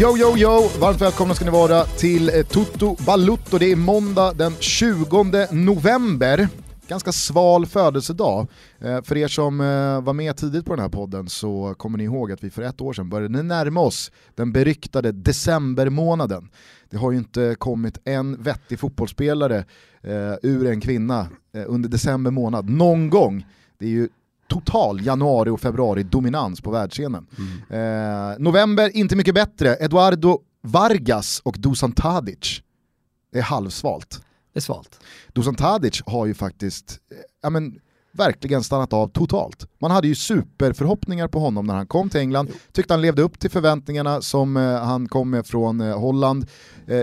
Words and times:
Yo, 0.00 0.18
yo, 0.18 0.36
yo! 0.36 0.68
Varmt 0.80 1.00
välkomna 1.00 1.34
ska 1.34 1.44
ni 1.44 1.50
vara 1.50 1.84
till 1.84 2.28
eh, 2.28 2.42
Toto 2.42 2.96
Balutto. 3.06 3.58
Det 3.58 3.72
är 3.72 3.76
måndag 3.76 4.32
den 4.32 4.52
20 4.60 5.46
november. 5.52 6.48
Ganska 6.88 7.12
sval 7.12 7.66
födelsedag. 7.66 8.46
Eh, 8.80 9.02
för 9.02 9.16
er 9.16 9.28
som 9.28 9.60
eh, 9.60 10.00
var 10.00 10.12
med 10.12 10.36
tidigt 10.36 10.64
på 10.64 10.74
den 10.74 10.82
här 10.82 10.88
podden 10.88 11.28
så 11.28 11.74
kommer 11.78 11.98
ni 11.98 12.04
ihåg 12.04 12.32
att 12.32 12.44
vi 12.44 12.50
för 12.50 12.62
ett 12.62 12.80
år 12.80 12.92
sedan 12.92 13.08
började 13.08 13.42
närma 13.42 13.80
oss 13.80 14.12
den 14.34 14.52
beryktade 14.52 15.12
decembermånaden. 15.12 16.48
Det 16.90 16.96
har 16.96 17.12
ju 17.12 17.18
inte 17.18 17.56
kommit 17.58 17.98
en 18.04 18.42
vettig 18.42 18.78
fotbollsspelare 18.78 19.64
ur 20.42 20.66
en 20.66 20.80
kvinna 20.80 21.26
under 21.66 21.88
december 21.88 22.30
månad, 22.30 22.70
någon 22.70 23.10
gång. 23.10 23.46
Det 23.78 23.86
är 23.86 23.90
ju 23.90 24.08
total 24.48 25.06
januari 25.06 25.50
och 25.50 25.60
februari 25.60 26.02
dominans 26.02 26.60
på 26.60 26.70
världsscenen. 26.70 27.26
Mm. 27.38 28.32
Eh, 28.32 28.38
november, 28.38 28.96
inte 28.96 29.16
mycket 29.16 29.34
bättre. 29.34 29.74
Eduardo 29.74 30.38
Vargas 30.62 31.40
och 31.44 31.56
Dusan 31.58 31.92
Tadic 31.92 32.62
är 33.32 33.42
halvsvalt. 33.42 34.22
Det 34.52 34.58
är 34.58 34.60
svalt. 34.60 35.00
Dusan 35.32 35.54
Tadic 35.54 36.02
har 36.06 36.26
ju 36.26 36.34
faktiskt, 36.34 36.98
eh, 37.10 37.16
ja 37.42 37.50
men 37.50 37.78
verkligen 38.12 38.62
stannat 38.62 38.92
av 38.92 39.08
totalt. 39.08 39.66
Man 39.78 39.90
hade 39.90 40.08
ju 40.08 40.14
superförhoppningar 40.14 41.28
på 41.28 41.38
honom 41.38 41.66
när 41.66 41.74
han 41.74 41.86
kom 41.86 42.10
till 42.10 42.20
England, 42.20 42.50
tyckte 42.72 42.94
han 42.94 43.00
levde 43.00 43.22
upp 43.22 43.38
till 43.38 43.50
förväntningarna 43.50 44.20
som 44.20 44.56
eh, 44.56 44.62
han 44.62 45.08
kom 45.08 45.30
med 45.30 45.46
från 45.46 45.80
eh, 45.80 45.98
Holland, 46.00 46.46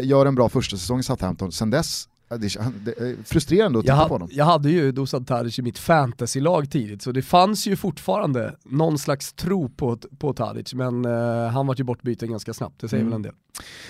gör 0.03 0.25
en 0.25 0.35
bra 0.35 0.49
första 0.49 0.77
säsong 0.77 0.99
i 0.99 1.03
Southampton, 1.03 1.52
sen 1.52 1.69
dess 1.69 2.07
Det 2.38 2.55
är, 2.97 3.23
frustrerande 3.25 3.80
att 3.80 3.86
titta 3.86 4.08
på 4.08 4.14
honom. 4.14 4.30
jag 4.31 4.45
hade 4.45 4.69
ju 4.72 4.91
Dusan 4.91 5.25
Tadic 5.25 5.59
i 5.59 5.61
mitt 5.61 5.78
fantasylag 5.78 6.72
tidigt, 6.72 7.02
så 7.02 7.11
det 7.11 7.22
fanns 7.22 7.67
ju 7.67 7.75
fortfarande 7.75 8.55
någon 8.64 8.97
slags 9.00 9.33
tro 9.33 9.69
på, 9.69 9.97
på 10.19 10.33
Tadic, 10.33 10.73
men 10.73 11.05
eh, 11.05 11.47
han 11.47 11.67
var 11.67 11.75
ju 11.77 11.83
bortbyten 11.83 12.31
ganska 12.31 12.53
snabbt, 12.53 12.81
det 12.81 12.88
säger 12.88 13.03
Mm. 13.05 13.11
väl 13.11 13.16
en 13.16 13.22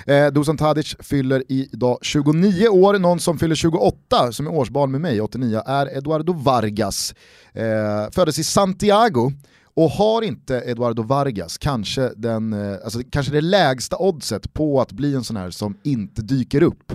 del. 0.06 0.26
Eh, 0.28 0.34
Dusan 0.34 0.58
Tadic 0.58 0.96
fyller 1.00 1.44
idag 1.48 1.98
29 2.02 2.68
år, 2.68 3.00
någon 3.00 3.20
som 3.20 3.38
fyller 3.40 3.56
28 3.56 4.32
som 4.32 4.48
är 4.48 4.52
årsbarn 4.54 4.92
med 4.92 5.02
mig, 5.02 5.22
89, 5.22 5.62
är 5.66 5.98
Eduardo 5.98 6.34
Vargas. 6.34 7.16
Eh, 7.54 8.12
föddes 8.12 8.40
i 8.40 8.44
Santiago 8.44 9.32
och 9.74 9.90
har 9.90 10.22
inte 10.22 10.56
Eduardo 10.56 11.04
Vargas 11.04 11.58
kanske, 11.58 12.12
den, 12.16 12.54
eh, 12.54 12.78
alltså 12.84 13.00
kanske 13.10 13.32
det 13.32 13.42
lägsta 13.42 13.98
oddset 13.98 14.54
på 14.54 14.82
att 14.82 14.92
bli 14.92 15.16
en 15.16 15.24
sån 15.24 15.38
här 15.38 15.52
som 15.52 15.78
inte 15.84 16.22
dyker 16.22 16.64
upp 16.64 16.94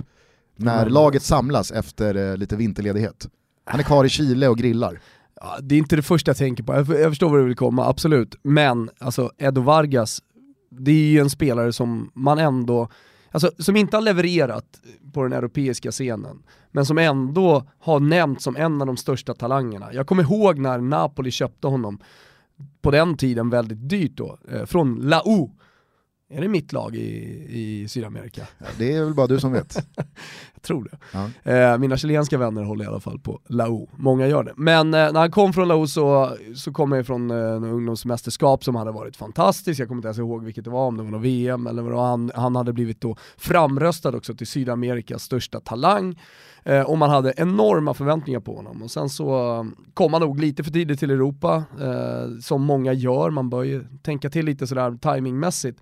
när 0.63 0.81
Mm. 0.81 0.93
laget 0.93 1.23
samlas 1.23 1.71
efter 1.71 2.31
eh, 2.31 2.37
lite 2.37 2.55
vinterledighet. 2.55 3.27
Han 3.65 3.79
är 3.79 3.83
kvar 3.83 4.05
i 4.05 4.09
Chile 4.09 4.47
och 4.47 4.57
grillar. 4.57 4.99
Ja, 5.35 5.57
det 5.61 5.75
är 5.75 5.79
inte 5.79 5.95
det 5.95 6.01
första 6.01 6.29
jag 6.29 6.37
tänker 6.37 6.63
på, 6.63 6.73
jag, 6.73 6.89
jag 6.89 7.11
förstår 7.11 7.29
vad 7.29 7.39
du 7.39 7.43
vill 7.45 7.55
komma, 7.55 7.87
absolut. 7.87 8.35
Men 8.43 8.89
alltså 8.99 9.31
Edo 9.37 9.61
Vargas, 9.61 10.21
det 10.69 10.91
är 10.91 10.95
ju 11.11 11.19
en 11.19 11.29
spelare 11.29 11.73
som 11.73 12.11
man 12.13 12.39
ändå, 12.39 12.89
alltså 13.31 13.51
som 13.59 13.75
inte 13.75 13.97
har 13.97 14.01
levererat 14.01 14.65
på 15.13 15.23
den 15.23 15.33
europeiska 15.33 15.91
scenen, 15.91 16.43
men 16.71 16.85
som 16.85 16.97
ändå 16.97 17.63
har 17.79 17.99
nämnts 17.99 18.43
som 18.43 18.55
en 18.55 18.81
av 18.81 18.87
de 18.87 18.97
största 18.97 19.33
talangerna. 19.33 19.93
Jag 19.93 20.07
kommer 20.07 20.23
ihåg 20.23 20.59
när 20.59 20.77
Napoli 20.77 21.31
köpte 21.31 21.67
honom, 21.67 21.99
på 22.81 22.91
den 22.91 23.17
tiden 23.17 23.49
väldigt 23.49 23.89
dyrt 23.89 24.11
då, 24.17 24.37
eh, 24.51 24.65
från 24.65 24.95
Lau. 24.95 25.51
Är 26.33 26.41
det 26.41 26.47
mitt 26.47 26.73
lag 26.73 26.95
i, 26.95 27.45
i 27.49 27.87
Sydamerika? 27.87 28.47
Ja, 28.57 28.65
det 28.77 28.93
är 28.93 29.03
väl 29.03 29.13
bara 29.13 29.27
du 29.27 29.39
som 29.39 29.51
vet. 29.51 29.75
Jag 30.53 30.61
tror 30.61 30.89
det. 30.91 30.97
Ja. 31.43 31.51
Eh, 31.51 31.77
mina 31.77 31.97
chilenska 31.97 32.37
vänner 32.37 32.63
håller 32.63 32.85
i 32.85 32.87
alla 32.87 32.99
fall 32.99 33.19
på 33.19 33.39
Lau, 33.47 33.87
många 33.95 34.27
gör 34.27 34.43
det. 34.43 34.53
Men 34.55 34.93
eh, 34.93 35.11
när 35.11 35.19
han 35.19 35.31
kom 35.31 35.53
från 35.53 35.67
Lau 35.67 35.87
så, 35.87 36.37
så 36.55 36.73
kom 36.73 36.91
han 36.91 37.05
från 37.05 37.31
eh, 37.31 37.73
ungdomsmästerskap 37.73 38.63
som 38.63 38.75
hade 38.75 38.91
varit 38.91 39.17
fantastiskt, 39.17 39.79
jag 39.79 39.87
kommer 39.87 39.99
inte 39.99 40.07
ens 40.07 40.17
ihåg 40.17 40.43
vilket 40.43 40.63
det 40.63 40.69
var, 40.69 40.87
om 40.87 40.97
det 40.97 41.03
var 41.03 41.11
något 41.11 41.21
VM 41.21 41.67
eller 41.67 41.81
vad 41.81 41.91
det. 41.91 41.99
Han, 41.99 42.31
han 42.35 42.55
hade 42.55 42.73
blivit 42.73 43.01
då 43.01 43.17
framröstad 43.37 44.15
också 44.15 44.35
till 44.35 44.47
Sydamerikas 44.47 45.23
största 45.23 45.59
talang. 45.59 46.15
Eh, 46.63 46.81
och 46.81 46.97
man 46.97 47.09
hade 47.09 47.33
enorma 47.37 47.93
förväntningar 47.93 48.39
på 48.39 48.55
honom. 48.55 48.83
Och 48.83 48.91
sen 48.91 49.09
så 49.09 49.55
eh, 49.59 49.65
kom 49.93 50.13
han 50.13 50.21
nog 50.21 50.39
lite 50.39 50.63
för 50.63 50.71
tidigt 50.71 50.99
till 50.99 51.11
Europa, 51.11 51.63
eh, 51.81 52.39
som 52.41 52.61
många 52.61 52.93
gör, 52.93 53.29
man 53.29 53.49
bör 53.49 53.63
ju 53.63 53.85
tänka 54.03 54.29
till 54.29 54.45
lite 54.45 54.67
sådär 54.67 54.97
timingmässigt. 55.01 55.79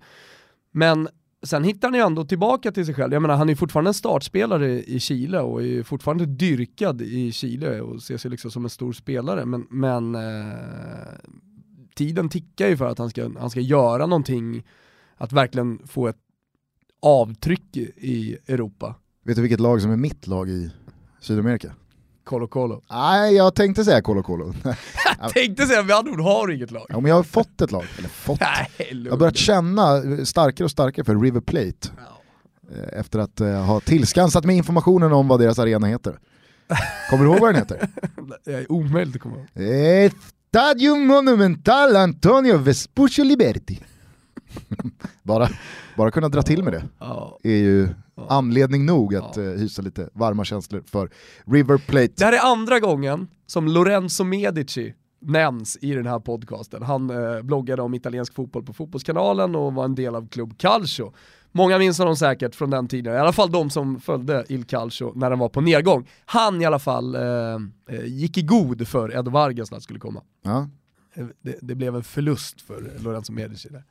Men 0.70 1.08
sen 1.42 1.64
hittar 1.64 1.88
han 1.88 1.94
ju 1.94 2.00
ändå 2.00 2.24
tillbaka 2.24 2.72
till 2.72 2.86
sig 2.86 2.94
själv. 2.94 3.12
Jag 3.12 3.22
menar 3.22 3.36
han 3.36 3.48
är 3.48 3.52
ju 3.52 3.56
fortfarande 3.56 3.90
en 3.90 3.94
startspelare 3.94 4.82
i 4.82 5.00
Chile 5.00 5.40
och 5.40 5.62
är 5.62 5.82
fortfarande 5.82 6.26
dyrkad 6.26 7.02
i 7.02 7.32
Chile 7.32 7.80
och 7.80 8.02
ser 8.02 8.16
sig 8.16 8.30
liksom 8.30 8.50
som 8.50 8.64
en 8.64 8.70
stor 8.70 8.92
spelare. 8.92 9.46
Men, 9.46 9.66
men 9.70 10.14
eh, 10.14 10.54
tiden 11.94 12.28
tickar 12.28 12.68
ju 12.68 12.76
för 12.76 12.86
att 12.86 12.98
han 12.98 13.10
ska, 13.10 13.30
han 13.38 13.50
ska 13.50 13.60
göra 13.60 14.06
någonting, 14.06 14.66
att 15.16 15.32
verkligen 15.32 15.86
få 15.86 16.08
ett 16.08 16.20
avtryck 17.02 17.76
i 17.76 18.36
Europa. 18.46 18.94
Vet 19.24 19.36
du 19.36 19.42
vilket 19.42 19.60
lag 19.60 19.82
som 19.82 19.90
är 19.90 19.96
mitt 19.96 20.26
lag 20.26 20.48
i 20.48 20.70
Sydamerika? 21.20 21.74
Colo 22.24 22.48
Colo. 22.48 22.82
Nej, 22.90 23.34
jag 23.34 23.54
tänkte 23.54 23.84
säga 23.84 24.02
Colo 24.02 24.22
Colo. 24.22 24.54
Jag 25.20 25.32
tänkte 25.34 25.66
säga, 25.66 25.80
ord 26.00 26.20
har 26.20 26.50
inget 26.50 26.70
lag. 26.70 26.86
Ja, 26.88 27.00
men 27.00 27.08
jag 27.08 27.16
har 27.16 27.22
fått 27.22 27.60
ett 27.60 27.72
lag, 27.72 27.84
eller 27.98 28.08
fått. 28.08 28.40
Nej, 28.40 28.68
Jag 29.04 29.10
har 29.10 29.16
börjat 29.18 29.36
känna 29.36 30.02
starkare 30.26 30.64
och 30.64 30.70
starkare 30.70 31.04
för 31.04 31.16
River 31.16 31.40
Plate 31.40 31.88
eh, 32.72 32.98
efter 33.00 33.18
att 33.18 33.40
eh, 33.40 33.48
ha 33.64 33.80
tillskansat 33.80 34.44
mig 34.44 34.56
informationen 34.56 35.12
om 35.12 35.28
vad 35.28 35.40
deras 35.40 35.58
arena 35.58 35.86
heter. 35.86 36.18
Kommer 37.10 37.24
du 37.24 37.30
ihåg 37.30 37.40
vad 37.40 37.48
den 37.54 37.56
heter? 37.62 37.88
Det 38.44 38.52
är 38.52 38.72
omöjligt 38.72 39.16
att 39.16 39.22
komma 39.22 39.36
ihåg. 39.36 39.66
Eh, 40.04 40.12
Stadio 40.48 40.96
Monumental 40.96 41.96
Antonio 41.96 42.56
Vespuccio 42.58 43.24
Liberti. 43.24 43.80
bara, 45.22 45.48
bara 45.96 46.10
kunna 46.10 46.28
dra 46.28 46.42
till 46.42 46.62
med 46.62 46.72
det 46.72 46.84
Ja. 46.98 47.38
är 47.42 47.50
ju 47.56 47.88
anledning 48.28 48.86
nog 48.86 49.14
att 49.14 49.36
Ja. 49.36 49.42
eh, 49.42 49.48
hysa 49.50 49.82
lite 49.82 50.08
varma 50.12 50.44
känslor 50.44 50.82
för 50.86 51.10
River 51.46 51.78
Plate. 51.78 52.12
Det 52.16 52.24
här 52.24 52.32
är 52.32 52.52
andra 52.52 52.80
gången 52.80 53.28
som 53.46 53.68
Lorenzo 53.68 54.24
Medici 54.24 54.94
nämns 55.22 55.78
i 55.80 55.92
den 55.94 56.06
här 56.06 56.18
podcasten. 56.20 56.82
Han 56.82 57.10
eh, 57.10 57.42
bloggade 57.42 57.82
om 57.82 57.94
italiensk 57.94 58.34
fotboll 58.34 58.62
på 58.64 58.72
Fotbollskanalen 58.72 59.54
och 59.56 59.74
var 59.74 59.84
en 59.84 59.94
del 59.94 60.14
av 60.14 60.28
Club 60.28 60.58
Calcio. 60.58 61.12
Många 61.52 61.78
minns 61.78 61.98
honom 61.98 62.16
säkert 62.16 62.54
från 62.54 62.70
den 62.70 62.88
tiden, 62.88 63.14
i 63.14 63.18
alla 63.18 63.32
fall 63.32 63.50
de 63.52 63.70
som 63.70 64.00
följde 64.00 64.44
Il 64.48 64.64
Calcio 64.64 65.12
när 65.16 65.30
den 65.30 65.38
var 65.38 65.48
på 65.48 65.60
nedgång. 65.60 66.08
Han 66.24 66.62
i 66.62 66.64
alla 66.64 66.78
fall 66.78 67.14
eh, 67.14 67.20
eh, 67.90 68.04
gick 68.04 68.38
i 68.38 68.42
god 68.42 68.88
för 68.88 69.16
Edo 69.18 69.30
Vargas 69.30 69.70
när 69.70 69.76
han 69.76 69.82
skulle 69.82 69.98
komma. 70.00 70.22
Ja. 70.44 70.68
Det, 71.42 71.56
det 71.60 71.74
blev 71.74 71.96
en 71.96 72.04
förlust 72.04 72.60
för 72.60 72.90
Lorenzo 72.98 73.32
Medici 73.32 73.68
där. 73.68 73.78
I 73.78 73.82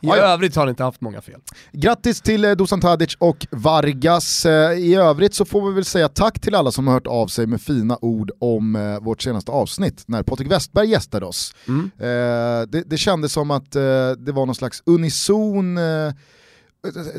Ja, 0.00 0.16
ja. 0.16 0.22
övrigt 0.22 0.54
har 0.56 0.62
han 0.62 0.68
inte 0.68 0.82
haft 0.84 1.00
många 1.00 1.20
fel. 1.20 1.40
Grattis 1.72 2.20
till 2.20 2.44
eh, 2.44 2.52
Dusan 2.52 2.80
Tadic 2.80 3.16
och 3.18 3.46
Vargas. 3.50 4.46
Eh, 4.46 4.72
I 4.72 4.94
övrigt 4.94 5.34
så 5.34 5.44
får 5.44 5.68
vi 5.68 5.74
väl 5.74 5.84
säga 5.84 6.08
tack 6.08 6.40
till 6.40 6.54
alla 6.54 6.72
som 6.72 6.86
har 6.86 6.94
hört 6.94 7.06
av 7.06 7.26
sig 7.26 7.46
med 7.46 7.60
fina 7.60 7.98
ord 8.00 8.30
om 8.38 8.76
eh, 8.76 9.00
vårt 9.00 9.22
senaste 9.22 9.50
avsnitt 9.52 10.04
när 10.06 10.22
Patrik 10.22 10.50
Westberg 10.50 10.88
gästade 10.88 11.26
oss. 11.26 11.54
Mm. 11.68 11.90
Eh, 11.98 12.66
det, 12.68 12.82
det 12.86 12.96
kändes 12.98 13.32
som 13.32 13.50
att 13.50 13.76
eh, 13.76 13.82
det 14.18 14.32
var 14.32 14.46
någon 14.46 14.54
slags 14.54 14.82
unison 14.86 15.78
eh, 15.78 16.12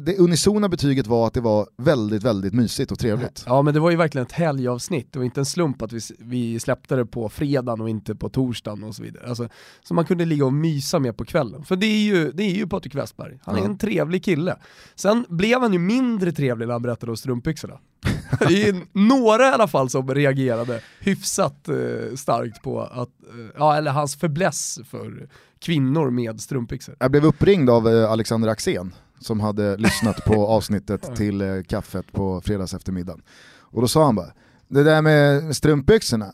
det 0.01 0.17
unisona 0.19 0.69
betyget 0.69 1.07
var 1.07 1.27
att 1.27 1.33
det 1.33 1.41
var 1.41 1.67
väldigt, 1.77 2.23
väldigt 2.23 2.53
mysigt 2.53 2.91
och 2.91 2.99
trevligt. 2.99 3.43
Ja 3.47 3.61
men 3.61 3.73
det 3.73 3.79
var 3.79 3.91
ju 3.91 3.97
verkligen 3.97 4.25
ett 4.25 4.31
helgavsnitt, 4.31 5.13
det 5.13 5.19
var 5.19 5.23
inte 5.25 5.41
en 5.41 5.45
slump 5.45 5.81
att 5.81 5.93
vi, 5.93 5.99
vi 6.19 6.59
släppte 6.59 6.95
det 6.95 7.05
på 7.05 7.29
fredagen 7.29 7.81
och 7.81 7.89
inte 7.89 8.15
på 8.15 8.29
torsdagen 8.29 8.83
och 8.83 8.95
så 8.95 9.03
vidare. 9.03 9.27
Alltså, 9.27 9.49
så 9.83 9.93
man 9.93 10.05
kunde 10.05 10.25
ligga 10.25 10.45
och 10.45 10.53
mysa 10.53 10.99
med 10.99 11.17
på 11.17 11.25
kvällen. 11.25 11.63
För 11.63 11.75
det 11.75 11.85
är 11.85 12.03
ju, 12.03 12.31
det 12.31 12.43
är 12.43 12.55
ju 12.55 12.67
Patrik 12.67 12.95
Westberg, 12.95 13.39
han 13.43 13.55
är 13.55 13.59
Ja. 13.59 13.65
en 13.65 13.77
trevlig 13.77 14.23
kille. 14.23 14.55
Sen 14.95 15.25
blev 15.29 15.61
han 15.61 15.73
ju 15.73 15.79
mindre 15.79 16.31
trevlig 16.31 16.65
när 16.67 16.73
han 16.73 16.81
berättade 16.81 17.11
om 17.11 17.17
strumpbyxorna. 17.17 17.79
Det 18.47 18.67
är 18.67 18.75
några 18.93 19.43
i 19.49 19.51
alla 19.51 19.67
fall 19.67 19.89
som 19.89 20.13
reagerade 20.13 20.81
hyfsat 20.99 21.67
eh, 21.69 22.15
starkt 22.15 22.61
på 22.63 22.81
att, 22.81 22.91
eh, 22.97 23.45
ja 23.57 23.77
eller 23.77 23.91
hans 23.91 24.15
fäbless 24.15 24.79
för 24.89 25.29
kvinnor 25.59 26.09
med 26.09 26.41
strumpbyxor. 26.41 26.95
Jag 26.99 27.11
blev 27.11 27.25
uppringd 27.25 27.69
av 27.69 27.87
eh, 27.87 28.11
Alexander 28.11 28.49
Axén 28.49 28.93
som 29.21 29.39
hade 29.39 29.77
lyssnat 29.77 30.25
på 30.25 30.47
avsnittet 30.47 31.15
till 31.15 31.41
eh, 31.41 31.63
kaffet 31.63 32.11
på 32.11 32.41
fredags 32.41 32.73
eftermiddagen. 32.73 33.21
Och 33.59 33.81
då 33.81 33.87
sa 33.87 34.05
han 34.05 34.15
bara, 34.15 34.33
det 34.67 34.83
där 34.83 35.01
med 35.01 35.55
strumpbyxorna, 35.55 36.33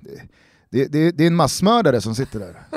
det, 0.00 0.20
det, 0.70 0.86
det, 0.86 1.10
det 1.10 1.24
är 1.24 1.26
en 1.26 1.36
massmördare 1.36 2.00
som 2.00 2.14
sitter 2.14 2.38
där. 2.40 2.62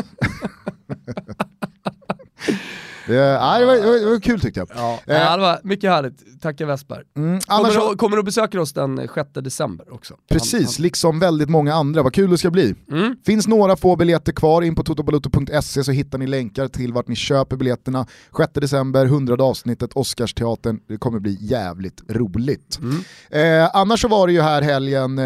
ja, 3.07 3.59
det, 3.59 3.65
var, 3.65 3.75
det, 3.75 3.85
var, 3.85 3.99
det 3.99 4.05
var 4.05 4.19
kul 4.19 4.39
tyckte 4.39 4.59
jag. 4.59 4.69
Ja, 4.75 4.99
eh, 5.07 5.35
det 5.35 5.41
var 5.41 5.59
mycket 5.63 5.89
härligt. 5.89 6.41
Tacka 6.41 6.65
Westberg. 6.65 7.03
Mm, 7.17 7.39
annars... 7.47 7.75
kommer, 7.75 7.89
du, 7.89 7.95
kommer 7.95 8.17
du 8.17 8.23
besöka 8.23 8.61
oss 8.61 8.73
den 8.73 9.07
6 9.15 9.29
december 9.33 9.93
också? 9.93 10.13
Precis, 10.29 10.53
han, 10.53 10.63
han... 10.63 10.83
liksom 10.83 11.19
väldigt 11.19 11.49
många 11.49 11.73
andra. 11.73 12.03
Vad 12.03 12.13
kul 12.13 12.29
det 12.29 12.37
ska 12.37 12.51
bli. 12.51 12.75
Mm. 12.91 13.15
Finns 13.25 13.47
några 13.47 13.75
få 13.75 13.95
biljetter 13.95 14.31
kvar, 14.31 14.61
in 14.61 14.75
på 14.75 14.83
totobaluto.se 14.83 15.83
så 15.83 15.91
hittar 15.91 16.17
ni 16.17 16.27
länkar 16.27 16.67
till 16.67 16.93
vart 16.93 17.07
ni 17.07 17.15
köper 17.15 17.55
biljetterna. 17.55 18.05
6 18.37 18.53
december, 18.53 19.05
100 19.05 19.43
avsnittet, 19.43 19.93
Oscarsteatern. 19.93 20.79
Det 20.87 20.97
kommer 20.97 21.19
bli 21.19 21.37
jävligt 21.41 22.01
roligt. 22.09 22.79
Mm. 22.81 23.63
Eh, 23.63 23.69
annars 23.73 24.01
så 24.01 24.07
var 24.07 24.27
det 24.27 24.33
ju 24.33 24.41
här 24.41 24.61
helgen 24.61 25.19
eh, 25.19 25.25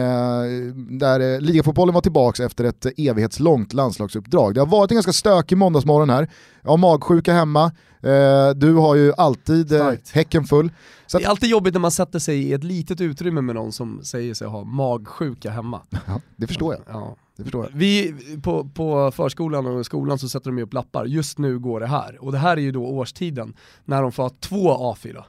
där 0.99 1.33
eh, 1.33 1.39
ligafotbollen 1.39 1.93
var 1.93 2.01
tillbaka 2.01 2.45
efter 2.45 2.63
ett 2.63 2.85
evighetslångt 2.97 3.73
landslagsuppdrag. 3.73 4.53
Det 4.53 4.61
har 4.61 4.67
varit 4.67 4.91
en 4.91 4.95
ganska 4.95 5.13
stökig 5.13 5.57
måndagsmorgon 5.57 6.09
här. 6.09 6.29
Jag 6.61 6.69
har 6.69 6.77
magsjuka 6.77 7.33
hemma, 7.33 7.64
eh, 8.01 8.49
du 8.55 8.73
har 8.73 8.95
ju 8.95 9.13
alltid 9.17 9.71
eh, 9.71 9.91
häcken 10.13 10.43
full. 10.43 10.71
Så 11.07 11.17
det 11.17 11.23
är 11.23 11.29
alltid 11.29 11.49
jobbigt 11.49 11.73
när 11.73 11.81
man 11.81 11.91
sätter 11.91 12.19
sig 12.19 12.43
i 12.43 12.53
ett 12.53 12.63
litet 12.63 13.01
utrymme 13.01 13.41
med 13.41 13.55
någon 13.55 13.71
som 13.71 14.03
säger 14.03 14.33
sig 14.33 14.47
ha 14.47 14.63
magsjuka 14.63 15.51
hemma. 15.51 15.81
Ja, 16.07 16.21
det 16.35 16.47
förstår 16.47 16.73
jag. 16.73 16.83
Ja. 16.87 17.15
Det 17.37 17.43
förstår 17.43 17.65
jag. 17.65 17.71
Vi, 17.79 18.15
på, 18.43 18.69
på 18.73 19.11
förskolan 19.11 19.65
och 19.65 19.85
skolan 19.85 20.19
så 20.19 20.29
sätter 20.29 20.51
de 20.51 20.61
upp 20.61 20.73
lappar, 20.73 21.05
just 21.05 21.37
nu 21.37 21.59
går 21.59 21.79
det 21.79 21.87
här. 21.87 22.17
Och 22.23 22.31
det 22.31 22.37
här 22.37 22.57
är 22.57 22.61
ju 22.61 22.71
då 22.71 22.85
årstiden 22.85 23.53
när 23.85 24.01
de 24.01 24.11
får 24.11 24.23
ha 24.23 24.29
två 24.29 24.93
A4. 24.93 25.23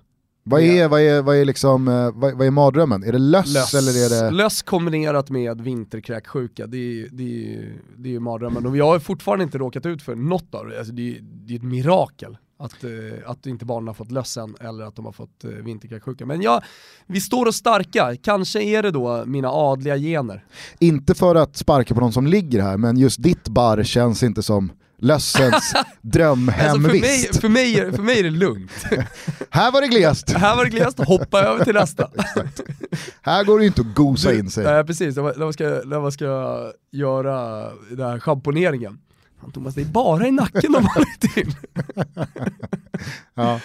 Vad 0.49 0.61
är, 0.61 0.89
vad 0.89 1.01
är, 1.01 1.23
vad 1.23 1.37
är, 1.37 1.45
liksom, 1.45 1.89
eh, 1.89 2.11
vad, 2.15 2.35
vad 2.35 2.47
är 2.47 2.51
mardrömmen? 2.51 3.05
Är 3.05 3.13
det 3.13 3.19
löss, 3.19 3.55
löss, 3.55 3.75
eller 3.75 4.07
är 4.07 4.25
det... 4.25 4.31
Löss 4.31 4.63
kombinerat 4.63 5.31
med 5.31 5.61
vinterkräksjuka, 5.61 6.67
det 6.67 6.77
är, 6.77 7.09
det, 7.13 7.55
är, 7.55 7.73
det 7.97 8.15
är 8.15 8.21
mardrömmen. 8.21 8.67
Och 8.67 8.75
vi 8.75 8.81
har 8.81 8.99
fortfarande 8.99 9.43
inte 9.43 9.59
råkat 9.59 9.87
ut 9.87 10.03
för 10.03 10.15
något 10.15 10.55
av 10.55 10.67
det, 10.67 10.79
alltså 10.79 10.93
det, 10.93 11.17
är, 11.17 11.19
det 11.21 11.55
är 11.55 11.57
ett 11.57 11.63
mirakel 11.63 12.37
att, 12.59 12.85
eh, 12.85 12.91
att 13.31 13.47
inte 13.47 13.65
barnen 13.65 13.87
har 13.87 13.95
fått 13.95 14.11
lössen 14.11 14.55
eller 14.61 14.85
att 14.85 14.97
de 14.97 15.05
har 15.05 15.13
fått 15.13 15.45
eh, 15.45 15.51
vinterkräksjuka. 15.51 16.27
Men 16.27 16.43
ja, 16.43 16.63
vi 17.07 17.21
står 17.21 17.47
och 17.47 17.55
starka, 17.55 18.17
kanske 18.23 18.63
är 18.63 18.83
det 18.83 18.91
då 18.91 19.25
mina 19.27 19.49
adliga 19.49 19.97
gener. 19.97 20.45
Inte 20.79 21.15
för 21.15 21.35
att 21.35 21.57
sparka 21.57 21.95
på 21.95 22.01
någon 22.01 22.13
som 22.13 22.27
ligger 22.27 22.63
här, 22.63 22.77
men 22.77 22.97
just 22.97 23.23
ditt 23.23 23.49
bar 23.49 23.83
känns 23.83 24.23
inte 24.23 24.43
som 24.43 24.73
Lössens 24.99 25.75
drömhemvist. 26.03 27.05
Alltså 27.31 27.41
för, 27.41 27.49
mig, 27.49 27.75
för, 27.75 27.83
mig, 27.83 27.93
för 27.97 28.03
mig 28.03 28.19
är 28.19 28.23
det 28.23 28.31
lugnt. 28.31 28.85
här 29.51 29.73
var 29.73 29.81
det 29.81 29.89
glest. 29.89 30.31
här 30.31 30.57
var 30.57 30.65
det 30.65 30.71
glest, 30.71 30.99
hoppa 30.99 31.41
över 31.41 31.65
till 31.65 31.75
nästa. 31.75 32.11
här 33.23 33.45
går 33.45 33.59
det 33.59 33.67
inte 33.67 33.81
att 33.81 33.95
gosa 33.95 34.35
in 34.35 34.51
sig. 34.51 34.65
Nej 34.65 34.85
precis, 34.85 35.17
när 35.17 35.39
man 35.39 35.53
ska, 35.53 35.65
när 35.65 36.01
man 36.01 36.13
ska 36.13 36.27
göra 36.93 37.69
den 37.91 38.07
här 38.07 38.19
schamponeringen. 38.19 38.99
Thomas, 39.55 39.75
det 39.75 39.81
är 39.81 39.85
bara 39.85 40.27
i 40.27 40.31
nacken 40.31 40.73
de 40.73 40.85
har 40.85 41.19
till. 41.29 41.55
ja. 43.35 43.61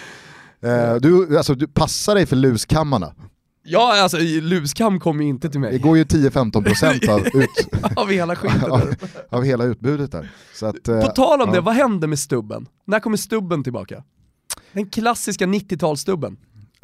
Eh, 0.62 0.94
du, 0.94 1.36
alltså, 1.36 1.54
du 1.54 1.66
passar 1.66 2.14
dig 2.14 2.26
för 2.26 2.36
luskammarna. 2.36 3.14
Ja, 3.62 4.02
alltså 4.02 4.18
luskam 4.40 5.00
kommer 5.00 5.24
ju 5.24 5.30
inte 5.30 5.50
till 5.50 5.60
mig. 5.60 5.72
Det 5.72 5.78
går 5.78 5.96
ju 5.96 6.04
10-15% 6.04 7.10
av, 7.10 7.26
ut... 7.34 7.50
av 7.96 8.10
hela 8.10 8.36
skiten. 8.36 8.70
av, 8.72 8.94
av 9.28 9.44
hela 9.44 9.64
utbudet 9.64 10.12
där. 10.12 10.30
Så 10.54 10.66
att, 10.66 10.82
På 10.82 11.12
tal 11.16 11.42
om 11.42 11.48
ja. 11.48 11.54
det, 11.54 11.60
vad 11.60 11.74
hände 11.74 12.06
med 12.06 12.18
stubben? 12.18 12.68
När 12.84 13.00
kommer 13.00 13.16
stubben 13.16 13.64
tillbaka? 13.64 14.04
Den 14.72 14.90
klassiska 14.90 15.46
90-talsstubben. 15.46 16.36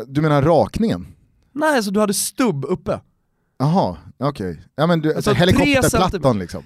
Du 0.07 0.21
menar 0.21 0.43
rakningen? 0.43 1.07
Nej, 1.53 1.77
alltså 1.77 1.91
du 1.91 2.01
hade 2.01 2.15
stubb 2.15 2.65
uppe. 2.65 3.01
Jaha, 3.59 3.97
okej. 4.19 4.51
Okay. 4.51 4.63
Ja 4.77 4.87
men 4.87 5.01
du, 5.01 5.15
alltså, 5.15 5.33
helikopterplattan 5.33 6.39
liksom. 6.39 6.63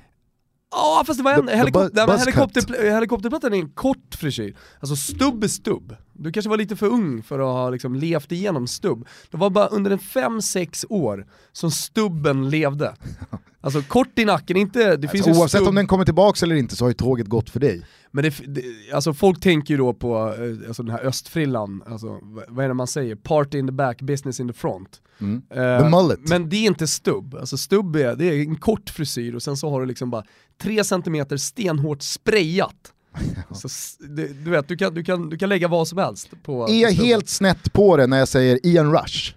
Ja 0.72 1.02
fast 1.06 1.18
det 1.18 1.24
var 1.24 1.32
en, 1.32 1.46
the, 1.46 1.56
helikopter, 1.56 2.06
the 2.06 2.18
helikopter, 2.18 2.92
helikopterplattan 2.94 3.54
är 3.54 3.58
en 3.58 3.70
kort 3.70 4.14
frisyr. 4.14 4.56
Alltså 4.80 4.96
stubb 4.96 5.44
är 5.44 5.48
stubb. 5.48 5.96
Du 6.12 6.32
kanske 6.32 6.50
var 6.50 6.56
lite 6.56 6.76
för 6.76 6.86
ung 6.86 7.22
för 7.22 7.38
att 7.38 7.46
ha 7.46 7.70
liksom 7.70 7.94
levt 7.94 8.32
igenom 8.32 8.66
stubb. 8.66 9.08
Det 9.30 9.36
var 9.36 9.50
bara 9.50 9.66
under 9.66 9.90
en 9.90 9.98
5-6 9.98 10.86
år 10.88 11.26
som 11.52 11.70
stubben 11.70 12.50
levde. 12.50 12.94
Alltså 13.64 13.82
kort 13.82 14.18
i 14.18 14.24
nacken, 14.24 14.56
inte... 14.56 14.78
Det 14.78 14.92
alltså, 14.92 15.08
finns 15.08 15.26
oavsett 15.26 15.50
stubb... 15.50 15.68
om 15.68 15.74
den 15.74 15.86
kommer 15.86 16.04
tillbaka 16.04 16.44
eller 16.46 16.56
inte 16.56 16.76
så 16.76 16.84
har 16.84 16.90
ju 16.90 16.94
tåget 16.94 17.26
gått 17.26 17.50
för 17.50 17.60
dig. 17.60 17.86
Men 18.10 18.24
det, 18.24 18.34
det, 18.46 18.62
alltså 18.94 19.14
folk 19.14 19.40
tänker 19.40 19.74
ju 19.74 19.78
då 19.78 19.94
på 19.94 20.16
eh, 20.16 20.68
alltså 20.68 20.82
den 20.82 20.92
här 20.92 21.04
östfrillan, 21.04 21.82
alltså, 21.86 22.18
vad 22.48 22.64
är 22.64 22.68
det 22.68 22.74
man 22.74 22.86
säger? 22.86 23.14
Party 23.16 23.58
in 23.58 23.66
the 23.66 23.72
back, 23.72 24.02
business 24.02 24.40
in 24.40 24.48
the 24.48 24.54
front. 24.54 25.00
Mm. 25.20 25.34
Uh, 25.34 25.82
the 25.82 25.88
mullet. 25.88 26.28
Men 26.28 26.48
det 26.48 26.56
är 26.56 26.66
inte 26.66 26.86
stubb, 26.86 27.34
alltså 27.34 27.56
stubb 27.56 27.96
är, 27.96 28.16
det 28.16 28.24
är 28.24 28.40
en 28.40 28.56
kort 28.56 28.90
frisyr 28.90 29.34
och 29.34 29.42
sen 29.42 29.56
så 29.56 29.70
har 29.70 29.80
du 29.80 29.86
liksom 29.86 30.10
bara 30.10 30.24
3 30.62 30.84
cm 30.84 31.38
stenhårt 31.38 32.02
sprayat. 32.02 32.92
Så, 33.52 33.68
du, 33.98 34.28
du, 34.28 34.50
vet, 34.50 34.68
du 34.68 34.76
kan, 34.76 34.94
du, 34.94 35.04
kan, 35.04 35.28
du 35.28 35.38
kan 35.38 35.48
lägga 35.48 35.68
vad 35.68 35.88
som 35.88 35.98
helst 35.98 36.28
på 36.42 36.68
Är 36.68 36.82
jag 36.82 36.92
helt 36.92 37.28
snett 37.28 37.72
på 37.72 37.96
det 37.96 38.06
när 38.06 38.18
jag 38.18 38.28
säger 38.28 38.66
Ian 38.66 38.92
Rush? 38.92 39.34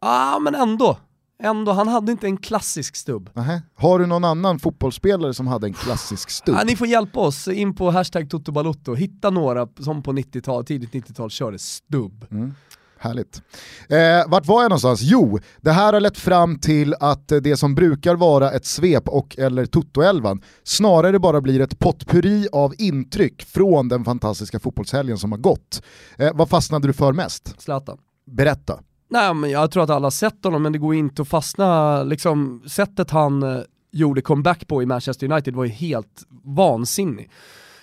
Ja 0.00 0.34
ah, 0.36 0.38
men 0.38 0.54
ändå. 0.54 0.98
Ändå, 1.42 1.72
han 1.72 1.88
hade 1.88 2.12
inte 2.12 2.26
en 2.26 2.36
klassisk 2.36 2.96
stubb. 2.96 3.30
Aha. 3.36 3.60
Har 3.74 3.98
du 3.98 4.06
någon 4.06 4.24
annan 4.24 4.58
fotbollsspelare 4.58 5.34
som 5.34 5.46
hade 5.46 5.66
en 5.66 5.72
klassisk 5.72 6.30
stubb? 6.30 6.54
Ja, 6.58 6.64
ni 6.64 6.76
får 6.76 6.86
hjälpa 6.86 7.20
oss, 7.20 7.48
in 7.48 7.74
på 7.74 7.90
hashtag 7.90 8.30
totobalutto, 8.30 8.94
hitta 8.94 9.30
några 9.30 9.68
som 9.80 10.02
på 10.02 10.12
90-tal, 10.12 10.64
tidigt 10.64 10.92
90-tal 10.92 11.30
körde 11.30 11.58
stubb. 11.58 12.26
Mm. 12.30 12.54
Härligt. 13.02 13.42
Eh, 13.88 14.30
vart 14.30 14.46
var 14.46 14.62
jag 14.62 14.70
någonstans? 14.70 15.00
Jo, 15.02 15.38
det 15.60 15.70
här 15.70 15.92
har 15.92 16.00
lett 16.00 16.18
fram 16.18 16.58
till 16.58 16.94
att 17.00 17.28
det 17.28 17.56
som 17.56 17.74
brukar 17.74 18.14
vara 18.14 18.50
ett 18.50 18.66
svep 18.66 19.08
och 19.08 19.38
eller 19.38 19.66
Toto-elvan 19.66 20.42
snarare 20.64 21.18
bara 21.18 21.40
blir 21.40 21.60
ett 21.60 21.78
potpurri 21.78 22.48
av 22.52 22.74
intryck 22.78 23.42
från 23.42 23.88
den 23.88 24.04
fantastiska 24.04 24.60
fotbollshelgen 24.60 25.18
som 25.18 25.32
har 25.32 25.38
gått. 25.38 25.82
Eh, 26.18 26.30
vad 26.34 26.48
fastnade 26.48 26.86
du 26.86 26.92
för 26.92 27.12
mest? 27.12 27.60
Zlatan. 27.60 27.98
Berätta. 28.26 28.80
Nej 29.10 29.34
men 29.34 29.50
jag 29.50 29.70
tror 29.70 29.82
att 29.82 29.90
alla 29.90 30.06
har 30.06 30.10
sett 30.10 30.44
honom 30.44 30.62
men 30.62 30.72
det 30.72 30.78
går 30.78 30.94
inte 30.94 31.22
att 31.22 31.28
fastna, 31.28 32.02
liksom 32.02 32.62
sättet 32.66 33.10
han 33.10 33.42
eh, 33.42 33.60
gjorde 33.90 34.22
comeback 34.22 34.66
på 34.66 34.82
i 34.82 34.86
Manchester 34.86 35.32
United 35.32 35.54
var 35.54 35.64
ju 35.64 35.70
helt 35.70 36.26
vansinnig. 36.44 37.30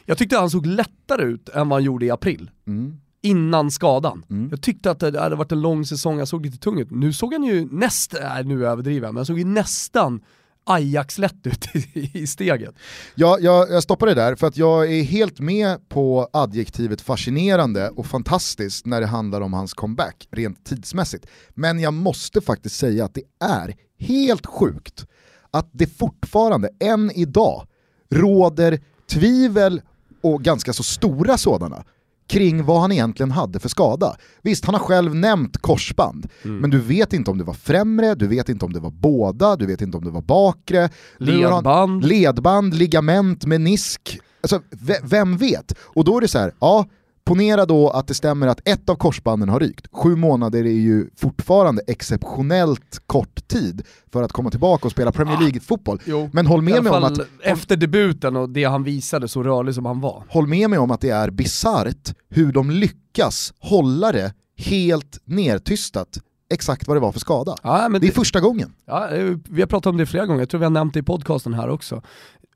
Jag 0.06 0.18
tyckte 0.18 0.38
han 0.38 0.50
såg 0.50 0.66
lättare 0.66 1.24
ut 1.24 1.50
än 1.50 1.70
vad 1.70 1.76
han 1.76 1.84
gjorde 1.84 2.06
i 2.06 2.12
april. 2.12 2.52
Mm 2.68 2.98
innan 3.22 3.72
skadan. 3.72 4.26
Mm. 4.30 4.48
Jag 4.50 4.62
tyckte 4.62 4.92
att 4.92 5.00
det 5.00 5.20
hade 5.20 5.36
varit 5.36 5.52
en 5.52 5.62
lång 5.62 5.86
säsong, 5.86 6.20
jag 6.20 6.28
såg 6.28 6.46
lite 6.46 6.58
tung 6.58 6.80
ut. 6.80 6.92
Nu 6.92 7.14
såg 7.14 7.34
han 7.34 7.44
ju 7.44 7.68
nästan, 7.72 8.48
nu 8.48 8.68
överdriver 8.68 9.08
jag, 9.08 9.14
men 9.14 9.20
han 9.20 9.26
såg 9.26 9.40
ju 9.40 9.46
nästan 9.46 10.22
Ajax-lätt 10.68 11.48
ut 11.48 11.76
i, 11.76 12.12
i 12.14 12.28
steget. 12.28 12.76
Ja, 13.16 13.38
jag, 13.42 13.72
jag 13.72 13.84
stoppar 13.84 14.08
det 14.08 14.14
där 14.14 14.36
för 14.36 14.48
att 14.48 14.58
jag 14.58 14.94
är 14.94 15.04
helt 15.04 15.40
med 15.40 15.90
på 15.90 16.30
adjektivet 16.34 17.02
fascinerande 17.02 17.90
och 17.90 18.06
fantastiskt 18.06 18.86
när 18.86 19.02
det 19.02 19.08
handlar 19.08 19.42
om 19.42 19.54
hans 19.54 19.74
comeback, 19.74 20.28
rent 20.32 20.66
tidsmässigt. 20.66 21.26
Men 21.50 21.80
jag 21.80 21.94
måste 21.94 22.42
faktiskt 22.42 22.76
säga 22.76 23.06
att 23.06 23.14
det 23.14 23.24
är 23.40 23.76
helt 24.00 24.46
sjukt 24.46 25.06
att 25.52 25.70
det 25.72 25.88
fortfarande, 25.88 26.70
än 26.80 27.12
idag, 27.12 27.68
råder 28.10 28.80
tvivel 29.10 29.82
och 30.22 30.44
ganska 30.44 30.74
så 30.74 30.84
stora 30.84 31.38
sådana 31.38 31.84
kring 32.28 32.64
vad 32.64 32.82
han 32.82 32.92
egentligen 32.92 33.32
hade 33.32 33.60
för 33.60 33.70
skada. 33.70 34.16
Visst, 34.42 34.66
han 34.66 34.76
har 34.76 34.82
själv 34.82 35.16
nämnt 35.16 35.58
korsband, 35.58 36.28
mm. 36.44 36.58
men 36.58 36.70
du 36.70 36.80
vet 36.80 37.14
inte 37.14 37.32
om 37.32 37.38
det 37.38 37.44
var 37.44 37.54
främre, 37.54 38.16
du 38.16 38.28
vet 38.28 38.50
inte 38.50 38.66
om 38.66 38.74
det 38.74 38.80
var 38.80 38.92
båda, 38.92 39.56
du 39.56 39.66
vet 39.66 39.82
inte 39.82 39.98
om 39.98 40.04
det 40.04 40.12
var 40.12 40.22
bakre. 40.22 40.90
Ledband. 41.18 42.06
ledband, 42.06 42.74
ligament, 42.74 43.46
menisk. 43.46 44.20
Alltså, 44.42 44.62
vem 45.04 45.38
vet? 45.38 45.74
Och 45.80 46.04
då 46.04 46.18
är 46.18 46.22
det 46.22 46.28
så 46.28 46.40
här, 46.40 46.52
ja, 46.60 46.86
Ponera 47.28 47.66
då 47.66 47.90
att 47.90 48.08
det 48.08 48.14
stämmer 48.14 48.48
att 48.48 48.68
ett 48.68 48.90
av 48.90 48.96
korsbanden 48.96 49.50
har 49.50 49.60
rykt. 49.60 49.88
Sju 49.92 50.16
månader 50.16 50.60
är 50.60 50.72
ju 50.72 51.10
fortfarande 51.16 51.82
exceptionellt 51.88 53.02
kort 53.06 53.48
tid 53.48 53.82
för 54.14 54.24
att 54.24 54.32
komma 54.32 54.50
tillbaka 54.50 54.88
och 54.88 54.92
spela 54.92 55.12
Premier 55.12 55.40
League-fotboll. 55.40 56.02
Ah, 56.08 56.30
Men 56.34 56.48
håll 56.48 56.62
med 56.62 56.84
mig 56.84 56.92
om 56.92 57.04
att... 57.04 57.20
Efter 57.44 57.76
debuten 57.76 58.36
och 58.36 58.50
det 58.50 58.64
han 58.64 58.84
visade 58.84 59.28
så 59.28 59.44
rörlig 59.44 59.76
som 59.76 59.86
han 59.86 60.02
var. 60.02 60.24
Håll 60.30 60.48
med 60.48 60.70
mig 60.70 60.80
om 60.80 60.92
att 60.92 61.02
det 61.02 61.10
är 61.10 61.30
bisarrt 61.30 62.14
hur 62.30 62.52
de 62.52 62.72
lyckas 62.72 63.54
hålla 63.60 64.12
det 64.12 64.34
helt 64.58 65.20
nertystat 65.26 66.20
exakt 66.50 66.88
vad 66.88 66.98
det 66.98 67.02
var 67.02 67.12
för 67.12 67.20
skada. 67.20 67.56
Ja, 67.64 67.90
det 67.90 67.98
är 67.98 68.00
det, 68.00 68.12
första 68.12 68.40
gången. 68.40 68.74
Ja, 68.86 69.10
vi 69.50 69.62
har 69.62 69.68
pratat 69.68 69.86
om 69.86 69.98
det 69.98 70.06
flera 70.06 70.26
gånger, 70.26 70.42
jag 70.42 70.50
tror 70.50 70.60
vi 70.60 70.66
har 70.66 70.72
nämnt 70.72 70.94
det 70.94 71.00
i 71.00 71.04
podcasten 71.04 71.54
här 71.54 71.70
också. 71.70 72.02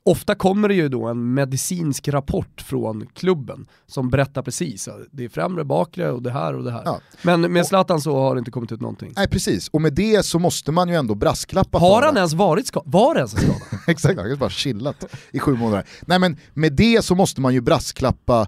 Ofta 0.05 0.36
kommer 0.36 0.67
det 0.67 0.74
ju 0.74 0.89
då 0.89 1.08
en 1.08 1.34
medicinsk 1.34 2.08
rapport 2.08 2.62
från 2.62 3.08
klubben 3.13 3.67
som 3.88 4.10
berättar 4.10 4.41
precis 4.41 4.89
det 5.12 5.25
är 5.25 5.29
främre, 5.29 5.63
bakre 5.63 6.12
och 6.12 6.22
det 6.22 6.31
här 6.31 6.53
och 6.53 6.63
det 6.63 6.72
här. 6.72 6.81
Ja. 6.86 7.00
Men 7.22 7.53
med 7.53 7.65
Zlatan 7.65 8.01
så 8.01 8.20
har 8.20 8.36
det 8.36 8.39
inte 8.39 8.51
kommit 8.51 8.72
ut 8.72 8.81
någonting. 8.81 9.13
Nej 9.15 9.27
precis, 9.27 9.67
och 9.67 9.81
med 9.81 9.93
det 9.93 10.25
så 10.25 10.39
måste 10.39 10.72
man 10.72 10.89
ju 10.89 10.96
ändå 10.96 11.15
brasklappa 11.15 11.77
Har 11.77 12.01
han 12.01 12.17
ens 12.17 12.34
varit 12.34 12.67
skadad? 12.67 12.91
Var 12.91 13.15
ens 13.15 13.31
skadad? 13.31 13.62
Exakt, 13.88 14.20
han 14.20 14.29
har 14.29 14.38
bara 14.38 14.50
chillat 14.50 15.05
i 15.31 15.39
sju 15.39 15.55
månader. 15.55 15.86
Nej 16.01 16.20
men 16.20 16.38
med 16.53 16.74
det 16.74 17.05
så 17.05 17.15
måste 17.15 17.41
man 17.41 17.53
ju 17.53 17.62
brasklappa 17.62 18.48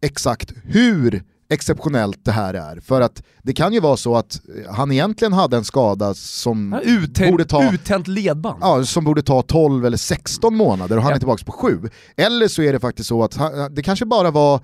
exakt 0.00 0.52
hur 0.64 1.22
exceptionellt 1.54 2.24
det 2.24 2.32
här 2.32 2.54
är. 2.54 2.80
För 2.80 3.00
att 3.00 3.22
det 3.42 3.52
kan 3.52 3.72
ju 3.72 3.80
vara 3.80 3.96
så 3.96 4.16
att 4.16 4.40
han 4.70 4.92
egentligen 4.92 5.32
hade 5.32 5.56
en 5.56 5.64
skada 5.64 6.14
som 6.14 6.80
uttänt, 6.84 7.30
borde 7.30 7.44
ta... 7.44 7.72
Uttänt 7.72 8.08
ledband. 8.08 8.58
Ja, 8.60 8.84
som 8.84 9.04
borde 9.04 9.22
ta 9.22 9.42
12 9.42 9.86
eller 9.86 9.96
16 9.96 10.56
månader 10.56 10.96
och 10.96 11.02
han 11.02 11.10
ja. 11.10 11.14
är 11.14 11.18
tillbaka 11.18 11.44
på 11.44 11.52
7. 11.52 11.88
Eller 12.16 12.48
så 12.48 12.62
är 12.62 12.72
det 12.72 12.80
faktiskt 12.80 13.08
så 13.08 13.24
att 13.24 13.34
han, 13.34 13.74
det 13.74 13.82
kanske 13.82 14.06
bara 14.06 14.30
var 14.30 14.60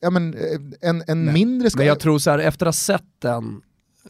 ja, 0.00 0.10
men, 0.10 0.36
en, 0.80 1.02
en 1.06 1.32
mindre 1.32 1.70
skada. 1.70 1.80
Men 1.80 1.86
jag 1.86 2.00
tror 2.00 2.18
så 2.18 2.30
här, 2.30 2.38
efter 2.38 2.66
att 2.66 2.74
ha 2.74 2.78
sett 2.78 3.20
den 3.22 3.60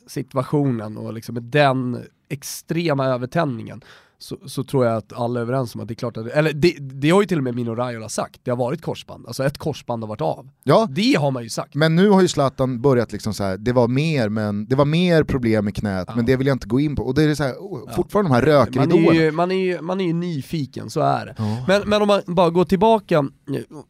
situationen 0.06 0.96
och 0.96 1.12
liksom 1.12 1.50
den 1.50 2.02
extrema 2.28 3.06
övertändningen 3.06 3.84
så, 4.18 4.36
så, 4.46 4.64
tror 4.64 4.86
jag 4.86 4.96
att 4.96 5.12
alla 5.12 5.40
är 5.40 5.42
överens 5.42 5.74
om 5.74 5.80
att 5.80 5.88
det 5.88 5.92
är 5.92 5.96
klart 5.96 6.16
att, 6.16 6.26
eller 6.26 6.52
det, 6.52 6.76
det 6.80 7.10
har 7.10 7.20
ju 7.20 7.26
till 7.26 7.38
och 7.38 7.44
med 7.44 7.54
Mino 7.54 7.74
Raiola 7.74 8.08
sagt, 8.08 8.40
det 8.44 8.50
har 8.50 8.58
varit 8.58 8.82
korsband, 8.82 9.26
alltså 9.26 9.44
ett 9.44 9.58
korsband 9.58 10.02
har 10.02 10.08
varit 10.08 10.20
av. 10.20 10.48
Ja, 10.62 10.88
det 10.90 11.14
har 11.18 11.30
man 11.30 11.42
ju 11.42 11.48
sagt. 11.48 11.74
Men 11.74 11.96
nu 11.96 12.08
har 12.08 12.22
ju 12.22 12.28
Zlatan 12.28 12.80
börjat 12.80 13.12
liksom 13.12 13.34
så 13.34 13.44
här, 13.44 13.56
det 13.56 13.72
var 13.72 13.88
mer, 13.88 14.28
men, 14.28 14.66
det 14.66 14.76
var 14.76 14.84
mer 14.84 15.24
problem 15.24 15.64
med 15.64 15.76
knät, 15.76 16.04
ja. 16.08 16.16
men 16.16 16.26
det 16.26 16.36
vill 16.36 16.46
jag 16.46 16.54
inte 16.54 16.68
gå 16.68 16.80
in 16.80 16.96
på. 16.96 17.02
Och 17.02 17.14
det 17.14 17.22
är 17.22 17.34
så 17.34 17.42
här, 17.42 17.54
fortfarande 17.94 18.30
de 18.30 18.34
här 18.34 18.42
rökridåerna. 18.42 19.06
Man 19.06 19.16
är, 19.16 19.20
ju, 19.20 19.30
man, 19.30 19.50
är 19.50 19.54
ju, 19.54 19.80
man 19.80 20.00
är 20.00 20.04
ju 20.04 20.12
nyfiken, 20.12 20.90
så 20.90 21.00
är 21.00 21.26
det. 21.26 21.34
Ja. 21.38 21.64
Men, 21.68 21.82
men 21.88 22.02
om 22.02 22.08
man 22.08 22.22
bara 22.26 22.50
går 22.50 22.64
tillbaka, 22.64 23.24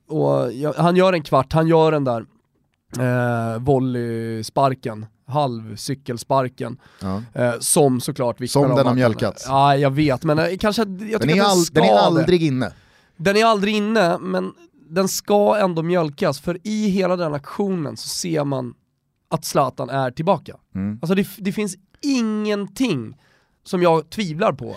och, 0.08 0.52
han 0.76 0.96
gör 0.96 1.12
en 1.12 1.22
kvart, 1.22 1.52
han 1.52 1.68
gör 1.68 1.92
den 1.92 2.04
där 2.04 2.24
eh, 2.98 3.58
volleysparken 3.58 5.06
halvcykelsparken. 5.26 6.80
Ja. 7.00 7.22
Eh, 7.32 7.54
som 7.60 8.00
såklart 8.00 8.40
vittnar 8.40 8.62
Som 8.62 8.76
den 8.76 8.86
har 8.86 8.94
mjölkats. 8.94 9.44
Ja, 9.48 9.76
jag 9.76 9.90
vet, 9.90 10.24
men 10.24 10.38
eh, 10.38 10.56
kanske, 10.60 10.82
jag 10.82 11.20
den, 11.20 11.30
är 11.30 11.42
all, 11.42 11.64
den, 11.64 11.84
är 11.84 11.92
aldrig 11.92 12.42
inne. 12.42 12.72
Den 13.16 13.36
är 13.36 13.44
aldrig 13.44 13.74
inne, 13.74 14.18
men 14.18 14.52
den 14.88 15.08
ska 15.08 15.56
ändå 15.56 15.82
mjölkas, 15.82 16.40
för 16.40 16.58
i 16.62 16.88
hela 16.88 17.16
den 17.16 17.34
aktionen 17.34 17.96
så 17.96 18.08
ser 18.08 18.44
man 18.44 18.74
att 19.28 19.44
Zlatan 19.44 19.90
är 19.90 20.10
tillbaka. 20.10 20.56
Mm. 20.74 20.98
Alltså 21.02 21.14
det, 21.14 21.28
det 21.38 21.52
finns 21.52 21.76
ingenting 22.00 23.16
som 23.64 23.82
jag 23.82 24.10
tvivlar 24.10 24.52
på 24.52 24.76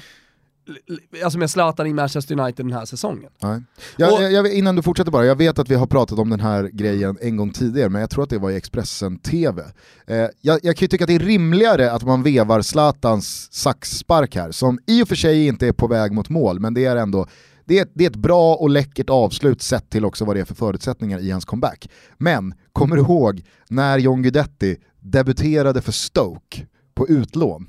alltså 1.24 1.40
med 1.40 1.50
Zlatan 1.50 1.88
i 1.88 1.94
Manchester 1.94 2.40
United 2.40 2.66
den 2.66 2.74
här 2.74 2.86
säsongen. 2.86 3.32
Nej. 3.42 3.62
Jag, 3.98 4.14
och, 4.14 4.22
jag, 4.22 4.54
innan 4.54 4.76
du 4.76 4.82
fortsätter 4.82 5.12
bara, 5.12 5.26
jag 5.26 5.36
vet 5.36 5.60
att 5.60 5.70
vi 5.70 5.76
har 5.76 5.88
pratat 5.88 6.20
om 6.20 6.30
den 6.30 6.40
här 6.40 6.64
grejen 6.64 7.18
en 7.22 7.38
gång 7.38 7.52
tidigare, 7.52 7.90
men 7.90 8.02
jag 8.02 8.10
tror 8.10 8.24
att 8.24 8.30
det 8.30 8.38
var 8.38 8.52
i 8.52 8.56
Expressen 8.56 9.20
TV. 9.20 9.64
Eh, 10.08 10.18
jag, 10.18 10.32
jag 10.42 10.62
kan 10.62 10.86
ju 10.86 10.88
tycka 10.88 11.04
att 11.04 11.08
det 11.08 11.16
är 11.16 11.20
rimligare 11.20 11.92
att 11.92 12.04
man 12.04 12.24
vevar 12.24 12.62
Zlatans 12.62 13.54
saxspark 13.54 14.36
här, 14.36 14.52
som 14.52 14.80
i 14.88 15.04
och 15.04 15.08
för 15.08 15.16
sig 15.16 15.48
inte 15.48 15.68
är 15.68 15.72
på 15.72 15.88
väg 15.88 16.12
mot 16.12 16.30
mål, 16.30 16.60
men 16.60 16.74
det 16.74 16.86
är 16.86 16.96
ändå 16.96 17.28
det 17.68 17.80
är, 17.80 17.88
det 17.94 18.06
är 18.06 18.10
ett 18.10 18.16
bra 18.16 18.56
och 18.56 18.70
läckert 18.70 19.10
avslut 19.10 19.62
sett 19.62 19.90
till 19.90 20.06
också 20.06 20.26
vad 20.26 20.36
det 20.36 20.40
är 20.40 20.46
för 20.46 20.56
förutsättningar 20.56 21.20
i 21.20 21.32
hans 21.32 21.46
comeback. 21.46 21.90
Men, 22.18 22.54
kommer 22.74 22.96
du 22.96 23.02
ihåg 23.02 23.44
när 23.70 23.98
John 23.98 24.22
Guidetti 24.22 24.78
debuterade 25.00 25.82
för 25.82 25.92
Stoke 25.92 26.66
på 26.96 27.08
utlån? 27.08 27.68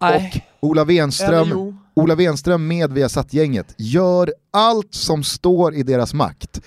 Nej. 0.00 0.46
Och 0.60 0.68
Ola 0.68 0.84
Wenström 0.84 1.78
Ola 1.94 2.14
Wenström 2.14 2.68
med 2.68 2.92
Viasat-gänget 2.92 3.74
gör 3.78 4.32
allt 4.50 4.94
som 4.94 5.24
står 5.24 5.74
i 5.74 5.82
deras 5.82 6.14
makt 6.14 6.60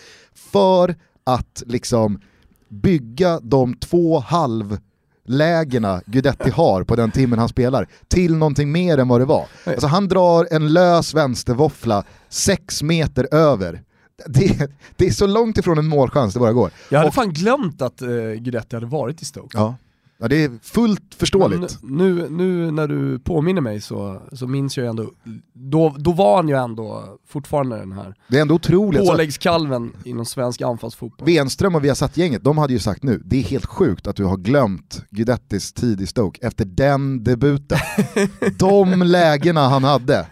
för 0.52 0.96
att 1.24 1.64
liksom 1.66 2.22
bygga 2.70 3.40
de 3.40 3.74
två 3.74 4.20
halvlägena 4.20 6.02
Gudetti 6.06 6.50
har 6.50 6.84
på 6.84 6.96
den 6.96 7.12
timmen 7.12 7.40
han 7.40 7.50
spelar 7.50 7.88
till 8.08 8.36
någonting 8.36 8.72
mer 8.72 8.98
än 8.98 9.08
vad 9.08 9.22
det 9.22 9.26
var. 9.26 9.46
Alltså 9.64 9.88
han 9.88 10.08
drar 10.08 10.48
en 10.52 10.74
lös 10.74 11.14
vänstervåffla 11.14 12.04
sex 12.30 12.84
meter 12.84 13.34
över 13.34 13.84
det, 14.26 14.72
det, 14.96 15.08
är 15.08 15.12
så 15.12 15.28
långt 15.28 15.58
ifrån 15.58 15.78
en 15.78 15.88
målchans 15.88 16.34
det 16.34 16.40
bara 16.40 16.54
går. 16.54 16.72
Jag 16.90 17.00
hade 17.00 17.10
och, 17.10 17.16
fan 17.16 17.34
glömt 17.34 17.82
att 17.82 18.02
uh, 18.02 18.34
Guidetti 18.34 18.76
hade 18.76 18.86
varit 18.86 19.22
i 19.22 19.26
Stoke. 19.26 19.58
Ja. 19.58 19.76
Ja 20.22 20.28
det 20.28 20.44
är 20.44 20.52
fullt 20.62 21.16
förståeligt. 21.16 21.78
nu, 21.82 22.30
nu 22.30 22.72
när 22.72 22.88
du 22.88 23.20
påminner 23.20 23.62
mig 23.62 23.82
så, 23.82 24.22
så 24.34 24.48
minns 24.48 24.78
jag 24.78 24.84
ju 24.84 24.90
ändå, 24.90 25.12
då, 25.54 25.96
då 25.98 26.12
var 26.12 26.36
han 26.36 26.48
ju 26.48 26.56
ändå 26.56 27.18
fortfarande 27.28 27.78
den 27.78 27.92
här 27.92 28.16
det 28.28 28.38
är 28.38 28.42
ändå 28.42 28.56
otroligt. 28.56 29.08
påläggskalven 29.08 29.94
inom 30.06 30.26
svensk 30.26 30.62
anfallsfotboll. 30.62 31.26
Wenström 31.26 31.76
och 31.76 31.84
Viasat-gänget, 31.84 32.44
de 32.44 32.58
hade 32.58 32.74
ju 32.74 32.80
sagt 32.80 33.04
nu, 33.04 33.22
det 33.26 33.38
är 33.38 33.44
helt 33.44 33.66
sjukt 33.66 34.08
att 34.08 34.16
du 34.16 34.24
har 34.26 34.38
glömt 34.38 35.04
Guidettis 35.10 35.74
tid 35.74 36.02
i 36.02 36.08
Stoke 36.08 36.48
efter 36.48 36.66
den 36.66 37.24
debuten. 37.24 37.78
De 38.60 39.04
lägena 39.04 39.68
han 39.70 39.84
hade. 39.84 40.26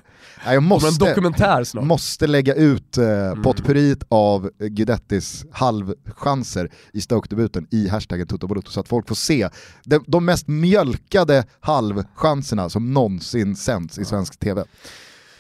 Jag 0.54 0.64
måste, 0.64 1.06
en 1.06 1.10
dokumentär 1.10 1.64
snart. 1.64 1.84
måste 1.86 2.28
lägga 2.28 2.54
ut 2.54 2.98
eh, 2.98 3.06
mm. 3.06 3.42
potpurrit 3.42 4.04
av 4.10 4.50
Guidettis 4.60 5.46
halvchanser 5.52 6.72
i 6.94 7.02
Stoke-debuten 7.02 7.68
i 7.72 7.88
hashtaggen 7.88 8.28
Tuttobalutto 8.28 8.72
så 8.72 8.80
att 8.80 8.88
folk 8.88 9.08
får 9.08 9.16
se 9.16 9.50
de, 9.84 10.04
de 10.08 10.26
mest 10.26 10.48
mjölkade 10.48 11.44
halvchanserna 11.60 12.70
som 12.70 12.94
någonsin 12.94 13.56
sänds 13.56 14.00
i 14.00 14.06
svensk 14.06 14.40
tv. 14.40 14.64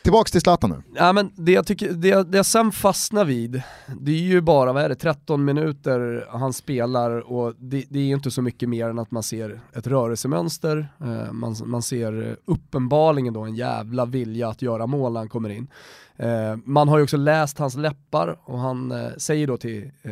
Tillbaks 0.08 0.32
till 0.32 0.42
Zlatan 0.42 0.70
nu. 0.70 0.84
Ja, 0.96 1.14
men 1.14 1.32
det, 1.36 1.52
jag 1.52 1.68
tycker, 1.68 1.94
det, 1.94 2.32
det 2.32 2.38
jag 2.38 2.46
sen 2.46 2.72
fastnar 2.72 3.26
vid, 3.26 3.62
det 4.00 4.12
är 4.12 4.16
ju 4.16 4.42
bara, 4.42 4.74
vad 4.74 4.84
är 4.84 4.90
det, 4.90 4.96
13 4.96 5.46
minuter 5.46 6.28
han 6.30 6.54
spelar 6.54 7.32
och 7.32 7.54
det, 7.58 7.86
det 7.90 8.00
är 8.00 8.04
ju 8.04 8.14
inte 8.14 8.32
så 8.32 8.42
mycket 8.42 8.70
mer 8.70 8.90
än 8.90 9.00
att 9.00 9.12
man 9.12 9.24
ser 9.24 9.60
ett 9.74 9.88
rörelsemönster, 9.88 10.88
eh, 11.00 11.32
man, 11.32 11.56
man 11.66 11.82
ser 11.82 12.38
uppenbarligen 12.46 13.34
då 13.34 13.42
en 13.42 13.56
jävla 13.56 14.06
vilja 14.06 14.50
att 14.50 14.62
göra 14.62 14.88
mål 14.88 15.14
när 15.14 15.20
han 15.20 15.30
kommer 15.30 15.50
in. 15.50 15.68
Eh, 16.16 16.56
man 16.66 16.88
har 16.88 16.98
ju 16.98 17.04
också 17.04 17.18
läst 17.18 17.58
hans 17.60 17.76
läppar 17.76 18.40
och 18.44 18.60
han 18.60 18.92
eh, 18.92 19.10
säger 19.18 19.48
då 19.48 19.58
till 19.58 19.92
eh, 20.02 20.12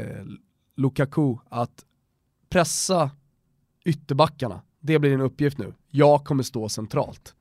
Lukaku 0.77 1.35
att 1.49 1.85
pressa 2.49 3.11
ytterbackarna, 3.85 4.61
det 4.79 4.99
blir 4.99 5.11
din 5.11 5.21
uppgift 5.21 5.57
nu. 5.57 5.73
Jag 5.89 6.25
kommer 6.25 6.43
stå 6.43 6.69
centralt. 6.69 7.35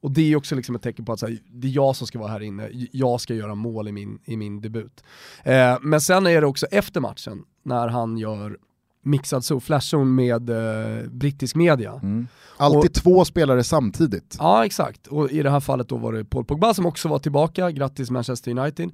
Och 0.00 0.10
det 0.10 0.32
är 0.32 0.36
också 0.36 0.54
liksom 0.54 0.74
ett 0.74 0.82
tecken 0.82 1.04
på 1.04 1.12
att 1.12 1.22
här, 1.22 1.38
det 1.50 1.68
är 1.68 1.72
jag 1.72 1.96
som 1.96 2.06
ska 2.06 2.18
vara 2.18 2.30
här 2.30 2.42
inne, 2.42 2.70
jag 2.92 3.20
ska 3.20 3.34
göra 3.34 3.54
mål 3.54 3.88
i 3.88 3.92
min, 3.92 4.18
i 4.24 4.36
min 4.36 4.60
debut. 4.60 5.04
Eh, 5.44 5.78
men 5.82 6.00
sen 6.00 6.26
är 6.26 6.40
det 6.40 6.46
också 6.46 6.66
efter 6.66 7.00
matchen, 7.00 7.44
när 7.62 7.88
han 7.88 8.18
gör 8.18 8.58
mixad 9.02 9.44
zon, 9.44 9.60
flashzone 9.60 10.04
med 10.04 10.50
eh, 10.50 11.08
brittisk 11.10 11.54
media. 11.54 11.92
Mm. 11.92 12.28
Alltid 12.56 12.90
och, 12.90 12.94
två 12.94 13.24
spelare 13.24 13.64
samtidigt. 13.64 14.36
Ja 14.38 14.66
exakt, 14.66 15.06
och 15.06 15.30
i 15.30 15.42
det 15.42 15.50
här 15.50 15.60
fallet 15.60 15.88
då 15.88 15.96
var 15.96 16.12
det 16.12 16.24
Paul 16.24 16.44
Pogba 16.44 16.74
som 16.74 16.86
också 16.86 17.08
var 17.08 17.18
tillbaka, 17.18 17.70
grattis 17.70 18.10
Manchester 18.10 18.50
United, 18.50 18.90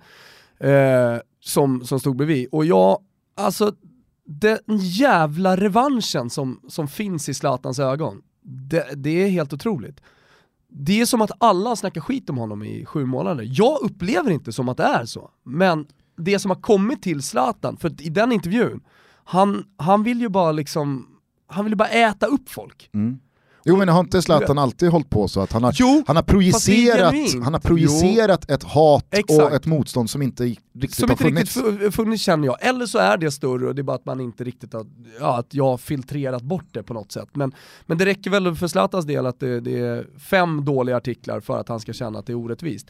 eh, 0.59 1.21
som, 1.41 1.85
som 1.85 2.01
stod 2.01 2.17
bredvid. 2.17 2.49
Och 2.53 2.65
jag, 2.65 2.99
alltså 3.37 3.73
den 4.27 4.59
jävla 4.79 5.57
revanschen 5.57 6.31
som, 6.31 6.61
som 6.69 6.89
finns 6.89 7.29
i 7.29 7.35
Zlatans 7.35 7.79
ögon, 7.79 8.23
det, 8.43 8.89
det 8.95 9.23
är 9.23 9.29
helt 9.29 9.53
otroligt 9.53 10.01
det 10.77 11.01
är 11.01 11.07
som 11.07 11.23
att 11.23 11.31
alla 11.39 11.77
snackar 11.77 12.01
skit 12.01 12.31
om 12.31 12.39
honom 12.39 12.63
i 12.63 12.87
sju 12.87 13.05
månader. 13.05 13.45
Jag 13.49 13.79
upplever 13.83 14.31
inte 14.31 14.53
som 14.53 14.69
att 14.69 14.77
det 14.77 14.85
är 14.85 15.05
så, 15.05 15.31
men 15.45 15.87
det 16.17 16.39
som 16.39 16.51
har 16.51 16.61
kommit 16.61 17.03
till 17.03 17.23
Zlatan, 17.23 17.77
för 17.77 18.03
i 18.03 18.09
den 18.09 18.33
intervjun, 18.33 18.81
han, 19.25 19.65
han 19.77 20.03
vill 20.03 20.21
ju 20.21 20.29
bara 20.29 20.53
liksom, 20.53 21.07
han 21.47 21.65
vill 21.65 21.77
bara 21.77 21.89
äta 21.89 22.27
upp 22.27 22.49
folk. 22.49 22.91
Mm. 22.95 23.19
Jo 23.67 23.77
men 23.77 23.89
har 23.89 24.01
inte 24.01 24.23
Zlatan 24.23 24.59
alltid 24.59 24.89
hållit 24.89 25.11
på 25.11 25.29
så 25.29 25.41
att 25.41 25.53
han 25.53 25.65
har, 25.65 25.73
jo, 25.77 26.05
han 26.07 26.17
har 26.17 26.23
projicerat, 26.23 27.15
han 27.45 27.53
har 27.53 27.61
projicerat 27.61 28.51
ett 28.51 28.63
hat 28.63 29.07
Exakt. 29.11 29.43
och 29.43 29.53
ett 29.53 29.67
motstånd 29.67 30.11
som 30.11 30.23
inte 30.23 30.45
riktigt 30.45 30.95
som 30.95 31.09
har 31.09 31.17
funnits? 31.17 31.53
Som 31.53 31.67
inte 31.67 31.77
riktigt 31.77 31.95
funnits 31.95 32.23
känner 32.23 32.47
jag, 32.47 32.57
eller 32.61 32.87
så 32.87 32.99
är 32.99 33.17
det 33.17 33.31
större 33.31 33.67
och 33.67 33.75
det 33.75 33.81
är 33.81 33.83
bara 33.83 33.97
att 33.97 34.05
man 34.05 34.21
inte 34.21 34.45
riktigt 34.45 34.73
har, 34.73 34.87
ja 35.21 35.39
att 35.39 35.55
jag 35.55 35.65
har 35.65 35.77
filtrerat 35.77 36.43
bort 36.43 36.67
det 36.71 36.83
på 36.83 36.95
något 36.95 37.13
sätt. 37.13 37.29
Men, 37.33 37.55
men 37.87 37.99
det 37.99 38.05
räcker 38.05 38.31
väl 38.31 38.55
för 38.55 38.67
Zlatans 38.67 39.07
del 39.07 39.27
att 39.27 39.41
det, 39.41 39.61
det 39.61 39.79
är 39.79 40.07
fem 40.19 40.65
dåliga 40.65 40.97
artiklar 40.97 41.41
för 41.41 41.61
att 41.61 41.69
han 41.69 41.81
ska 41.81 41.93
känna 41.93 42.19
att 42.19 42.27
det 42.27 42.33
är 42.33 42.37
orättvist. 42.37 42.87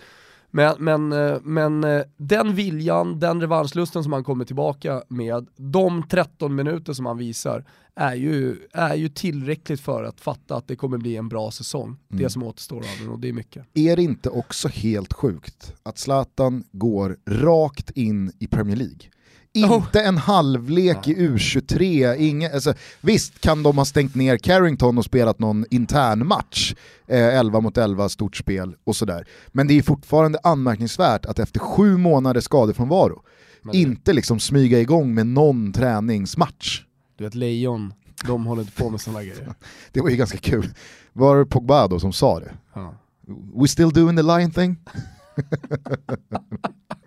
Men, 0.56 0.76
men, 0.78 1.12
eh, 1.12 1.40
men 1.42 1.84
eh, 1.84 2.02
den 2.16 2.54
viljan, 2.54 3.18
den 3.18 3.40
revanschlusten 3.40 4.02
som 4.02 4.12
han 4.12 4.24
kommer 4.24 4.44
tillbaka 4.44 5.02
med, 5.08 5.46
de 5.56 6.02
13 6.08 6.54
minuter 6.54 6.92
som 6.92 7.06
han 7.06 7.18
visar, 7.18 7.64
är 7.94 8.14
ju, 8.14 8.56
är 8.72 8.94
ju 8.94 9.08
tillräckligt 9.08 9.80
för 9.80 10.04
att 10.04 10.20
fatta 10.20 10.56
att 10.56 10.68
det 10.68 10.76
kommer 10.76 10.98
bli 10.98 11.16
en 11.16 11.28
bra 11.28 11.50
säsong. 11.50 11.86
Mm. 11.86 12.22
Det 12.22 12.30
som 12.30 12.42
återstår 12.42 12.76
av 12.76 12.84
den 13.00 13.08
och 13.08 13.18
det 13.18 13.28
är 13.28 13.32
mycket. 13.32 13.66
Är 13.74 13.96
det 13.96 14.02
inte 14.02 14.30
också 14.30 14.68
helt 14.68 15.12
sjukt 15.12 15.74
att 15.82 15.98
Zlatan 15.98 16.64
går 16.72 17.16
rakt 17.26 17.90
in 17.90 18.32
i 18.38 18.46
Premier 18.46 18.76
League? 18.76 19.00
Inte 19.56 20.00
en 20.00 20.18
halvlek 20.18 21.08
i 21.08 21.14
U23, 21.14 22.14
inga, 22.16 22.50
alltså, 22.50 22.74
visst 23.00 23.40
kan 23.40 23.62
de 23.62 23.78
ha 23.78 23.84
stängt 23.84 24.14
ner 24.14 24.36
Carrington 24.36 24.98
och 24.98 25.04
spelat 25.04 25.38
någon 25.38 25.64
intern 25.70 26.26
match, 26.26 26.74
eh, 27.06 27.38
11 27.38 27.60
mot 27.60 27.78
11, 27.78 28.08
stort 28.08 28.36
spel 28.36 28.76
och 28.84 28.96
sådär. 28.96 29.26
Men 29.48 29.66
det 29.66 29.78
är 29.78 29.82
fortfarande 29.82 30.38
anmärkningsvärt 30.42 31.26
att 31.26 31.38
efter 31.38 31.60
sju 31.60 31.96
månaders 31.96 32.44
skadefrånvaro 32.44 33.22
Men... 33.62 33.74
inte 33.74 34.12
liksom 34.12 34.40
smyga 34.40 34.80
igång 34.80 35.14
med 35.14 35.26
någon 35.26 35.72
träningsmatch. 35.72 36.82
Du 37.18 37.24
vet 37.24 37.34
Lejon, 37.34 37.94
de 38.26 38.46
håller 38.46 38.62
inte 38.62 38.82
på 38.82 38.90
med 38.90 39.00
sådana 39.00 39.22
grejer. 39.22 39.54
det 39.92 40.00
var 40.00 40.08
ju 40.10 40.16
ganska 40.16 40.38
kul. 40.38 40.74
Var 41.12 41.36
det 41.36 41.46
Pogba 41.46 41.88
då 41.88 42.00
som 42.00 42.12
sa 42.12 42.40
det? 42.40 42.52
Ja. 42.74 42.94
We 43.54 43.68
still 43.68 43.90
doing 43.90 44.16
the 44.16 44.22
lion 44.22 44.50
thing? 44.50 44.76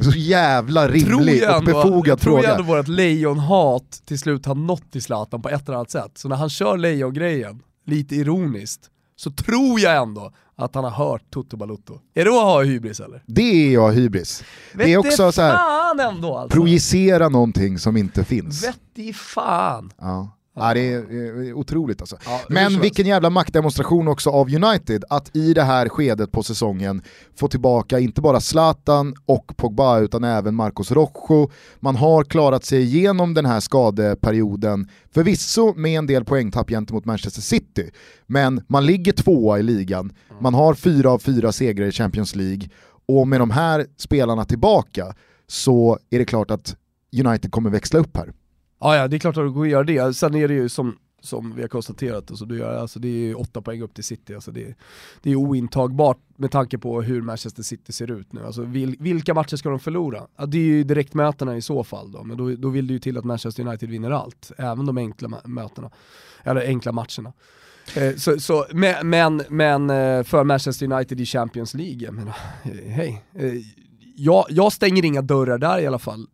så 0.00 0.10
jävla 0.10 0.88
rimlig 0.88 1.50
och 1.56 1.64
befogad 1.64 2.20
fråga. 2.20 2.40
Tror 2.40 2.44
jag 2.44 2.60
ändå 2.60 2.76
vårt 2.76 2.88
lejonhat 2.88 4.02
till 4.04 4.18
slut 4.18 4.46
har 4.46 4.54
nått 4.54 4.92
till 4.92 5.02
Zlatan 5.02 5.42
på 5.42 5.48
ett 5.48 5.68
eller 5.68 5.76
annat 5.76 5.90
sätt. 5.90 6.18
Så 6.18 6.28
när 6.28 6.36
han 6.36 6.50
kör 6.50 6.76
lejongrejen, 6.76 7.62
lite 7.86 8.16
ironiskt, 8.16 8.90
så 9.16 9.30
tror 9.30 9.80
jag 9.80 10.02
ändå 10.02 10.32
att 10.56 10.74
han 10.74 10.84
har 10.84 10.90
hört 10.90 11.22
Toto 11.30 11.56
Balutto. 11.56 12.00
Är 12.14 12.24
det 12.24 12.30
att 12.30 12.36
ha 12.36 12.62
hybris 12.62 13.00
eller? 13.00 13.22
Det 13.26 13.42
är 13.42 13.72
jag 13.72 13.92
hybris. 13.92 14.44
Vet 14.72 14.86
det 14.86 14.92
är 14.92 14.98
också 14.98 15.32
så 15.32 15.42
här, 15.42 16.08
ändå 16.08 16.36
alltså. 16.36 16.58
projicera 16.58 17.28
någonting 17.28 17.78
som 17.78 17.96
inte 17.96 18.24
finns. 18.24 18.66
Vet 18.66 18.78
i 18.94 19.12
fan. 19.12 19.92
Ja. 19.98 20.38
Ja, 20.54 20.74
det 20.74 20.92
är 20.92 21.52
otroligt 21.52 22.00
alltså. 22.00 22.16
Ja, 22.26 22.40
Men 22.48 22.80
vilken 22.80 23.06
jävla 23.06 23.30
maktdemonstration 23.30 24.08
också 24.08 24.30
av 24.30 24.54
United 24.54 25.04
att 25.08 25.36
i 25.36 25.54
det 25.54 25.62
här 25.62 25.88
skedet 25.88 26.32
på 26.32 26.42
säsongen 26.42 27.02
få 27.36 27.48
tillbaka 27.48 27.98
inte 27.98 28.20
bara 28.20 28.40
Zlatan 28.40 29.14
och 29.26 29.56
Pogba 29.56 29.98
utan 29.98 30.24
även 30.24 30.54
Marcos 30.54 30.92
Rojo. 30.92 31.50
Man 31.80 31.96
har 31.96 32.24
klarat 32.24 32.64
sig 32.64 32.82
igenom 32.82 33.34
den 33.34 33.46
här 33.46 33.60
skadeperioden, 33.60 34.88
förvisso 35.14 35.74
med 35.76 35.98
en 35.98 36.06
del 36.06 36.24
poängtapp 36.24 36.68
gentemot 36.68 37.04
Manchester 37.04 37.42
City, 37.42 37.90
men 38.26 38.62
man 38.66 38.86
ligger 38.86 39.12
tvåa 39.12 39.58
i 39.58 39.62
ligan, 39.62 40.12
man 40.40 40.54
har 40.54 40.74
fyra 40.74 41.10
av 41.10 41.18
fyra 41.18 41.52
segrar 41.52 41.86
i 41.86 41.92
Champions 41.92 42.34
League 42.34 42.68
och 43.08 43.28
med 43.28 43.40
de 43.40 43.50
här 43.50 43.86
spelarna 43.96 44.44
tillbaka 44.44 45.14
så 45.46 45.98
är 46.10 46.18
det 46.18 46.24
klart 46.24 46.50
att 46.50 46.76
United 47.24 47.52
kommer 47.52 47.70
växla 47.70 48.00
upp 48.00 48.16
här. 48.16 48.32
Ja, 48.82 48.96
ja, 48.96 49.08
det 49.08 49.16
är 49.16 49.18
klart 49.18 49.36
att 49.36 49.44
det 49.44 49.50
går 49.50 49.64
att 49.64 49.70
göra 49.70 49.84
det. 49.84 50.16
Sen 50.16 50.34
är 50.34 50.48
det 50.48 50.54
ju 50.54 50.68
som, 50.68 50.98
som 51.20 51.54
vi 51.54 51.62
har 51.62 51.68
konstaterat, 51.68 52.30
alltså, 52.30 52.44
du 52.44 52.58
gör, 52.58 52.78
alltså, 52.78 52.98
det 52.98 53.08
är 53.08 53.26
ju 53.26 53.34
åtta 53.34 53.62
poäng 53.62 53.82
upp 53.82 53.94
till 53.94 54.04
City. 54.04 54.34
Alltså, 54.34 54.50
det, 54.50 54.74
det 55.22 55.30
är 55.30 55.36
ointagbart 55.36 56.18
med 56.36 56.50
tanke 56.50 56.78
på 56.78 57.02
hur 57.02 57.22
Manchester 57.22 57.62
City 57.62 57.92
ser 57.92 58.10
ut 58.10 58.32
nu. 58.32 58.44
Alltså, 58.46 58.62
vil, 58.62 58.96
vilka 58.98 59.34
matcher 59.34 59.56
ska 59.56 59.68
de 59.68 59.80
förlora? 59.80 60.26
Ja, 60.36 60.46
det 60.46 60.58
är 60.58 60.62
ju 60.62 60.84
direktmötena 60.84 61.56
i 61.56 61.62
så 61.62 61.84
fall 61.84 62.12
då, 62.12 62.24
men 62.24 62.36
då, 62.36 62.54
då 62.54 62.68
vill 62.68 62.86
det 62.86 62.92
ju 62.92 62.98
till 62.98 63.18
att 63.18 63.24
Manchester 63.24 63.66
United 63.66 63.88
vinner 63.88 64.10
allt, 64.10 64.52
även 64.56 64.86
de 64.86 64.98
enkla 64.98 65.40
mötena, 65.44 65.90
eller 66.42 66.66
enkla 66.66 66.92
matcherna. 66.92 67.32
Eh, 67.96 68.16
så, 68.16 68.40
så, 68.40 68.66
men, 68.70 69.08
men, 69.08 69.42
men 69.48 69.88
för 70.24 70.44
Manchester 70.44 70.92
United 70.92 71.20
i 71.20 71.26
Champions 71.26 71.74
League, 71.74 72.04
jag 72.04 72.14
menar, 72.14 72.34
hej. 72.88 73.24
Eh, 73.34 73.52
jag, 74.16 74.46
jag 74.48 74.72
stänger 74.72 75.04
inga 75.04 75.22
dörrar 75.22 75.58
där 75.58 75.78
i 75.78 75.86
alla 75.86 75.98
fall. 75.98 76.26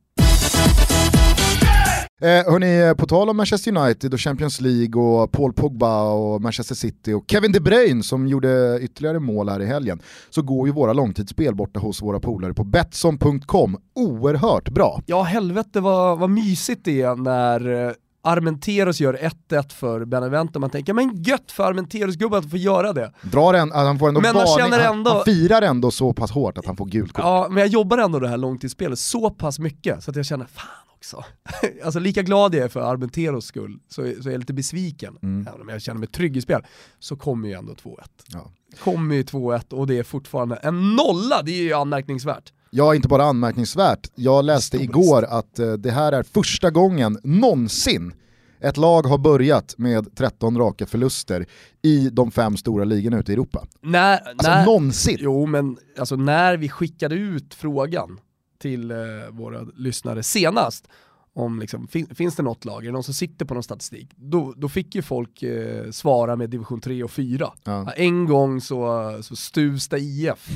Eh, 2.21 2.53
hörni, 2.53 2.95
på 2.95 3.07
tal 3.07 3.29
om 3.29 3.37
Manchester 3.37 3.77
United 3.77 4.15
och 4.15 4.21
Champions 4.21 4.61
League 4.61 5.03
och 5.03 5.33
Paul 5.33 5.53
Pogba 5.53 6.13
och 6.13 6.43
Manchester 6.43 6.75
City 6.75 7.13
och 7.13 7.25
Kevin 7.29 7.53
De 7.53 7.61
Bruyne 7.61 8.03
som 8.03 8.27
gjorde 8.27 8.79
ytterligare 8.83 9.19
mål 9.19 9.49
här 9.49 9.61
i 9.61 9.67
helgen 9.67 10.01
så 10.31 10.43
går 10.43 10.69
ju 10.69 10.73
våra 10.73 10.93
långtidsspel 10.93 11.55
borta 11.55 11.81
hos 11.81 12.03
våra 12.03 12.21
polare 12.21 12.55
på 12.55 12.65
Betsson.com 12.65 13.77
oerhört 13.95 14.69
bra. 14.69 15.03
Ja 15.07 15.23
helvete 15.23 15.81
vad, 15.81 16.19
vad 16.19 16.31
mysigt 16.31 16.85
det 16.85 17.03
är 17.03 17.17
när 17.17 17.87
eh, 17.87 17.93
Armenteros 18.23 19.01
gör 19.01 19.15
1-1 19.51 19.73
för 19.73 20.05
Benevento, 20.05 20.59
man 20.59 20.71
tänker 20.71 20.93
men 20.93 21.23
gött 21.23 21.53
för 21.53 21.65
Armenteros-gubben 21.65 22.39
att 22.39 22.51
få 22.51 22.57
göra 22.57 22.93
det. 22.93 23.13
Drar 23.23 23.55
en, 23.55 23.73
han 23.73 23.99
får 23.99 24.09
ändå 24.09 24.21
Men 24.21 24.35
varning, 24.35 24.73
han- 24.73 24.97
ändå- 24.99 25.11
han 25.11 25.25
firar 25.25 25.63
ändå 25.63 25.91
så 25.91 26.13
pass 26.13 26.31
hårt 26.31 26.59
att 26.59 26.67
han 26.67 26.77
får 26.77 26.87
gult 26.87 27.13
kort. 27.13 27.25
Ja, 27.25 27.47
men 27.51 27.59
jag 27.61 27.67
jobbar 27.69 27.99
ändå 27.99 28.19
det 28.19 28.29
här 28.29 28.37
långtidsspelet 28.37 28.99
så 28.99 29.31
pass 29.31 29.59
mycket 29.59 30.03
så 30.05 30.11
att 30.11 30.17
jag 30.17 30.27
känner 30.27 30.45
fan 30.47 30.67
också. 30.97 31.25
alltså 31.85 31.99
lika 32.01 32.23
glad 32.23 32.55
jag 32.55 32.65
är 32.65 32.69
för 32.69 32.81
Armenteros 32.81 33.45
skull 33.47 33.79
så, 33.89 33.95
så 34.23 34.29
är 34.29 34.33
jag 34.33 34.39
lite 34.39 34.53
besviken. 34.55 35.19
Även 35.49 35.61
om 35.61 35.69
jag 35.69 35.83
känner 35.83 35.99
mig 35.99 36.09
trygg 36.09 36.37
i 36.37 36.41
spel 36.41 36.63
så 36.99 37.17
kommer 37.17 37.49
ju 37.49 37.55
ändå 37.55 37.73
2-1. 37.73 37.97
Ja. 38.29 38.51
Kommer 38.85 39.15
ju 39.15 39.23
2-1 39.23 39.73
och 39.73 39.87
det 39.87 39.99
är 39.99 40.03
fortfarande 40.03 40.57
en 40.57 40.97
nolla, 40.97 41.43
det 41.43 41.51
är 41.53 41.63
ju 41.63 41.73
anmärkningsvärt. 41.75 42.53
Ja, 42.71 42.95
inte 42.95 43.09
bara 43.09 43.25
anmärkningsvärt. 43.25 44.11
Jag 44.15 44.45
läste 44.45 44.77
igår 44.77 45.25
att 45.25 45.59
eh, 45.59 45.73
det 45.73 45.91
här 45.91 46.13
är 46.13 46.23
första 46.23 46.71
gången 46.71 47.19
någonsin 47.25 48.13
ett 48.61 48.77
lag 48.77 49.03
har 49.03 49.19
börjat 49.19 49.75
med 49.79 50.17
13 50.17 50.59
raka 50.59 50.87
förluster 50.87 51.47
i 51.83 52.11
de 52.11 52.31
fem 52.31 52.57
stora 52.57 52.85
ligorna 52.85 53.19
ute 53.19 53.33
i 53.33 53.35
Europa. 53.35 53.67
När, 53.81 54.19
Alltså 54.19 54.51
när, 54.51 54.65
någonsin! 54.67 55.17
Jo 55.21 55.47
men 55.47 55.77
alltså 55.99 56.17
när 56.17 56.57
vi 56.57 56.69
skickade 56.69 57.15
ut 57.15 57.55
frågan 57.55 58.21
till 58.59 58.91
eh, 58.91 58.97
våra 59.31 59.61
lyssnare 59.77 60.23
senast, 60.23 60.89
om 61.33 61.61
liksom, 61.61 61.89
fin, 61.89 62.07
finns 62.15 62.37
det 62.37 62.43
något 62.43 62.65
lag, 62.65 62.83
är 62.83 62.87
det 62.87 62.93
någon 62.93 63.05
som 63.05 63.15
sitter 63.15 63.45
på 63.45 63.55
någon 63.55 63.63
statistik? 63.63 64.11
Då, 64.17 64.55
då 64.57 64.69
fick 64.69 64.95
ju 64.95 65.03
folk 65.03 65.43
eh, 65.43 65.91
svara 65.91 66.37
med 66.37 66.51
division 66.51 66.81
3 66.81 67.03
och 67.05 67.11
4. 67.11 67.53
Ja. 67.65 67.93
En 67.93 68.27
gång 68.27 68.61
så, 68.61 69.19
så 69.23 69.37
Stuvsta 69.37 69.99
IF 69.99 70.49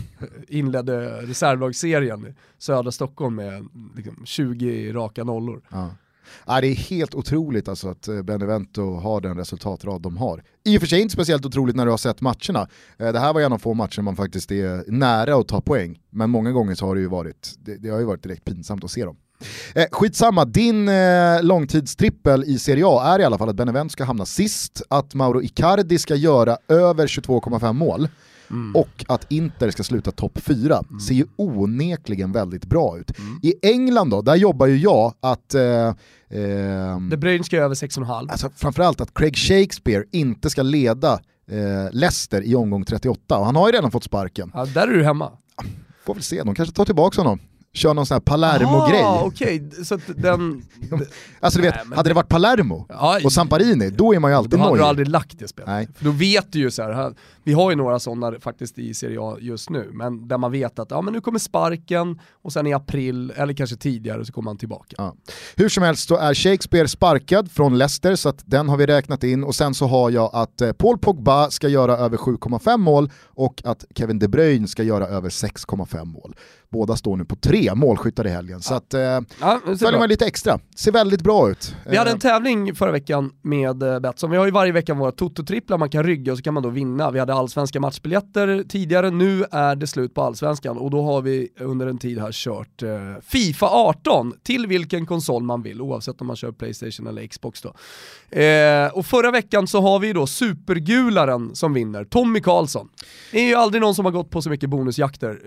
inledde 0.48 1.22
reservlagsserien 1.22 2.34
södra 2.58 2.92
Stockholm 2.92 3.34
med 3.34 3.68
liksom, 3.96 4.22
20 4.24 4.92
raka 4.92 5.24
nollor. 5.24 5.62
Ja. 5.70 5.90
Ja, 6.46 6.60
det 6.60 6.66
är 6.66 6.74
helt 6.74 7.14
otroligt 7.14 7.68
alltså 7.68 7.88
att 7.88 8.08
eh, 8.08 8.22
Benevento 8.22 8.94
har 8.94 9.20
den 9.20 9.36
resultatrad 9.36 10.02
de 10.02 10.16
har. 10.16 10.42
I 10.64 10.76
och 10.76 10.80
för 10.80 10.86
sig 10.88 11.00
inte 11.00 11.12
speciellt 11.14 11.46
otroligt 11.46 11.76
när 11.76 11.84
du 11.84 11.90
har 11.90 11.98
sett 11.98 12.20
matcherna. 12.20 12.68
Eh, 12.98 13.12
Det 13.12 13.18
här 13.18 13.32
var 13.32 13.40
en 13.40 13.52
av 13.52 13.58
få 13.58 13.74
matcher 13.74 14.02
man 14.02 14.16
faktiskt 14.16 14.50
är 14.52 14.90
nära 14.90 15.34
att 15.36 15.48
ta 15.48 15.60
poäng, 15.60 15.98
men 16.10 16.30
många 16.30 16.52
gånger 16.52 16.74
så 16.74 16.86
har 16.86 16.94
det 16.94 17.00
ju 17.00 17.06
varit, 17.08 17.54
det, 17.58 17.76
det 17.76 17.88
har 17.88 17.98
ju 17.98 18.04
varit 18.04 18.22
direkt 18.22 18.44
pinsamt 18.44 18.84
att 18.84 18.90
se 18.90 19.04
dem. 19.04 19.16
Eh, 19.74 19.84
skitsamma, 19.92 20.44
din 20.44 20.88
eh, 20.88 21.42
långtidstrippel 21.42 22.44
i 22.44 22.58
Serie 22.58 22.84
A 22.86 23.14
är 23.14 23.18
i 23.18 23.24
alla 23.24 23.38
fall 23.38 23.48
att 23.48 23.56
Benevento 23.56 23.92
ska 23.92 24.04
hamna 24.04 24.24
sist, 24.24 24.82
att 24.88 25.14
Mauro 25.14 25.42
Icardi 25.42 25.98
ska 25.98 26.14
göra 26.14 26.56
över 26.68 27.06
22,5 27.06 27.72
mål 27.72 28.08
och 28.74 29.04
att 29.08 29.32
Inter 29.32 29.70
ska 29.70 29.82
sluta 29.82 30.10
topp 30.10 30.38
4. 30.42 30.82
Ser 31.06 31.14
ju 31.14 31.26
onekligen 31.36 32.32
väldigt 32.32 32.66
bra 32.66 32.98
ut. 32.98 33.10
I 33.42 33.54
England 33.62 34.10
då, 34.10 34.22
där 34.22 34.34
jobbar 34.34 34.66
ju 34.66 34.76
jag 34.76 35.14
att 35.20 35.54
eh, 35.54 35.94
ehm, 36.30 37.08
De 37.10 37.16
Bruyne 37.16 37.44
ska 37.44 37.56
över 37.56 37.74
6,5. 37.74 38.30
Alltså 38.30 38.50
framförallt 38.56 39.00
att 39.00 39.14
Craig 39.14 39.36
Shakespeare 39.36 40.04
inte 40.10 40.50
ska 40.50 40.62
leda 40.62 41.12
eh, 41.50 41.92
Leicester 41.92 42.42
i 42.42 42.54
omgång 42.54 42.84
38 42.84 43.38
och 43.38 43.46
han 43.46 43.56
har 43.56 43.68
ju 43.68 43.72
redan 43.72 43.90
fått 43.90 44.04
sparken. 44.04 44.50
Ja, 44.54 44.64
där 44.64 44.88
är 44.88 44.92
du 44.92 45.04
hemma. 45.04 45.32
Får 46.06 46.14
väl 46.14 46.22
se, 46.22 46.42
de 46.42 46.54
kanske 46.54 46.74
tar 46.74 46.84
tillbaka 46.84 47.20
honom. 47.20 47.38
Kör 47.74 47.94
någon 47.94 48.06
sån 48.06 48.14
här 48.14 48.20
Palermo-grej. 48.20 49.02
Ah, 49.02 49.22
okej, 49.24 49.70
så 49.84 49.98
den... 50.16 50.62
Alltså 51.40 51.58
du 51.58 51.62
vet, 51.62 51.74
Nej, 51.74 51.84
men 51.86 51.96
hade 51.96 52.10
det 52.10 52.14
varit 52.14 52.28
Palermo 52.28 52.86
Ja, 52.88 53.20
och 53.24 53.32
Samparini, 53.32 53.90
då 53.90 54.14
är 54.14 54.18
man 54.18 54.30
ju 54.30 54.36
alltid 54.36 54.50
Då 54.50 54.56
hade 54.58 54.68
du 54.70 54.76
nojig. 54.76 54.88
aldrig 54.88 55.08
lagt 55.08 55.38
det 55.38 55.48
spelet. 55.48 55.68
Nej. 55.68 55.88
För 55.96 56.04
då 56.04 56.10
vet 56.10 56.52
du 56.52 56.58
ju 56.58 56.70
så 56.70 56.82
här, 56.82 56.92
här, 56.92 57.14
vi 57.44 57.52
har 57.52 57.70
ju 57.70 57.76
några 57.76 57.98
sådana 57.98 58.40
faktiskt 58.40 58.78
i 58.78 58.94
Serie 58.94 59.18
A 59.20 59.36
just 59.40 59.70
nu, 59.70 59.90
men 59.92 60.28
där 60.28 60.38
man 60.38 60.52
vet 60.52 60.78
att 60.78 60.90
ja, 60.90 61.02
men 61.02 61.14
nu 61.14 61.20
kommer 61.20 61.38
sparken 61.38 62.20
och 62.42 62.52
sen 62.52 62.66
i 62.66 62.72
april, 62.72 63.32
eller 63.36 63.54
kanske 63.54 63.76
tidigare, 63.76 64.24
så 64.24 64.32
kommer 64.32 64.50
han 64.50 64.58
tillbaka. 64.58 64.94
Ja. 64.98 65.14
Hur 65.56 65.68
som 65.68 65.82
helst 65.82 66.08
så 66.08 66.16
är 66.16 66.34
Shakespeare 66.34 66.88
sparkad 66.88 67.50
från 67.50 67.78
Leicester 67.78 68.16
så 68.16 68.28
att 68.28 68.42
den 68.46 68.68
har 68.68 68.76
vi 68.76 68.86
räknat 68.86 69.24
in 69.24 69.44
och 69.44 69.54
sen 69.54 69.74
så 69.74 69.86
har 69.86 70.10
jag 70.10 70.30
att 70.32 70.60
eh, 70.60 70.72
Paul 70.72 70.98
Pogba 70.98 71.50
ska 71.50 71.68
göra 71.68 71.96
över 71.96 72.16
7,5 72.16 72.76
mål 72.76 73.10
och 73.24 73.62
att 73.64 73.84
Kevin 73.94 74.18
De 74.18 74.28
Bruyne 74.28 74.68
ska 74.68 74.82
göra 74.82 75.06
över 75.06 75.28
6,5 75.28 76.04
mål. 76.04 76.34
Båda 76.72 76.96
står 76.96 77.16
nu 77.16 77.24
på 77.24 77.36
tre 77.36 77.74
målskyttar 77.74 78.26
i 78.26 78.30
helgen 78.30 78.62
så 78.62 78.74
att 78.74 78.94
eh, 78.94 79.00
Ja, 79.00 79.60
följer 79.64 79.98
man 79.98 80.08
lite 80.08 80.26
extra. 80.26 80.58
Ser 80.76 80.92
väldigt 80.92 81.22
bra 81.22 81.50
ut. 81.50 81.76
Vi 81.86 81.96
hade 81.96 82.10
Eh, 82.10 82.14
en 82.14 82.20
tävling 82.20 82.74
förra 82.74 82.90
veckan 82.92 83.30
med 83.42 83.82
eh, 83.82 84.00
Betsson. 84.00 84.30
Vi 84.30 84.36
har 84.36 84.44
ju 84.44 84.50
varje 84.50 84.72
vecka 84.72 84.94
våra 84.94 85.10
Toto-tripplar 85.12 85.78
man 85.78 85.90
kan 85.90 86.04
rygga 86.04 86.32
och 86.32 86.38
så 86.38 86.44
kan 86.44 86.54
man 86.54 86.62
då 86.62 86.68
vinna. 86.68 87.10
Vi 87.10 87.18
hade 87.18 87.34
allsvenska 87.34 87.80
matchbiljetter 87.80 88.64
tidigare, 88.68 89.10
nu 89.10 89.44
är 89.50 89.76
det 89.76 89.86
slut 89.86 90.14
på 90.14 90.22
allsvenskan 90.22 90.78
och 90.78 90.90
då 90.90 91.02
har 91.02 91.22
vi 91.22 91.48
under 91.60 91.86
en 91.86 91.98
tid 91.98 92.18
här 92.18 92.32
kört 92.32 92.82
eh, 92.82 92.90
Fifa 93.22 93.66
18 93.66 94.32
till 94.42 94.66
vilken 94.66 95.06
konsol 95.06 95.42
man 95.42 95.62
vill 95.62 95.80
oavsett 95.80 96.20
om 96.20 96.26
man 96.26 96.36
kör 96.36 96.52
Playstation 96.52 97.06
eller 97.06 97.26
Xbox 97.26 97.62
då. 97.62 97.74
Eh, 98.38 98.88
och 98.92 99.06
förra 99.06 99.30
veckan 99.30 99.66
så 99.66 99.80
har 99.80 99.98
vi 99.98 100.12
då 100.12 100.26
supergularen 100.26 101.54
som 101.54 101.72
vinner, 101.74 102.04
Tommy 102.04 102.40
Karlsson. 102.40 102.88
Det 103.32 103.38
är 103.38 103.46
ju 103.48 103.54
aldrig 103.54 103.80
någon 103.82 103.94
som 103.94 104.04
har 104.04 104.12
gått 104.12 104.30
på 104.30 104.42
så 104.42 104.50
mycket 104.50 104.70
bonusjakter 104.70 105.40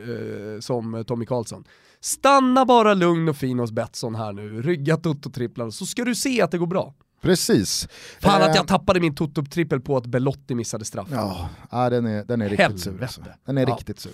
eh, 0.56 0.60
som 0.60 1.04
Tommy 1.08 1.15
Karlsson. 1.26 1.64
Stanna 2.02 2.66
bara 2.66 2.94
lugn 2.94 3.30
och 3.30 3.38
fin 3.38 3.60
hos 3.60 3.72
Betsson 3.72 4.16
här 4.16 4.34
nu, 4.34 4.62
rygga 4.62 4.98
Toto-tripplar 4.98 5.70
så 5.70 5.86
ska 5.86 6.04
du 6.06 6.16
se 6.16 6.42
att 6.42 6.52
det 6.52 6.58
går 6.58 6.68
bra. 6.68 6.94
Precis. 7.22 7.88
Fan 8.22 8.42
Eh, 8.42 8.48
att 8.50 8.56
jag 8.56 8.68
tappade 8.68 9.00
min 9.00 9.16
Toto-trippel 9.16 9.80
på 9.82 9.98
att 9.98 10.06
Belotti 10.06 10.56
missade 10.56 10.86
straff. 10.86 11.08
Ja, 11.72 11.90
den, 11.90 12.06
är, 12.06 12.24
den 12.26 12.42
är 12.42 12.50
riktigt 12.50 12.80
sur. 12.80 13.02
Alltså. 13.04 13.22
Den 13.46 13.58
är 13.58 13.62
Ja. 13.68 13.76
riktigt 13.76 14.00
sur. 14.00 14.12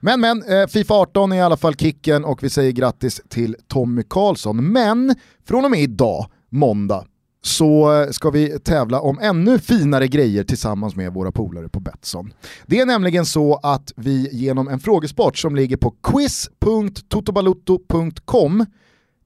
Men 0.00 0.20
men, 0.20 0.42
eh, 0.42 0.66
Fifa 0.66 0.94
18 0.94 1.32
är 1.32 1.36
i 1.36 1.40
alla 1.40 1.56
fall 1.56 1.74
kicken 1.76 2.24
och 2.24 2.42
vi 2.42 2.50
säger 2.50 2.72
grattis 2.72 3.20
till 3.28 3.56
Tommy 3.66 4.02
Karlsson. 4.10 4.72
Men 4.72 5.14
från 5.48 5.64
och 5.64 5.70
med 5.70 5.80
idag, 5.80 6.26
måndag, 6.48 7.04
så 7.42 8.00
eh, 8.02 8.10
ska 8.10 8.30
vi 8.30 8.58
tävla 8.58 9.00
om 9.00 9.18
ännu 9.18 9.58
finare 9.58 10.08
grejer 10.08 10.44
tillsammans 10.44 10.96
med 10.96 11.12
våra 11.14 11.32
polare 11.32 11.68
på 11.68 11.80
Betsson. 11.80 12.32
Det 12.66 12.78
är 12.80 12.86
nämligen 12.86 13.26
så 13.26 13.60
att 13.62 13.92
vi 13.96 14.28
genom 14.32 14.68
en 14.68 14.80
frågesport 14.80 15.38
som 15.38 15.56
ligger 15.56 15.76
på 15.76 15.90
quiz.totobalutto.com 16.02 18.66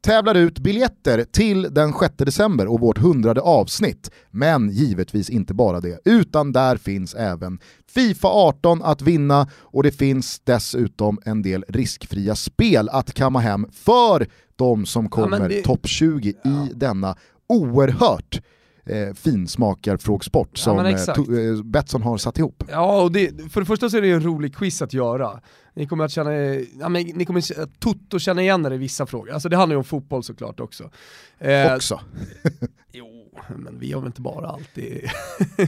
tävlar 0.04 0.34
ut 0.34 0.58
biljetter 0.58 1.24
till 1.24 1.62
den 1.62 1.92
6 2.00 2.14
december 2.16 2.66
och 2.66 2.80
vårt 2.80 2.98
hundrade 2.98 3.40
avsnitt. 3.40 4.10
Men 4.30 4.70
givetvis 4.70 5.30
inte 5.30 5.54
bara 5.54 5.80
det, 5.80 5.98
utan 6.04 6.52
där 6.52 6.76
finns 6.76 7.14
även 7.14 7.58
Fifa 7.94 8.28
18 8.28 8.82
att 8.82 9.02
vinna 9.02 9.48
och 9.60 9.82
det 9.82 9.92
finns 9.92 10.40
dessutom 10.44 11.18
en 11.24 11.42
del 11.42 11.64
riskfria 11.68 12.34
spel 12.34 12.88
att 12.88 13.14
kamma 13.14 13.40
hem 13.40 13.66
för 13.72 14.26
de 14.56 14.86
som 14.86 15.08
kommer 15.08 15.38
men 15.38 15.48
det- 15.48 15.62
topp 15.62 15.86
20 15.86 16.28
i 16.28 16.34
denna 16.74 17.16
oerhört 17.52 18.40
eh, 18.86 19.14
finsmakarfrågsport 19.14 20.58
som 20.58 20.76
men 20.76 20.86
eh, 20.86 21.02
eh, 21.02 21.62
Betsson 21.64 22.02
har 22.02 22.18
satt 22.18 22.38
ihop. 22.38 22.64
Ja, 22.70 23.02
och 23.02 23.12
det, 23.12 23.52
för 23.52 23.60
det 23.60 23.66
första 23.66 23.90
så 23.90 23.96
är 23.96 24.02
det 24.02 24.10
en 24.10 24.22
rolig 24.24 24.54
quiz 24.56 24.82
att 24.82 24.92
göra. 24.92 25.40
Ni 25.74 25.86
kommer 25.86 26.04
att 26.04 26.10
känna, 26.12 26.32
ja, 26.80 26.88
men 26.88 27.02
ni 27.02 27.24
kommer 27.24 27.62
att 27.62 27.80
Toto 27.80 28.18
känna 28.18 28.42
igen 28.42 28.66
er 28.66 28.70
i 28.72 28.76
vissa 28.76 29.06
frågor. 29.06 29.32
Alltså 29.32 29.48
det 29.48 29.56
handlar 29.56 29.74
ju 29.74 29.78
om 29.78 29.84
fotboll 29.84 30.22
såklart 30.22 30.60
också. 30.60 30.90
Eh, 31.38 31.74
Också. 31.74 32.00
Jo, 32.92 33.06
men 33.56 33.78
vi 33.78 33.92
har 33.92 34.00
väl 34.00 34.06
inte 34.06 34.20
bara 34.20 34.46
alltid... 34.46 35.10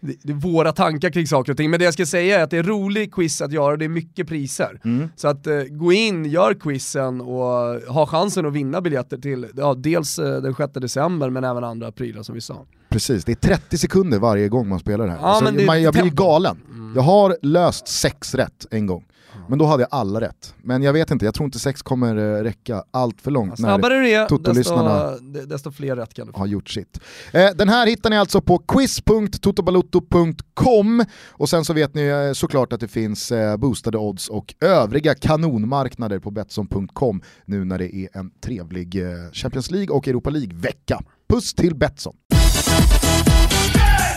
det, 0.00 0.16
det 0.22 0.32
är 0.32 0.36
våra 0.36 0.72
tankar 0.72 1.10
kring 1.10 1.26
saker 1.26 1.52
och 1.52 1.56
ting. 1.56 1.70
Men 1.70 1.78
det 1.78 1.84
jag 1.84 1.94
ska 1.94 2.06
säga 2.06 2.40
är 2.40 2.44
att 2.44 2.50
det 2.50 2.58
är 2.58 2.62
rolig 2.62 3.12
quiz 3.14 3.40
att 3.40 3.52
göra, 3.52 3.76
det 3.76 3.84
är 3.84 3.88
mycket 3.88 4.28
priser. 4.28 4.80
Mm. 4.84 5.08
Så 5.16 5.28
att 5.28 5.46
eh, 5.46 5.62
gå 5.62 5.92
in, 5.92 6.24
gör 6.24 6.54
quizen 6.54 7.20
och 7.20 7.80
ha 7.92 8.06
chansen 8.06 8.46
att 8.46 8.52
vinna 8.52 8.80
biljetter 8.80 9.18
till 9.18 9.46
ja, 9.56 9.74
dels 9.74 10.18
eh, 10.18 10.42
den 10.42 10.54
6 10.54 10.72
december 10.72 11.30
men 11.30 11.44
även 11.44 11.64
andra 11.64 11.92
prylar 11.92 12.22
som 12.22 12.34
vi 12.34 12.40
sa. 12.40 12.66
Precis, 12.88 13.24
det 13.24 13.32
är 13.32 13.36
30 13.56 13.78
sekunder 13.78 14.18
varje 14.18 14.48
gång 14.48 14.68
man 14.68 14.78
spelar 14.78 15.04
det 15.06 15.10
här. 15.10 15.18
Ja, 15.22 15.34
så 15.38 15.44
men 15.44 15.56
det 15.56 15.66
man, 15.66 15.82
jag 15.82 15.94
blir 15.94 16.10
galen. 16.10 16.60
Mm. 16.70 16.92
Jag 16.96 17.02
har 17.02 17.36
löst 17.42 17.88
sex 17.88 18.34
rätt 18.34 18.66
en 18.70 18.86
gång, 18.86 19.04
men 19.48 19.58
då 19.58 19.64
hade 19.64 19.82
jag 19.82 19.88
alla 19.90 20.20
rätt. 20.20 20.54
Men 20.62 20.82
jag 20.82 20.92
vet 20.92 21.10
inte, 21.10 21.24
jag 21.24 21.34
tror 21.34 21.44
inte 21.44 21.58
sex 21.58 21.82
kommer 21.82 22.16
eh, 22.16 22.42
räcka 22.42 22.84
allt 22.90 23.20
för 23.20 23.30
långt 23.30 23.50
när 23.50 23.56
Snabbare 23.56 23.94
du 23.94 24.10
är, 24.10 24.54
desto, 24.54 25.46
desto 25.46 25.70
fler 25.70 25.96
rätt 25.96 26.14
kan 26.14 26.26
du 26.26 26.32
få. 26.32 26.38
har 26.38 26.46
gjort 26.46 26.70
sitt. 26.70 27.00
Eh, 27.32 27.50
den 27.54 27.68
här 27.68 27.86
hittar 27.86 28.10
ni 28.10 28.16
alltså 28.16 28.40
på 28.40 28.58
quiz.totobalotto.com 28.58 31.04
och 31.30 31.48
sen 31.48 31.64
så 31.64 31.72
vet 31.72 31.94
ni 31.94 32.06
eh, 32.06 32.32
såklart 32.32 32.72
att 32.72 32.80
det 32.80 32.88
finns 32.88 33.32
eh, 33.32 33.56
boostade 33.56 33.98
odds 33.98 34.28
och 34.28 34.54
övriga 34.60 35.14
kanonmarknader 35.14 36.18
på 36.18 36.30
Betsson.com 36.30 37.22
nu 37.44 37.64
när 37.64 37.78
det 37.78 37.96
är 37.96 38.08
en 38.12 38.30
trevlig 38.44 39.02
eh, 39.02 39.08
Champions 39.32 39.70
League 39.70 39.96
och 39.96 40.08
Europa 40.08 40.30
League-vecka. 40.30 41.00
Puss 41.28 41.54
till 41.54 41.74
Betsson! 41.74 42.14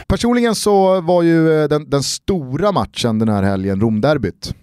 Personligen 0.08 0.56
så 0.56 1.02
var 1.02 1.22
ju 1.22 1.68
den, 1.68 1.90
den 1.90 2.04
stora 2.04 2.72
matchen 2.72 3.20
den 3.20 3.30
här 3.30 3.44
helgen 3.44 3.82
Romderbyt. 3.82 4.56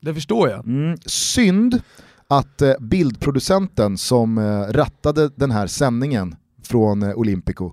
Det 0.00 0.14
förstår 0.14 0.48
jag. 0.48 0.66
Mm. 0.66 0.96
Synd 1.06 1.80
att 2.28 2.62
eh, 2.62 2.72
bildproducenten 2.80 3.98
som 3.98 4.38
eh, 4.38 4.60
rattade 4.60 5.30
den 5.36 5.50
här 5.50 5.66
sändningen 5.66 6.36
från 6.62 7.02
eh, 7.02 7.14
Olympico 7.14 7.72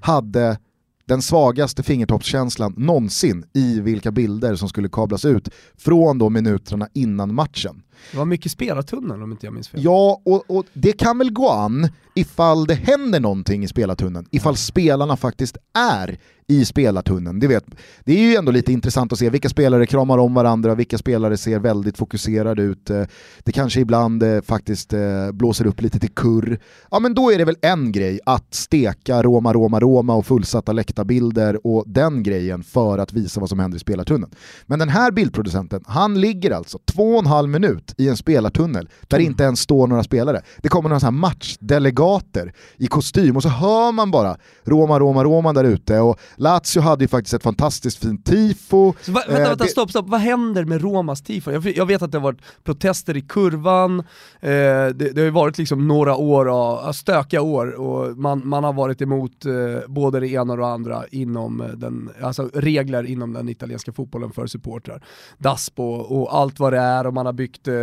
hade 0.00 0.58
den 1.04 1.22
svagaste 1.22 1.82
fingertoppskänslan 1.82 2.74
någonsin 2.76 3.44
i 3.54 3.80
vilka 3.80 4.10
bilder 4.10 4.54
som 4.54 4.68
skulle 4.68 4.88
kablas 4.88 5.24
ut 5.24 5.48
från 5.76 6.18
då 6.18 6.30
minuterna 6.30 6.88
innan 6.92 7.34
matchen. 7.34 7.82
Det 8.12 8.18
var 8.18 8.24
mycket 8.24 8.52
spelartunnel 8.52 9.22
om 9.22 9.32
inte 9.32 9.46
jag 9.46 9.52
minns 9.54 9.68
fel. 9.68 9.84
Ja, 9.84 10.20
och, 10.24 10.44
och 10.50 10.64
det 10.72 10.92
kan 10.92 11.18
väl 11.18 11.32
gå 11.32 11.50
an 11.50 11.88
ifall 12.14 12.66
det 12.66 12.74
händer 12.74 13.20
någonting 13.20 13.64
i 13.64 13.68
spelartunneln, 13.68 14.26
ifall 14.30 14.56
spelarna 14.56 15.16
faktiskt 15.16 15.56
är 15.78 16.18
i 16.48 16.64
spelartunneln. 16.64 17.40
Det, 17.40 17.46
vet, 17.46 17.64
det 18.04 18.12
är 18.12 18.30
ju 18.30 18.36
ändå 18.36 18.52
lite 18.52 18.72
intressant 18.72 19.12
att 19.12 19.18
se 19.18 19.30
vilka 19.30 19.48
spelare 19.48 19.86
kramar 19.86 20.18
om 20.18 20.34
varandra, 20.34 20.74
vilka 20.74 20.98
spelare 20.98 21.36
ser 21.36 21.58
väldigt 21.58 21.98
fokuserade 21.98 22.62
ut. 22.62 22.90
Eh, 22.90 23.02
det 23.38 23.52
kanske 23.52 23.80
ibland 23.80 24.22
eh, 24.22 24.40
faktiskt 24.40 24.92
eh, 24.92 25.32
blåser 25.32 25.66
upp 25.66 25.80
lite 25.80 25.98
till 25.98 26.10
kurr. 26.10 26.58
Ja 26.90 26.98
men 26.98 27.14
då 27.14 27.32
är 27.32 27.38
det 27.38 27.44
väl 27.44 27.56
en 27.62 27.92
grej 27.92 28.20
att 28.26 28.54
steka 28.54 29.22
Roma, 29.22 29.52
Roma, 29.52 29.80
Roma 29.80 30.14
och 30.14 30.26
fullsatta 30.26 30.72
läktarbilder 30.72 31.66
och 31.66 31.84
den 31.86 32.22
grejen 32.22 32.62
för 32.62 32.98
att 32.98 33.12
visa 33.12 33.40
vad 33.40 33.48
som 33.48 33.58
händer 33.58 33.76
i 33.76 33.80
spelartunneln. 33.80 34.32
Men 34.66 34.78
den 34.78 34.88
här 34.88 35.10
bildproducenten, 35.10 35.84
han 35.86 36.20
ligger 36.20 36.50
alltså 36.50 36.78
två 36.84 37.12
och 37.12 37.18
en 37.18 37.26
halv 37.26 37.48
minut 37.48 37.85
i 37.96 38.08
en 38.08 38.16
spelartunnel 38.16 38.88
där 39.08 39.18
det 39.18 39.24
inte 39.24 39.44
ens 39.44 39.60
står 39.60 39.86
några 39.86 40.02
spelare. 40.02 40.40
Det 40.62 40.68
kommer 40.68 40.88
några 40.88 41.00
sådana 41.00 41.16
här 41.16 41.20
matchdelegater 41.20 42.52
i 42.76 42.86
kostym 42.86 43.36
och 43.36 43.42
så 43.42 43.48
hör 43.48 43.92
man 43.92 44.10
bara 44.10 44.36
Roma, 44.64 44.98
Roma, 45.00 45.24
Roma 45.24 45.52
där 45.52 45.64
ute 45.64 45.98
och 46.00 46.18
Lazio 46.36 46.80
hade 46.80 47.04
ju 47.04 47.08
faktiskt 47.08 47.34
ett 47.34 47.42
fantastiskt 47.42 47.98
fint 47.98 48.24
tifo. 48.26 48.94
Så, 49.02 49.12
va, 49.12 49.20
vänta, 49.28 49.42
Eh, 49.42 49.48
vänta, 49.48 49.64
det- 49.64 49.70
stopp, 49.70 49.90
stopp. 49.90 50.08
Vad 50.08 50.20
händer 50.20 50.64
med 50.64 50.82
Romas 50.82 51.22
tifo? 51.22 51.50
Jag, 51.50 51.66
jag 51.66 51.86
vet 51.86 52.02
att 52.02 52.12
det 52.12 52.18
har 52.18 52.22
varit 52.22 52.40
protester 52.64 53.16
i 53.16 53.20
kurvan, 53.20 53.98
eh, 54.00 54.04
det, 54.50 54.92
det 54.94 55.16
har 55.16 55.24
ju 55.24 55.30
varit 55.30 55.58
liksom 55.58 55.88
några 55.88 56.16
år 56.16 56.48
av 56.48 56.92
stökiga 56.92 57.42
år 57.42 57.80
och 57.80 58.18
man, 58.18 58.42
man 58.48 58.64
har 58.64 58.72
varit 58.72 59.02
emot 59.02 59.46
eh, 59.46 59.52
både 59.88 60.20
det 60.20 60.28
ena 60.28 60.52
och 60.52 60.58
det 60.58 60.66
andra 60.66 61.04
inom 61.10 61.60
eh, 61.60 61.66
den, 61.68 62.10
alltså 62.22 62.50
regler 62.54 63.04
inom 63.06 63.32
den 63.32 63.48
italienska 63.48 63.92
fotbollen 63.92 64.30
för 64.32 64.46
supportrar. 64.46 65.02
DASPO 65.38 65.82
och 65.84 66.36
allt 66.36 66.58
vad 66.60 66.72
det 66.72 66.78
är 66.78 67.06
och 67.06 67.14
man 67.14 67.26
har 67.26 67.32
byggt 67.32 67.68
eh, 67.68 67.74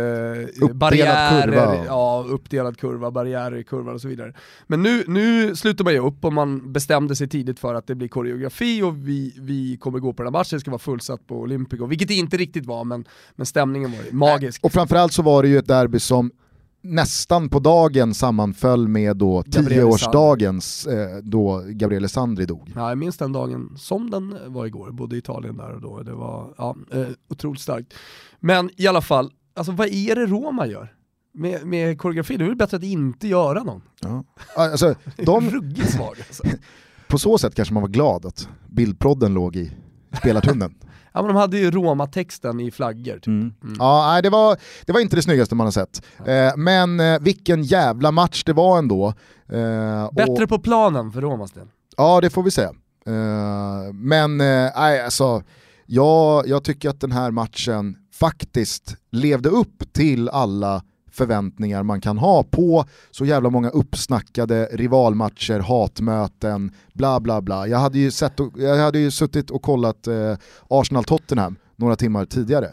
barriärer, 0.74 1.42
kurva. 1.42 1.84
ja, 1.86 2.24
uppdelad 2.28 2.78
kurva, 2.78 3.10
barriärer 3.10 3.56
i 3.56 3.64
kurvan 3.64 3.94
och 3.94 4.00
så 4.00 4.08
vidare. 4.08 4.32
Men 4.66 4.82
nu, 4.82 5.04
nu 5.06 5.56
slutar 5.56 5.84
man 5.84 5.92
ju 5.92 5.98
upp 5.98 6.24
och 6.24 6.32
man 6.32 6.72
bestämde 6.72 7.16
sig 7.16 7.28
tidigt 7.28 7.58
för 7.58 7.74
att 7.74 7.86
det 7.86 7.94
blir 7.94 8.08
koreografi 8.08 8.82
och 8.82 9.08
vi, 9.08 9.34
vi 9.40 9.76
kommer 9.76 9.98
gå 9.98 10.12
på 10.12 10.22
den 10.22 10.34
här 10.34 10.38
matchen, 10.38 10.56
det 10.56 10.60
ska 10.60 10.70
vara 10.70 10.78
fullsatt 10.78 11.26
på 11.26 11.40
Olympico, 11.40 11.86
vilket 11.86 12.08
det 12.08 12.14
inte 12.14 12.36
riktigt 12.36 12.66
var 12.66 12.84
men, 12.84 13.04
men 13.36 13.46
stämningen 13.46 13.92
var 13.92 13.98
ju 14.04 14.12
magisk. 14.12 14.64
Och 14.64 14.72
framförallt 14.72 15.12
så 15.12 15.22
var 15.22 15.42
det 15.42 15.48
ju 15.48 15.58
ett 15.58 15.66
derby 15.66 16.00
som 16.00 16.30
nästan 16.84 17.48
på 17.48 17.58
dagen 17.58 18.14
sammanföll 18.14 18.88
med 18.88 19.16
då 19.16 19.42
tioårsdagens 19.42 20.86
eh, 20.86 21.16
då 21.22 21.62
Gabriele 21.66 22.08
Sandri 22.08 22.46
dog. 22.46 22.72
Ja, 22.74 22.88
jag 22.88 22.98
minns 22.98 23.16
den 23.16 23.32
dagen 23.32 23.74
som 23.76 24.10
den 24.10 24.36
var 24.46 24.66
igår, 24.66 24.90
bodde 24.90 25.16
i 25.16 25.18
Italien 25.18 25.56
där 25.56 25.74
och 25.74 25.80
då, 25.80 26.02
det 26.02 26.14
var 26.14 26.54
ja, 26.58 26.76
eh, 26.92 27.06
otroligt 27.28 27.60
starkt. 27.60 27.94
Men 28.40 28.70
i 28.76 28.86
alla 28.86 29.00
fall, 29.00 29.30
alltså 29.54 29.72
vad 29.72 29.88
är 29.88 30.14
det 30.14 30.26
Roma 30.26 30.66
gör? 30.66 30.94
Med, 31.32 31.66
med 31.66 31.98
koreografi, 31.98 32.36
det 32.36 32.44
är 32.44 32.48
väl 32.48 32.56
bättre 32.56 32.76
att 32.76 32.82
inte 32.82 33.28
göra 33.28 33.62
någon. 33.62 33.82
Ja. 34.00 34.24
Alltså, 34.56 34.94
de, 35.16 35.50
Ruggigt 35.50 35.92
svag 35.92 36.16
alltså. 36.28 36.42
på 37.08 37.18
så 37.18 37.38
sätt 37.38 37.54
kanske 37.54 37.74
man 37.74 37.82
var 37.82 37.90
glad 37.90 38.26
att 38.26 38.48
bildprodden 38.68 39.34
låg 39.34 39.56
i 39.56 39.72
spelartunneln. 40.20 40.74
Ja 41.16 41.22
men 41.22 41.28
de 41.28 41.36
hade 41.36 41.58
ju 41.58 41.70
Roma-texten 41.70 42.60
i 42.60 42.70
flaggor. 42.70 43.14
Typ. 43.14 43.26
Mm. 43.26 43.52
Ja, 43.78 44.06
nej, 44.12 44.22
det, 44.22 44.30
var, 44.30 44.56
det 44.86 44.92
var 44.92 45.00
inte 45.00 45.16
det 45.16 45.22
snyggaste 45.22 45.54
man 45.54 45.66
har 45.66 45.72
sett. 45.72 46.02
Eh, 46.26 46.56
men 46.56 47.00
eh, 47.00 47.20
vilken 47.20 47.62
jävla 47.62 48.10
match 48.10 48.44
det 48.44 48.52
var 48.52 48.78
ändå. 48.78 49.14
Eh, 49.48 50.12
Bättre 50.12 50.42
och, 50.42 50.48
på 50.48 50.58
planen 50.58 51.12
för 51.12 51.20
Romas 51.20 51.52
del. 51.52 51.66
Ja, 51.96 52.20
det 52.20 52.30
får 52.30 52.42
vi 52.42 52.50
säga. 52.50 52.72
Eh, 53.06 53.92
men 53.92 54.40
eh, 54.40 54.70
nej, 54.76 55.04
alltså, 55.04 55.42
jag, 55.86 56.48
jag 56.48 56.64
tycker 56.64 56.90
att 56.90 57.00
den 57.00 57.12
här 57.12 57.30
matchen 57.30 57.96
faktiskt 58.20 58.96
levde 59.10 59.48
upp 59.48 59.92
till 59.92 60.28
alla 60.28 60.82
förväntningar 61.10 61.82
man 61.82 62.00
kan 62.00 62.18
ha 62.18 62.42
på 62.42 62.84
så 63.10 63.24
jävla 63.24 63.50
många 63.50 63.70
uppsnackade 63.70 64.68
rivalmatcher, 64.72 65.58
hatmöten, 65.58 66.70
bla 66.92 67.20
bla 67.20 67.42
bla. 67.42 67.66
Jag 67.66 67.78
hade 67.78 67.98
ju, 67.98 68.10
sett 68.10 68.40
och, 68.40 68.52
jag 68.56 68.76
hade 68.76 68.98
ju 68.98 69.10
suttit 69.10 69.50
och 69.50 69.62
kollat 69.62 70.06
eh, 70.06 70.36
Arsenal-Tottenham 70.68 71.56
några 71.76 71.96
timmar 71.96 72.24
tidigare. 72.24 72.72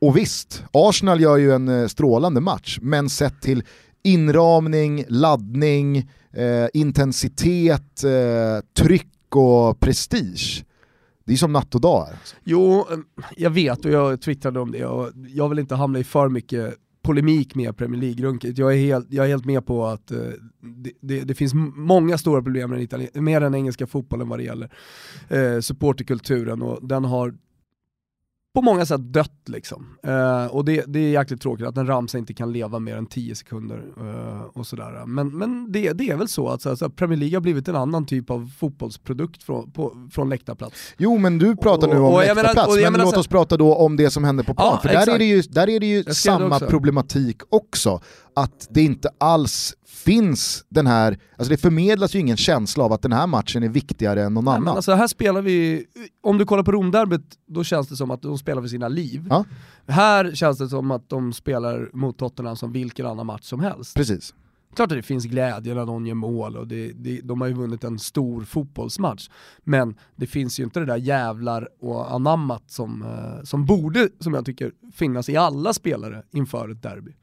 Och 0.00 0.16
visst, 0.16 0.64
Arsenal 0.72 1.20
gör 1.20 1.36
ju 1.36 1.52
en 1.52 1.68
eh, 1.68 1.86
strålande 1.86 2.40
match, 2.40 2.78
men 2.82 3.10
sett 3.10 3.40
till 3.40 3.62
inramning, 4.02 5.04
laddning, 5.08 5.96
eh, 6.32 6.68
intensitet, 6.74 8.04
eh, 8.04 8.64
tryck 8.76 9.36
och 9.36 9.80
prestige. 9.80 10.64
Det 11.24 11.32
är 11.32 11.36
som 11.36 11.52
natt 11.52 11.74
och 11.74 11.80
dag. 11.80 12.08
Alltså. 12.10 12.36
Jo, 12.44 12.86
ehm, 12.92 13.04
jag 13.36 13.50
vet 13.50 13.84
och 13.84 13.90
jag 13.90 14.20
twittrade 14.20 14.60
om 14.60 14.70
det 14.72 14.84
och 14.86 15.10
jag 15.28 15.48
vill 15.48 15.58
inte 15.58 15.74
hamna 15.74 15.98
i 15.98 16.04
för 16.04 16.28
mycket 16.28 16.74
polemik 17.02 17.54
med 17.54 17.76
Premier 17.76 18.00
League-runket. 18.00 18.58
Jag, 18.58 18.72
är 18.74 18.76
helt- 18.78 19.06
jag 19.12 19.24
är 19.24 19.28
helt 19.28 19.44
med 19.44 19.66
på 19.66 19.86
att 19.86 20.10
eh, 20.10 20.18
det, 20.60 20.90
det, 21.00 21.20
det 21.20 21.34
finns 21.34 21.52
många 21.74 22.18
stora 22.18 22.42
problem 22.42 22.70
med 22.70 22.78
den, 22.78 22.84
Italien- 22.88 23.22
med 23.24 23.42
den 23.42 23.54
engelska 23.54 23.86
fotbollen 23.86 24.28
vad 24.28 24.38
det 24.38 24.42
gäller 24.42 24.72
eh, 25.28 25.60
supporterkulturen 25.60 26.62
och 26.62 26.88
den 26.88 27.04
har 27.04 27.34
på 28.54 28.62
många 28.62 28.86
sätt 28.86 29.00
dött 29.12 29.42
liksom. 29.46 29.86
Eh, 30.06 30.46
och 30.46 30.64
det, 30.64 30.84
det 30.86 30.98
är 30.98 31.08
jäkligt 31.10 31.42
tråkigt 31.42 31.66
att 31.66 31.76
en 31.76 31.86
ramsa 31.86 32.18
inte 32.18 32.34
kan 32.34 32.52
leva 32.52 32.78
mer 32.78 32.96
än 32.96 33.06
10 33.06 33.34
sekunder 33.34 33.82
eh, 34.00 34.40
och 34.42 34.66
sådär. 34.66 35.06
Men, 35.06 35.38
men 35.38 35.72
det, 35.72 35.92
det 35.92 36.10
är 36.10 36.16
väl 36.16 36.28
så 36.28 36.48
att 36.48 36.62
så, 36.78 36.90
Premier 36.90 37.18
League 37.18 37.36
har 37.36 37.40
blivit 37.40 37.68
en 37.68 37.76
annan 37.76 38.06
typ 38.06 38.30
av 38.30 38.50
fotbollsprodukt 38.58 39.42
från, 39.42 39.70
på, 39.70 40.08
från 40.12 40.28
läktarplats. 40.28 40.94
Jo 40.96 41.18
men 41.18 41.38
du 41.38 41.56
pratar 41.56 41.88
nu 41.88 41.94
Och- 41.98 42.08
om 42.08 42.14
och 42.14 42.24
jag 42.24 42.28
menar- 42.28 42.42
läktarplats, 42.42 42.68
och 42.76 42.82
men 42.82 42.92
menar 42.92 43.04
låt 43.04 43.14
så- 43.14 43.20
oss 43.20 43.28
prata 43.28 43.56
då 43.56 43.74
om 43.74 43.96
det 43.96 44.10
som 44.10 44.24
händer 44.24 44.44
på 44.44 44.54
plan. 44.54 44.66
Ja, 44.72 44.80
För 44.82 44.88
där 44.88 45.14
är 45.14 45.18
det 45.18 45.24
ju, 45.24 45.42
där 45.42 45.68
är 45.68 45.80
det 45.80 45.86
ju 45.86 46.02
det 46.02 46.14
samma 46.14 46.46
också. 46.56 46.66
problematik 46.66 47.42
också. 47.48 48.00
Att 48.36 48.66
det 48.70 48.82
inte 48.82 49.08
alls 49.18 49.74
finns 49.94 50.64
den 50.68 50.86
här, 50.86 51.18
alltså 51.36 51.50
det 51.50 51.56
förmedlas 51.56 52.14
ju 52.14 52.18
ingen 52.18 52.36
känsla 52.36 52.84
av 52.84 52.92
att 52.92 53.02
den 53.02 53.12
här 53.12 53.26
matchen 53.26 53.62
är 53.62 53.68
viktigare 53.68 54.22
än 54.22 54.34
någon 54.34 54.44
Nej, 54.44 54.54
annan. 54.54 54.76
alltså 54.76 54.92
här 54.92 55.06
spelar 55.06 55.42
vi, 55.42 55.84
om 56.22 56.38
du 56.38 56.44
kollar 56.44 56.62
på 56.62 56.72
Romderbyt, 56.72 57.38
då 57.46 57.64
känns 57.64 57.88
det 57.88 57.96
som 57.96 58.10
att 58.10 58.22
de 58.22 58.38
spelar 58.38 58.62
för 58.62 58.68
sina 58.68 58.88
liv. 58.88 59.26
Ja. 59.30 59.44
Här 59.86 60.34
känns 60.34 60.58
det 60.58 60.68
som 60.68 60.90
att 60.90 61.08
de 61.08 61.32
spelar 61.32 61.90
mot 61.92 62.18
Tottenham 62.18 62.56
som 62.56 62.72
vilken 62.72 63.06
annan 63.06 63.26
match 63.26 63.44
som 63.44 63.60
helst. 63.60 63.96
Precis. 63.96 64.34
Klart 64.74 64.92
att 64.92 64.98
det 64.98 65.02
finns 65.02 65.24
glädje 65.24 65.74
när 65.74 65.84
någon 65.84 66.06
gör 66.06 66.14
mål 66.14 66.56
och 66.56 66.66
det, 66.66 66.92
det, 66.92 67.20
de 67.20 67.40
har 67.40 67.48
ju 67.48 67.54
vunnit 67.54 67.84
en 67.84 67.98
stor 67.98 68.44
fotbollsmatch. 68.44 69.28
Men 69.64 69.96
det 70.16 70.26
finns 70.26 70.60
ju 70.60 70.64
inte 70.64 70.80
det 70.80 70.86
där 70.86 70.96
jävlar 70.96 71.68
och 71.80 72.14
anammat 72.14 72.62
som, 72.66 73.02
eh, 73.02 73.44
som 73.44 73.66
borde, 73.66 74.08
som 74.20 74.34
jag 74.34 74.44
tycker, 74.44 74.72
finnas 74.92 75.28
i 75.28 75.36
alla 75.36 75.72
spelare 75.72 76.22
inför 76.32 76.68
ett 76.68 76.82
derby. 76.82 77.14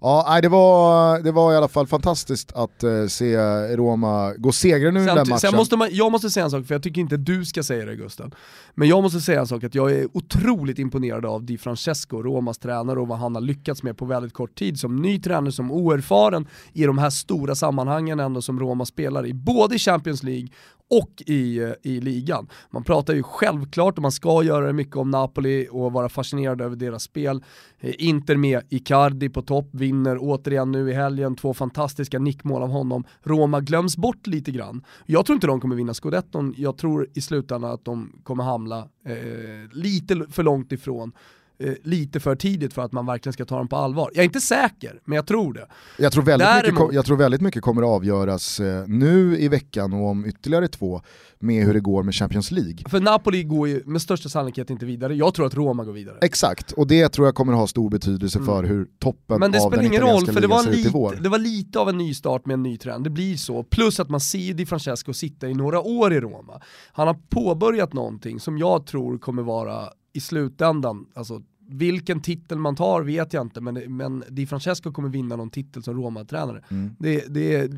Ja, 0.00 0.38
det 0.42 0.48
var, 0.48 1.18
det 1.22 1.32
var 1.32 1.52
i 1.52 1.56
alla 1.56 1.68
fall 1.68 1.86
fantastiskt 1.86 2.52
att 2.52 2.84
uh, 2.84 3.06
se 3.06 3.36
Roma 3.76 4.34
gå 4.36 4.52
segrande 4.52 5.00
ur 5.00 5.06
den 5.06 5.16
där 5.16 5.24
matchen. 5.24 5.38
Sen 5.38 5.56
måste 5.56 5.76
man, 5.76 5.88
jag 5.92 6.12
måste 6.12 6.30
säga 6.30 6.44
en 6.44 6.50
sak, 6.50 6.66
för 6.66 6.74
jag 6.74 6.82
tycker 6.82 7.00
inte 7.00 7.16
du 7.16 7.44
ska 7.44 7.62
säga 7.62 7.84
det 7.84 7.96
Gusten. 7.96 8.34
Men 8.74 8.88
jag 8.88 9.02
måste 9.02 9.20
säga 9.20 9.40
en 9.40 9.46
sak, 9.46 9.64
att 9.64 9.74
jag 9.74 9.92
är 9.92 10.08
otroligt 10.12 10.78
imponerad 10.78 11.26
av 11.26 11.44
Di 11.44 11.58
Francesco, 11.58 12.22
Romas 12.22 12.58
tränare 12.58 13.00
och 13.00 13.08
vad 13.08 13.18
han 13.18 13.34
har 13.34 13.42
lyckats 13.42 13.82
med 13.82 13.98
på 13.98 14.04
väldigt 14.04 14.32
kort 14.32 14.54
tid 14.54 14.80
som 14.80 14.96
ny 14.96 15.20
tränare, 15.20 15.52
som 15.52 15.72
oerfaren 15.72 16.46
i 16.72 16.84
de 16.84 16.98
här 16.98 17.10
stora 17.10 17.54
sammanhangen 17.54 18.20
ändå 18.20 18.42
som 18.42 18.60
Roma 18.60 18.84
spelar 18.84 19.26
i, 19.26 19.34
både 19.34 19.74
i 19.74 19.78
Champions 19.78 20.22
League 20.22 20.48
och 20.90 21.22
i, 21.26 21.58
eh, 21.58 21.72
i 21.82 22.00
ligan. 22.00 22.48
Man 22.70 22.84
pratar 22.84 23.14
ju 23.14 23.22
självklart, 23.22 23.98
och 23.98 24.02
man 24.02 24.12
ska 24.12 24.42
göra 24.42 24.66
det 24.66 24.72
mycket 24.72 24.96
om 24.96 25.10
Napoli 25.10 25.68
och 25.70 25.92
vara 25.92 26.08
fascinerad 26.08 26.60
över 26.60 26.76
deras 26.76 27.02
spel. 27.02 27.44
Eh, 27.80 27.94
Inter 27.98 28.36
med 28.36 28.62
Icardi 28.68 29.28
på 29.28 29.42
topp, 29.42 29.68
vinner 29.72 30.18
återigen 30.20 30.72
nu 30.72 30.90
i 30.90 30.94
helgen, 30.94 31.36
två 31.36 31.54
fantastiska 31.54 32.18
nickmål 32.18 32.62
av 32.62 32.68
honom. 32.68 33.04
Roma 33.22 33.60
glöms 33.60 33.96
bort 33.96 34.26
lite 34.26 34.50
grann. 34.50 34.84
Jag 35.06 35.26
tror 35.26 35.34
inte 35.34 35.46
de 35.46 35.60
kommer 35.60 35.76
vinna 35.76 35.94
scudetton, 35.94 36.54
jag 36.56 36.78
tror 36.78 37.08
i 37.14 37.20
slutändan 37.20 37.70
att 37.70 37.84
de 37.84 38.12
kommer 38.22 38.44
hamna 38.44 38.78
eh, 39.04 39.72
lite 39.72 40.26
för 40.30 40.42
långt 40.42 40.72
ifrån 40.72 41.12
eh, 41.58 41.72
lite 41.82 42.20
för 42.20 42.36
tidigt 42.36 42.74
för 42.74 42.82
att 42.82 42.92
man 42.92 43.06
verkligen 43.06 43.32
ska 43.32 43.44
ta 43.44 43.56
dem 43.56 43.68
på 43.68 43.76
allvar. 43.76 44.10
Jag 44.14 44.20
är 44.20 44.24
inte 44.24 44.40
säker, 44.40 45.00
men 45.04 45.16
jag 45.16 45.26
tror 45.26 45.52
det. 45.52 45.66
Jag 45.98 46.12
tror 46.12 46.22
väldigt, 46.22 46.48
Däremot... 46.48 46.80
mycket, 46.80 46.94
jag 46.94 47.04
tror 47.06 47.16
väldigt 47.16 47.40
mycket 47.40 47.62
kommer 47.62 47.82
att 47.82 47.88
avgöras 47.88 48.60
eh, 48.60 48.84
nu 48.86 49.38
i 49.38 49.48
veckan 49.48 49.92
och 49.92 50.06
om 50.06 50.26
ytterligare 50.26 50.68
två 50.68 51.02
med 51.38 51.64
hur 51.64 51.74
det 51.74 51.80
går 51.80 52.02
med 52.02 52.14
Champions 52.14 52.50
League. 52.50 52.78
För 52.88 53.00
Napoli 53.00 53.42
går 53.42 53.68
ju 53.68 53.82
med 53.86 54.02
största 54.02 54.28
sannolikhet 54.28 54.70
inte 54.70 54.86
vidare, 54.86 55.14
jag 55.14 55.34
tror 55.34 55.46
att 55.46 55.54
Roma 55.54 55.84
går 55.84 55.92
vidare. 55.92 56.18
Exakt, 56.20 56.72
och 56.72 56.86
det 56.86 57.08
tror 57.08 57.26
jag 57.26 57.34
kommer 57.34 57.52
att 57.52 57.58
ha 57.58 57.66
stor 57.66 57.90
betydelse 57.90 58.38
för 58.38 58.58
mm. 58.58 58.70
hur 58.70 58.86
toppen 58.98 59.40
Men 59.40 59.52
det 59.52 59.58
av 59.58 59.70
spelar 59.70 59.84
ingen 59.84 60.02
roll, 60.02 60.26
för 60.26 60.40
det 60.40 60.46
var, 60.46 60.70
lite, 60.70 61.22
det 61.22 61.28
var 61.28 61.38
lite 61.38 61.78
av 61.78 61.88
en 61.88 61.98
nystart 61.98 62.46
med 62.46 62.54
en 62.54 62.62
ny 62.62 62.76
trend, 62.76 63.04
det 63.04 63.10
blir 63.10 63.36
så. 63.36 63.62
Plus 63.62 64.00
att 64.00 64.08
man 64.08 64.20
ser 64.20 64.54
Di 64.54 64.66
Francesco 64.66 65.12
sitta 65.12 65.48
i 65.48 65.54
några 65.54 65.80
år 65.80 66.12
i 66.12 66.20
Roma. 66.20 66.60
Han 66.92 67.06
har 67.06 67.16
påbörjat 67.28 67.92
någonting 67.92 68.40
som 68.40 68.58
jag 68.58 68.86
tror 68.86 69.18
kommer 69.18 69.42
vara 69.42 69.88
i 70.12 70.20
slutändan, 70.20 71.06
alltså 71.14 71.42
vilken 71.70 72.20
titel 72.20 72.58
man 72.58 72.76
tar 72.76 73.02
vet 73.02 73.32
jag 73.32 73.46
inte, 73.46 73.60
men, 73.60 73.96
men 73.96 74.24
Di 74.28 74.46
Francesco 74.46 74.92
kommer 74.92 75.08
vinna 75.08 75.36
någon 75.36 75.50
titel 75.50 75.82
som 75.82 75.94
Roma-tränare. 75.94 76.62
Mm. 76.70 76.96
Det, 76.98 77.34
det, 77.34 77.70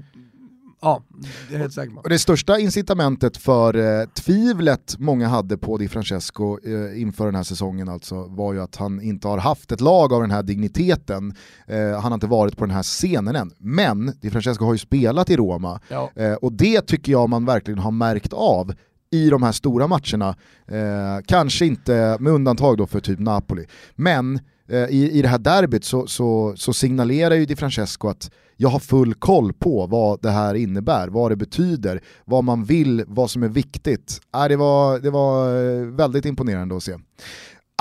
ja, 0.80 1.02
det 1.48 1.54
är 1.54 1.58
helt 1.58 1.74
säkert. 1.74 1.96
Och 1.96 2.08
det 2.08 2.18
största 2.18 2.58
incitamentet 2.58 3.36
för 3.36 3.76
eh, 3.76 4.06
tvivlet 4.08 4.96
många 4.98 5.28
hade 5.28 5.58
på 5.58 5.76
Di 5.76 5.88
Francesco 5.88 6.58
eh, 6.64 7.00
inför 7.00 7.26
den 7.26 7.34
här 7.34 7.42
säsongen 7.42 7.88
alltså 7.88 8.24
var 8.24 8.52
ju 8.52 8.60
att 8.60 8.76
han 8.76 9.02
inte 9.02 9.28
har 9.28 9.38
haft 9.38 9.72
ett 9.72 9.80
lag 9.80 10.12
av 10.12 10.20
den 10.20 10.30
här 10.30 10.42
digniteten. 10.42 11.34
Eh, 11.66 11.78
han 11.78 12.12
har 12.12 12.14
inte 12.14 12.26
varit 12.26 12.56
på 12.56 12.64
den 12.64 12.74
här 12.74 12.82
scenen 12.82 13.36
än. 13.36 13.50
Men 13.58 14.12
Di 14.20 14.30
Francesco 14.30 14.64
har 14.64 14.72
ju 14.72 14.78
spelat 14.78 15.30
i 15.30 15.36
Roma 15.36 15.80
ja. 15.88 16.10
Eh, 16.14 16.34
och 16.34 16.52
det 16.52 16.80
tycker 16.80 17.12
jag 17.12 17.28
man 17.28 17.44
verkligen 17.44 17.78
har 17.78 17.90
märkt 17.90 18.32
av 18.32 18.72
i 19.10 19.30
de 19.30 19.42
här 19.42 19.52
stora 19.52 19.86
matcherna. 19.86 20.36
Eh, 20.68 21.22
kanske 21.26 21.66
inte 21.66 22.16
med 22.20 22.32
undantag 22.32 22.76
då 22.76 22.86
för 22.86 23.00
typ 23.00 23.18
Napoli. 23.18 23.66
Men 23.94 24.40
eh, 24.68 24.84
i, 24.84 25.10
i 25.12 25.22
det 25.22 25.28
här 25.28 25.38
derbyt 25.38 25.84
så, 25.84 26.06
så, 26.06 26.54
så 26.56 26.72
signalerar 26.72 27.34
ju 27.34 27.46
Di 27.46 27.56
Francesco 27.56 28.08
att 28.08 28.30
jag 28.56 28.68
har 28.68 28.78
full 28.78 29.14
koll 29.14 29.52
på 29.52 29.86
vad 29.86 30.22
det 30.22 30.30
här 30.30 30.54
innebär, 30.54 31.08
vad 31.08 31.30
det 31.30 31.36
betyder, 31.36 32.00
vad 32.24 32.44
man 32.44 32.64
vill, 32.64 33.04
vad 33.06 33.30
som 33.30 33.42
är 33.42 33.48
viktigt. 33.48 34.20
Eh, 34.34 34.44
det, 34.44 34.56
var, 34.56 34.98
det 34.98 35.10
var 35.10 35.48
eh, 35.48 35.86
väldigt 35.86 36.24
imponerande 36.24 36.76
att 36.76 36.82
se. 36.82 36.96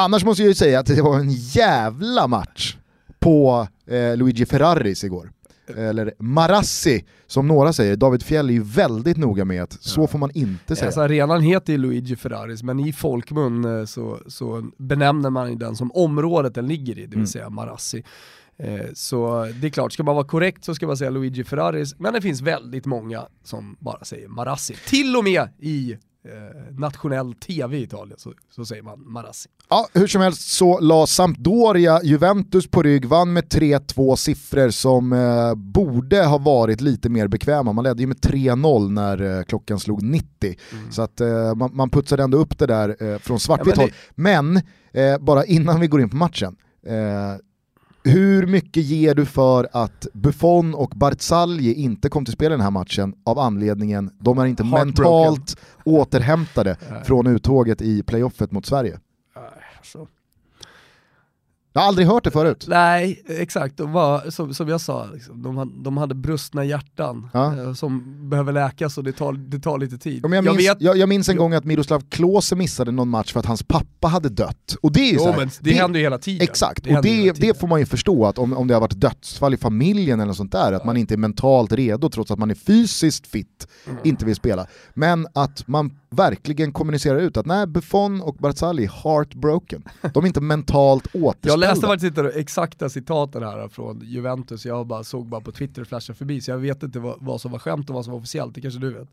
Annars 0.01 0.23
måste 0.23 0.43
jag 0.43 0.47
ju 0.47 0.55
säga 0.55 0.79
att 0.79 0.85
det 0.85 1.01
var 1.01 1.19
en 1.19 1.31
jävla 1.31 2.27
match 2.27 2.77
på 3.19 3.67
eh, 3.87 4.17
Luigi 4.17 4.45
Ferraris 4.45 5.03
igår 5.03 5.31
eller 5.77 6.13
Marassi 6.19 7.05
som 7.27 7.47
några 7.47 7.73
säger, 7.73 7.95
David 7.95 8.23
Fjell 8.23 8.49
är 8.49 8.53
ju 8.53 8.63
väldigt 8.63 9.17
noga 9.17 9.45
med 9.45 9.63
att 9.63 9.73
så 9.73 10.07
får 10.07 10.19
man 10.19 10.31
inte 10.33 10.75
säga. 10.75 10.87
Alltså, 10.87 11.01
arenan 11.01 11.41
heter 11.41 11.73
ju 11.73 11.79
Luigi 11.79 12.15
Ferraris, 12.15 12.63
men 12.63 12.79
i 12.79 12.93
folkmun 12.93 13.79
eh, 13.79 13.85
så, 13.85 14.19
så 14.27 14.69
benämner 14.77 15.29
man 15.29 15.57
den 15.57 15.75
som 15.75 15.91
området 15.91 16.55
den 16.55 16.67
ligger 16.67 16.97
i, 16.97 17.01
det 17.01 17.07
vill 17.07 17.15
mm. 17.15 17.27
säga 17.27 17.49
Marassi. 17.49 18.03
Eh, 18.57 18.85
så 18.93 19.47
det 19.61 19.67
är 19.67 19.71
klart, 19.71 19.93
ska 19.93 20.03
man 20.03 20.15
vara 20.15 20.27
korrekt 20.27 20.63
så 20.63 20.75
ska 20.75 20.87
man 20.87 20.97
säga 20.97 21.09
Luigi 21.09 21.43
Ferraris, 21.43 21.95
men 21.99 22.13
det 22.13 22.21
finns 22.21 22.41
väldigt 22.41 22.85
många 22.85 23.25
som 23.43 23.75
bara 23.79 24.03
säger 24.03 24.27
Marassi. 24.27 24.75
Till 24.87 25.15
och 25.15 25.23
med 25.23 25.47
i 25.59 25.97
eh, 26.25 26.73
nationell 26.77 27.33
tv 27.33 27.77
i 27.77 27.83
Italien 27.83 28.19
så, 28.19 28.33
så, 28.49 28.65
säger 28.65 28.83
man 28.83 29.11
Marassi. 29.11 29.49
Ja, 29.69 29.87
hur 29.93 30.07
som 30.07 30.21
helst 30.21 30.41
så 30.41 30.79
la 30.79 31.07
Sampdoria 31.07 32.03
Juventus 32.03 32.67
på 32.67 32.83
rygg, 32.83 33.05
vann 33.05 33.33
med 33.33 33.43
3-2 33.43 34.15
siffror 34.15 34.69
som 34.69 35.13
eh, 35.13 35.55
borde 35.55 36.25
ha 36.25 36.37
varit 36.37 36.81
lite 36.81 37.09
mer 37.09 37.27
bekväma. 37.27 37.73
Man 37.73 37.83
ledde 37.83 38.01
ju 38.01 38.07
med 38.07 38.17
3-0 38.17 38.89
när 38.89 39.37
eh, 39.37 39.43
klockan 39.43 39.79
slog 39.79 40.01
90. 40.01 40.55
Mm. 40.71 40.91
Så 40.91 41.01
att 41.01 41.21
eh, 41.21 41.55
man, 41.55 41.75
man 41.75 41.89
putsade 41.89 42.23
ändå 42.23 42.37
upp 42.37 42.57
det 42.59 42.65
där 42.65 43.03
eh, 43.03 43.17
från 43.17 43.39
svartvitt 43.39 43.77
ja, 43.77 43.81
håll. 43.81 43.91
Men, 44.15 44.61
bara 45.19 45.45
innan 45.45 45.79
vi 45.79 45.87
går 45.87 46.01
in 46.01 46.09
på 46.09 46.15
matchen, 46.15 46.55
hur 48.03 48.47
mycket 48.47 48.83
ger 48.83 49.15
du 49.15 49.25
för 49.25 49.67
att 49.71 50.07
Buffon 50.13 50.75
och 50.75 50.89
Barzagli 50.89 51.73
inte 51.73 52.09
kom 52.09 52.25
till 52.25 52.33
spel 52.33 52.51
i 52.51 52.55
den 52.55 52.61
här 52.61 52.71
matchen 52.71 53.13
av 53.25 53.39
anledningen 53.39 54.11
de 54.19 54.37
är 54.37 54.45
inte 54.45 54.63
mentalt 54.63 55.57
återhämtade 55.85 56.77
från 57.05 57.27
uttåget 57.27 57.81
i 57.81 58.03
playoffet 58.03 58.51
mot 58.51 58.65
Sverige? 58.65 58.99
Alltså. 59.77 60.07
Jag 61.73 61.81
har 61.81 61.87
aldrig 61.87 62.07
hört 62.07 62.23
det 62.23 62.31
förut. 62.31 62.65
Nej, 62.67 63.23
exakt. 63.27 63.77
De 63.77 63.91
var, 63.91 64.29
som, 64.29 64.53
som 64.53 64.67
jag 64.67 64.81
sa, 64.81 65.05
liksom, 65.13 65.43
de, 65.43 65.83
de 65.83 65.97
hade 65.97 66.15
brustna 66.15 66.65
hjärtan 66.65 67.29
ja. 67.33 67.57
eh, 67.57 67.73
som 67.73 68.15
behöver 68.29 68.53
läkas 68.53 68.97
och 68.97 69.03
det 69.03 69.11
tar, 69.11 69.33
det 69.33 69.59
tar 69.59 69.77
lite 69.77 69.97
tid. 69.97 70.23
jag, 70.23 70.43
minns, 70.43 70.57
vet, 70.57 70.81
jag, 70.81 70.97
jag 70.97 71.09
minns 71.09 71.29
en 71.29 71.37
gång 71.37 71.53
att 71.53 71.65
Miroslav 71.65 72.03
Klose 72.09 72.55
missade 72.55 72.91
någon 72.91 73.09
match 73.09 73.33
för 73.33 73.39
att 73.39 73.45
hans 73.45 73.63
pappa 73.63 74.07
hade 74.07 74.29
dött. 74.29 74.75
Och 74.81 74.91
det 74.91 75.09
är 75.09 75.13
jo, 75.13 75.25
här, 75.25 75.37
men 75.37 75.47
det, 75.47 75.53
det 75.59 75.73
händer 75.73 75.99
ju 75.99 76.05
hela 76.05 76.17
tiden. 76.17 76.41
Exakt, 76.41 76.83
det 76.83 76.97
och 76.97 77.03
det, 77.03 77.31
det 77.31 77.59
får 77.59 77.67
man 77.67 77.79
ju 77.79 77.85
förstå 77.85 78.25
att 78.25 78.37
om, 78.37 78.53
om 78.53 78.67
det 78.67 78.73
har 78.73 78.81
varit 78.81 79.01
dödsfall 79.01 79.53
i 79.53 79.57
familjen 79.57 80.19
eller 80.19 80.27
något 80.27 80.37
sånt 80.37 80.51
där, 80.51 80.71
ja. 80.71 80.77
att 80.77 80.85
man 80.85 80.97
inte 80.97 81.15
är 81.15 81.17
mentalt 81.17 81.71
redo 81.71 82.09
trots 82.09 82.31
att 82.31 82.39
man 82.39 82.51
är 82.51 82.55
fysiskt 82.55 83.27
fit, 83.27 83.67
mm. 83.87 83.99
inte 84.03 84.25
vill 84.25 84.35
spela. 84.35 84.67
Men 84.93 85.27
att 85.33 85.67
man 85.67 85.91
verkligen 86.09 86.71
kommunicerar 86.71 87.19
ut 87.19 87.37
att 87.37 87.45
nej, 87.45 87.67
Buffon 87.67 88.21
och 88.21 88.35
Barzali 88.35 88.89
heartbroken. 89.03 89.83
De 90.13 90.23
är 90.23 90.27
inte 90.27 90.41
mentalt 90.41 91.07
återställda. 91.15 91.39
Jag 91.49 91.59
läste 91.59 91.87
faktiskt 91.87 92.17
inte 92.17 92.39
exakta 92.39 92.89
citaten 92.89 93.43
här 93.43 93.67
från 93.67 94.01
Juventus, 94.03 94.65
jag 94.65 94.87
bara 94.87 95.03
såg 95.03 95.25
bara 95.25 95.41
på 95.41 95.51
Twitter 95.51 95.83
flasha 95.83 96.13
förbi, 96.13 96.41
så 96.41 96.51
jag 96.51 96.57
vet 96.57 96.83
inte 96.83 96.99
vad, 96.99 97.17
vad 97.19 97.41
som 97.41 97.51
var 97.51 97.59
skämt 97.59 97.89
och 97.89 97.95
vad 97.95 98.05
som 98.05 98.11
var 98.11 98.19
officiellt, 98.19 98.55
det 98.55 98.61
kanske 98.61 98.79
du 98.79 98.93
vet? 98.93 99.09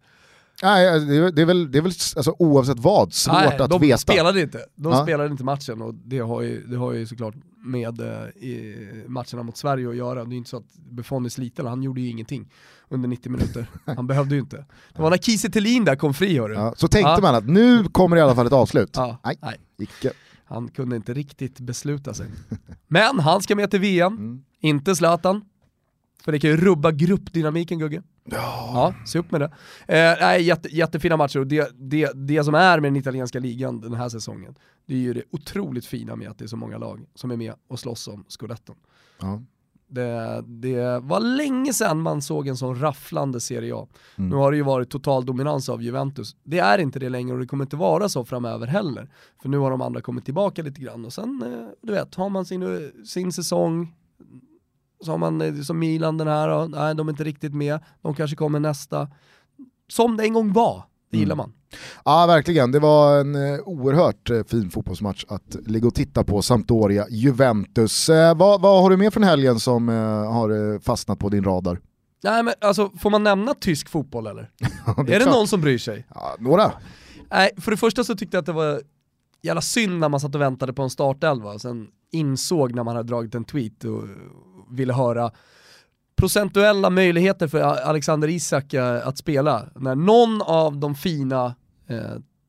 Nej, 0.63 0.89
alltså, 0.89 1.09
det 1.09 1.43
är 1.43 1.47
väl, 1.47 1.71
det 1.71 1.79
är 1.79 1.83
väl 1.83 1.93
alltså, 2.17 2.37
oavsett 2.39 2.79
vad 2.79 3.13
svårt 3.13 3.35
Nej, 3.35 3.59
att 3.59 3.71
de 3.71 3.81
veta. 3.81 3.99
Spelade 3.99 4.41
inte. 4.41 4.59
De 4.75 4.93
ja. 4.93 5.03
spelade 5.03 5.31
inte 5.31 5.45
matchen 5.45 5.83
och 5.83 5.95
det 5.95 6.19
har 6.19 6.43
ju, 6.43 6.67
det 6.67 6.77
har 6.77 6.93
ju 6.93 7.07
såklart 7.07 7.35
med 7.65 8.01
eh, 8.01 8.07
matcherna 9.07 9.43
mot 9.43 9.57
Sverige 9.57 9.89
att 9.89 9.97
göra. 9.97 10.25
Det 10.25 10.35
är 10.35 10.37
inte 10.37 10.51
så 10.51 10.57
att 10.57 10.75
Buffon 10.91 11.25
är 11.25 11.29
sliten, 11.29 11.67
han 11.67 11.83
gjorde 11.83 12.01
ju 12.01 12.09
ingenting 12.09 12.49
under 12.89 13.09
90 13.09 13.33
minuter. 13.33 13.67
Han 13.97 14.07
behövde 14.07 14.35
ju 14.35 14.41
inte. 14.41 14.65
Det 14.93 15.03
var 15.03 15.11
när 15.11 15.17
Kiese 15.19 15.49
där 15.49 15.97
kom 15.97 16.15
fri 16.15 16.39
hörru. 16.39 16.55
Ja, 16.55 16.75
så 16.77 16.89
tänkte 16.89 17.11
ja. 17.11 17.21
man 17.21 17.35
att 17.35 17.49
nu 17.49 17.85
kommer 17.85 18.17
i 18.17 18.21
alla 18.21 18.35
fall 18.35 18.47
ett 18.47 18.53
avslut. 18.53 18.91
Ja. 18.93 19.19
Nej, 19.25 19.39
Nej, 19.43 19.57
icke. 19.79 20.13
Han 20.45 20.69
kunde 20.69 20.97
inte 20.97 21.15
riktigt 21.15 21.61
besluta 21.61 22.15
sig. 22.15 22.27
Men 22.89 23.19
han 23.19 23.43
ska 23.43 23.57
med 23.57 23.71
till 23.71 23.81
VM, 23.81 24.13
mm. 24.13 24.45
inte 24.61 24.97
Zlatan. 24.97 25.45
För 26.27 26.33
det 26.33 26.39
kan 26.39 26.51
ju 26.51 26.57
rubba 26.57 26.91
gruppdynamiken 26.91 27.79
Gugge. 27.79 28.03
Ja. 28.25 28.37
ja, 28.75 28.95
se 29.07 29.19
upp 29.19 29.31
med 29.31 29.41
det. 29.41 29.47
Eh, 29.87 30.17
nej, 30.21 30.43
jätte, 30.43 30.77
jättefina 30.77 31.17
matcher 31.17 31.39
och 31.39 31.47
det, 31.47 31.73
det, 31.75 32.13
det 32.15 32.45
som 32.45 32.55
är 32.55 32.81
med 32.81 32.93
den 32.93 32.97
italienska 32.97 33.39
ligan 33.39 33.81
den 33.81 33.95
här 33.95 34.09
säsongen, 34.09 34.55
det 34.87 34.95
är 34.95 34.99
ju 34.99 35.15
det 35.15 35.23
otroligt 35.31 35.87
fina 35.87 36.17
med 36.17 36.31
att 36.31 36.39
det 36.39 36.45
är 36.45 36.49
så 36.49 36.57
många 36.57 36.79
lag 36.79 37.05
som 37.15 37.31
är 37.31 37.37
med 37.37 37.55
och 37.69 37.79
slåss 37.79 38.09
om 38.09 38.25
scudetton. 38.29 38.77
Ja. 39.21 39.43
Det, 39.89 40.45
det, 40.47 40.99
var 40.99 41.21
länge 41.21 41.73
sedan 41.73 42.01
man 42.01 42.23
såg 42.23 42.49
en 42.49 42.57
sån 42.57 42.81
rafflande 42.81 43.41
Serie 43.41 43.75
A. 43.77 43.89
Mm. 44.17 44.31
Nu 44.31 44.37
har 44.37 44.51
det 44.51 44.57
ju 44.57 44.63
varit 44.63 44.91
total 44.91 45.27
dominans 45.27 45.69
av 45.69 45.83
Juventus. 45.83 46.37
Det 46.45 46.59
är 46.59 46.79
inte 46.79 46.99
det 46.99 47.09
längre 47.09 47.35
och 47.35 47.41
det 47.41 47.47
kommer 47.47 47.65
inte 47.65 47.77
vara 47.77 48.09
så 48.09 48.25
framöver 48.25 48.67
heller. 48.67 49.11
För 49.43 49.49
nu 49.49 49.59
har 49.59 49.71
de 49.71 49.81
andra 49.81 50.01
kommit 50.01 50.25
tillbaka 50.25 50.63
lite 50.63 50.81
grann 50.81 51.05
och 51.05 51.13
sen, 51.13 51.43
eh, 51.43 51.69
du 51.83 51.93
vet, 51.93 52.15
har 52.15 52.29
man 52.29 52.45
sin, 52.45 52.93
sin 53.05 53.33
säsong, 53.33 53.95
så 55.05 55.11
har 55.11 55.19
man 55.19 55.41
eh, 55.41 55.55
som 55.55 55.79
Milan 55.79 56.19
den 56.19 56.29
här, 56.29 56.69
nej 56.69 56.95
de 56.95 57.09
är 57.09 57.13
inte 57.13 57.25
riktigt 57.25 57.55
med, 57.55 57.79
de 58.03 58.15
kanske 58.15 58.37
kommer 58.37 58.61
nästa. 58.61 59.09
Som 59.89 60.17
det 60.17 60.25
en 60.25 60.33
gång 60.33 60.53
var, 60.53 60.85
det 61.11 61.19
gillar 61.19 61.35
mm. 61.35 61.37
man. 61.37 61.53
Ja 62.05 62.27
verkligen, 62.27 62.73
det 62.73 62.79
var 62.79 63.21
en 63.21 63.35
eh, 63.35 63.61
oerhört 63.61 64.31
eh, 64.31 64.45
fin 64.45 64.71
fotbollsmatch 64.71 65.25
att 65.29 65.57
ligga 65.67 65.89
och 65.89 65.95
titta 65.95 66.25
på 66.25 66.43
Sampdoria 66.43 67.07
Juventus. 67.11 68.09
Eh, 68.09 68.37
vad, 68.37 68.61
vad 68.61 68.83
har 68.83 68.91
du 68.91 68.97
med 68.97 69.13
från 69.13 69.23
helgen 69.23 69.61
som 69.61 69.89
eh, 69.89 69.95
har 70.33 70.79
fastnat 70.79 71.19
på 71.19 71.29
din 71.29 71.45
radar? 71.45 71.81
Nej 72.25 72.43
men 72.43 72.55
alltså, 72.61 72.91
får 72.99 73.11
man 73.11 73.23
nämna 73.23 73.55
tysk 73.55 73.89
fotboll 73.89 74.27
eller? 74.27 74.51
det 75.07 75.13
är, 75.13 75.17
är 75.17 75.25
det 75.25 75.31
någon 75.31 75.49
som 75.49 75.61
bryr 75.61 75.79
sig? 75.79 76.07
Ja, 76.15 76.37
några. 76.39 76.73
Nej, 77.31 77.51
för 77.57 77.71
det 77.71 77.77
första 77.77 78.05
så 78.05 78.15
tyckte 78.15 78.37
jag 78.37 78.43
att 78.43 78.47
det 78.47 78.53
var 78.53 78.81
jävla 79.43 79.61
synd 79.61 79.99
när 79.99 80.09
man 80.09 80.21
satt 80.21 80.35
och 80.35 80.41
väntade 80.41 80.73
på 80.73 80.83
en 80.83 80.91
startelva 80.91 81.53
och 81.53 81.61
sen 81.61 81.87
insåg 82.13 82.75
när 82.75 82.85
man 82.85 82.97
hade 82.97 83.09
dragit 83.09 83.35
en 83.35 83.45
tweet 83.45 83.85
och 83.85 84.03
ville 84.71 84.93
höra 84.93 85.31
procentuella 86.17 86.91
möjligheter 86.91 87.49
för 87.49 87.61
Alexander 87.61 88.29
Isak 88.29 88.75
eh, 88.75 89.09
att 89.09 89.19
spela. 89.19 89.69
När 89.75 89.95
någon 89.95 90.43
av 90.43 90.77
de 90.77 90.95
fina 90.95 91.55
eh, 91.87 91.99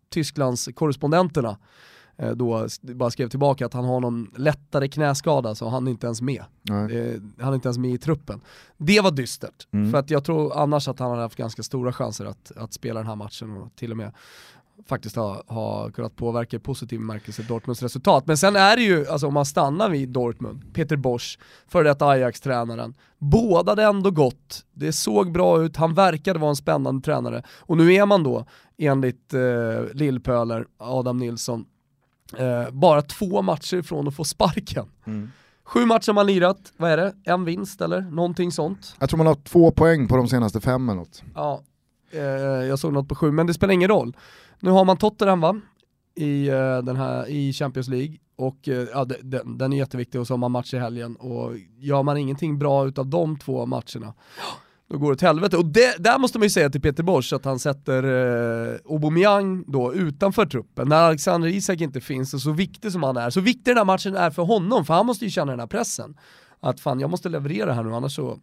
Tysklands 0.10 0.70
korrespondenterna 0.76 1.58
eh, 2.18 2.32
då 2.32 2.68
bara 2.82 3.12
skrev 3.12 3.30
tillbaka 3.30 3.66
att 3.66 3.74
han 3.74 3.86
har 3.86 4.00
någon 4.00 4.32
lättare 4.38 4.88
knäskada 4.88 5.56
så 5.56 5.70
han 5.70 5.88
är 5.88 5.92
inte 5.92 6.08
ens 6.08 6.22
med. 6.22 6.44
Eh, 6.70 7.22
han 7.40 7.50
är 7.52 7.56
inte 7.56 7.68
ens 7.68 7.78
med 7.78 7.92
i 7.92 7.98
truppen. 7.98 8.42
Det 8.78 9.02
var 9.02 9.12
dystert, 9.12 9.68
mm. 9.72 9.92
för 9.92 9.98
att 10.00 10.10
jag 10.10 10.24
tror 10.24 10.58
annars 10.58 10.88
att 10.88 11.00
han 11.00 11.10
hade 11.10 11.22
haft 11.22 11.38
ganska 11.38 11.64
stora 11.64 11.94
chanser 11.94 12.26
att, 12.26 12.52
att 12.56 12.74
spela 12.74 13.00
den 13.00 13.08
här 13.08 13.16
matchen 13.16 13.58
och 13.58 13.76
till 13.76 13.92
och 13.92 13.98
med 13.98 14.12
faktiskt 14.88 15.16
ha, 15.16 15.44
ha 15.48 15.92
kunnat 15.92 16.16
påverka 16.16 16.58
i 16.58 16.60
positiv 16.60 17.00
bemärkelse 17.00 17.44
Dortmunds 17.44 17.84
resultat. 17.84 18.28
Men 18.28 18.38
sen 18.38 18.56
är 18.56 18.76
det 18.76 18.82
ju, 18.82 19.08
alltså 19.08 19.28
om 19.28 19.34
man 19.34 19.46
stannar 19.46 19.90
vid 19.90 20.10
Dortmund, 20.10 20.74
Peter 20.74 20.96
Bosch, 20.96 21.40
före 21.68 21.84
detta 21.84 22.06
Ajax-tränaren, 22.08 22.94
båda 23.18 23.76
det 23.76 23.84
ändå 23.84 24.12
gott, 24.12 24.66
det 24.74 24.94
såg 24.94 25.32
bra 25.32 25.64
ut, 25.64 25.78
han 25.78 25.94
verkade 25.94 26.40
vara 26.40 26.50
en 26.50 26.56
spännande 26.56 27.02
tränare. 27.02 27.44
Och 27.50 27.78
nu 27.78 27.94
är 27.94 28.06
man 28.06 28.24
då, 28.24 28.46
enligt 28.78 29.34
eh, 29.34 29.42
Lillpöler, 29.94 30.66
Adam 30.78 31.18
Nilsson, 31.18 31.66
eh, 32.38 32.72
bara 32.72 33.02
två 33.02 33.42
matcher 33.42 33.78
ifrån 33.78 34.08
att 34.08 34.16
få 34.16 34.24
sparken. 34.24 34.86
Mm. 35.06 35.32
Sju 35.64 35.86
matcher 35.86 36.08
har 36.08 36.14
man 36.14 36.28
lirat, 36.28 36.74
vad 36.78 36.92
är 36.92 36.98
det? 36.98 37.14
En 37.24 37.46
vinst 37.46 37.82
eller 37.82 38.02
någonting 38.02 38.52
sånt? 38.52 38.96
Jag 39.00 39.10
tror 39.10 39.18
man 39.18 39.28
har 39.28 39.36
två 39.36 39.72
poäng 39.72 40.08
på 40.08 40.18
de 40.18 40.28
senaste 40.28 40.62
fem 40.62 40.90
eller 40.90 41.00
något. 41.00 41.24
Ja, 41.36 41.62
eh, 42.12 42.22
jag 42.68 42.80
såg 42.80 42.94
något 42.94 43.10
på 43.10 43.16
sju, 43.16 43.32
men 43.32 43.48
det 43.48 43.54
spelar 43.54 43.74
ingen 43.74 43.90
roll. 43.90 44.18
Nu 44.60 44.72
har 44.72 44.86
man 44.86 44.98
Tottenham 44.98 45.42
va? 45.42 45.62
I, 46.16 46.48
eh, 46.48 46.78
den 46.78 46.96
här, 46.96 47.30
i 47.30 47.54
Champions 47.54 47.88
League 47.88 48.18
och 48.36 48.68
eh, 48.68 48.88
ja, 48.94 49.06
den, 49.06 49.58
den 49.58 49.74
är 49.74 49.78
jätteviktig 49.78 50.22
och 50.22 50.28
så 50.28 50.34
har 50.34 50.38
man 50.38 50.52
match 50.52 50.74
i 50.74 50.78
helgen 50.78 51.16
och 51.16 51.52
gör 51.78 52.04
man 52.04 52.18
ingenting 52.18 52.60
bra 52.60 52.88
utav 52.88 53.08
de 53.08 53.40
två 53.40 53.66
matcherna 53.66 54.14
då 54.90 54.98
går 54.98 55.12
det 55.12 55.18
till 55.18 55.28
helvete. 55.28 55.58
Och 55.58 55.66
det, 55.66 56.04
där 56.04 56.20
måste 56.20 56.40
man 56.40 56.46
ju 56.46 56.50
säga 56.50 56.70
till 56.70 56.82
Peter 56.82 57.04
Bosch 57.04 57.34
att 57.34 57.46
han 57.46 57.60
sätter 57.60 58.04
eh, 58.04 58.80
Aubameyang 58.90 59.64
då 59.68 59.94
utanför 59.94 60.46
truppen. 60.46 60.90
När 60.90 61.02
Alexander 61.02 61.48
Isak 61.48 61.82
inte 61.82 62.02
finns 62.02 62.34
och 62.34 62.42
så 62.42 62.52
viktig 62.52 62.92
som 62.92 63.04
han 63.04 63.18
är, 63.18 63.30
så 63.30 63.42
viktig 63.42 63.64
den 63.66 63.78
här 63.78 63.86
matchen 63.86 64.16
är 64.16 64.32
för 64.32 64.44
honom, 64.44 64.86
för 64.86 64.94
han 64.94 65.06
måste 65.06 65.26
ju 65.26 65.32
känna 65.32 65.52
den 65.52 65.60
här 65.60 65.68
pressen. 65.68 66.18
Att 66.60 66.80
fan, 66.80 67.00
jag 67.00 67.10
måste 67.10 67.30
leverera 67.30 67.74
här 67.74 67.84
nu, 67.84 67.94
annars 67.94 68.16
så 68.16 68.40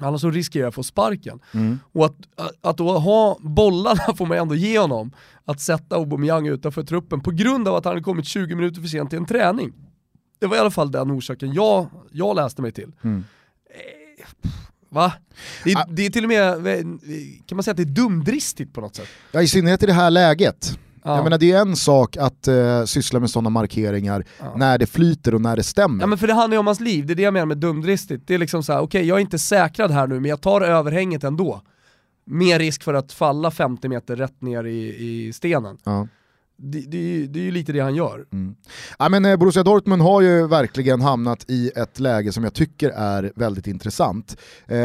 Annars 0.00 0.20
så 0.20 0.30
riskerar 0.30 0.62
jag 0.62 0.68
att 0.68 0.74
få 0.74 0.82
sparken. 0.82 1.40
Mm. 1.54 1.78
Och 1.92 2.04
att, 2.04 2.16
att 2.60 2.76
då 2.76 2.98
ha 2.98 3.38
bollarna 3.40 4.14
får 4.16 4.26
man 4.26 4.38
ändå 4.38 4.54
ge 4.54 4.78
honom, 4.78 5.12
att 5.44 5.60
sätta 5.60 5.96
Aubameyang 5.96 6.46
utanför 6.46 6.82
truppen 6.82 7.20
på 7.20 7.30
grund 7.30 7.68
av 7.68 7.74
att 7.74 7.84
han 7.84 7.90
hade 7.90 8.04
kommit 8.04 8.26
20 8.26 8.54
minuter 8.54 8.80
för 8.80 8.88
sent 8.88 9.10
till 9.10 9.18
en 9.18 9.26
träning. 9.26 9.72
Det 10.38 10.46
var 10.46 10.56
i 10.56 10.60
alla 10.60 10.70
fall 10.70 10.90
den 10.90 11.12
orsaken 11.12 11.52
jag, 11.52 11.86
jag 12.12 12.36
läste 12.36 12.62
mig 12.62 12.72
till. 12.72 12.92
Mm. 13.02 13.24
Eh, 13.70 14.26
va? 14.88 15.12
Det, 15.64 15.76
ah. 15.76 15.86
det, 15.88 16.06
är 16.06 16.10
till 16.10 16.24
och 16.24 16.28
med, 16.28 16.54
kan 17.46 17.56
man 17.56 17.62
säga 17.62 17.72
att 17.72 17.76
det 17.76 17.82
är 17.82 17.84
dumdristigt 17.84 18.72
på 18.72 18.80
något 18.80 18.96
sätt? 18.96 19.08
Ja 19.32 19.42
i 19.42 19.48
synnerhet 19.48 19.82
i 19.82 19.86
det 19.86 19.92
här 19.92 20.10
läget. 20.10 20.78
Ja. 21.04 21.16
Jag 21.16 21.24
menar 21.24 21.38
det 21.38 21.52
är 21.52 21.60
en 21.60 21.76
sak 21.76 22.16
att 22.16 22.48
uh, 22.48 22.84
syssla 22.84 23.20
med 23.20 23.30
sådana 23.30 23.50
markeringar 23.50 24.24
ja. 24.38 24.52
när 24.56 24.78
det 24.78 24.86
flyter 24.86 25.34
och 25.34 25.40
när 25.40 25.56
det 25.56 25.62
stämmer. 25.62 26.02
Ja 26.02 26.06
men 26.06 26.18
för 26.18 26.26
det 26.26 26.34
handlar 26.34 26.54
ju 26.54 26.58
om 26.58 26.66
hans 26.66 26.80
liv, 26.80 27.06
det 27.06 27.12
är 27.12 27.14
det 27.14 27.22
jag 27.22 27.34
menar 27.34 27.46
med 27.46 27.58
dumdristigt. 27.58 28.26
Det 28.26 28.34
är 28.34 28.38
liksom 28.38 28.62
såhär, 28.62 28.80
okej 28.80 28.98
okay, 28.98 29.08
jag 29.08 29.16
är 29.16 29.20
inte 29.20 29.38
säkrad 29.38 29.90
här 29.90 30.06
nu 30.06 30.20
men 30.20 30.28
jag 30.28 30.40
tar 30.40 30.60
överhänget 30.60 31.24
ändå. 31.24 31.62
Mer 32.24 32.58
risk 32.58 32.82
för 32.82 32.94
att 32.94 33.12
falla 33.12 33.50
50 33.50 33.88
meter 33.88 34.16
rätt 34.16 34.42
ner 34.42 34.64
i, 34.64 34.96
i 34.98 35.32
stenen. 35.32 35.78
Ja 35.84 36.06
det, 36.62 36.80
det, 36.80 37.26
det, 37.26 37.38
är 37.38 37.44
ju 37.44 37.50
lite 37.50 37.72
det 37.72 37.80
han 37.80 37.94
gör. 37.94 38.24
Mm. 38.32 38.54
Ja, 38.98 39.08
men, 39.08 39.24
eh, 39.24 39.36
Borussia 39.36 39.62
Dortmund 39.62 40.02
har 40.02 40.20
ju 40.20 40.46
verkligen 40.46 41.00
hamnat 41.00 41.44
i 41.48 41.70
ett 41.76 42.00
läge 42.00 42.32
som 42.32 42.44
jag 42.44 42.54
tycker 42.54 42.90
är 42.90 43.32
väldigt 43.36 43.66
intressant. 43.66 44.36
Eh, 44.66 44.76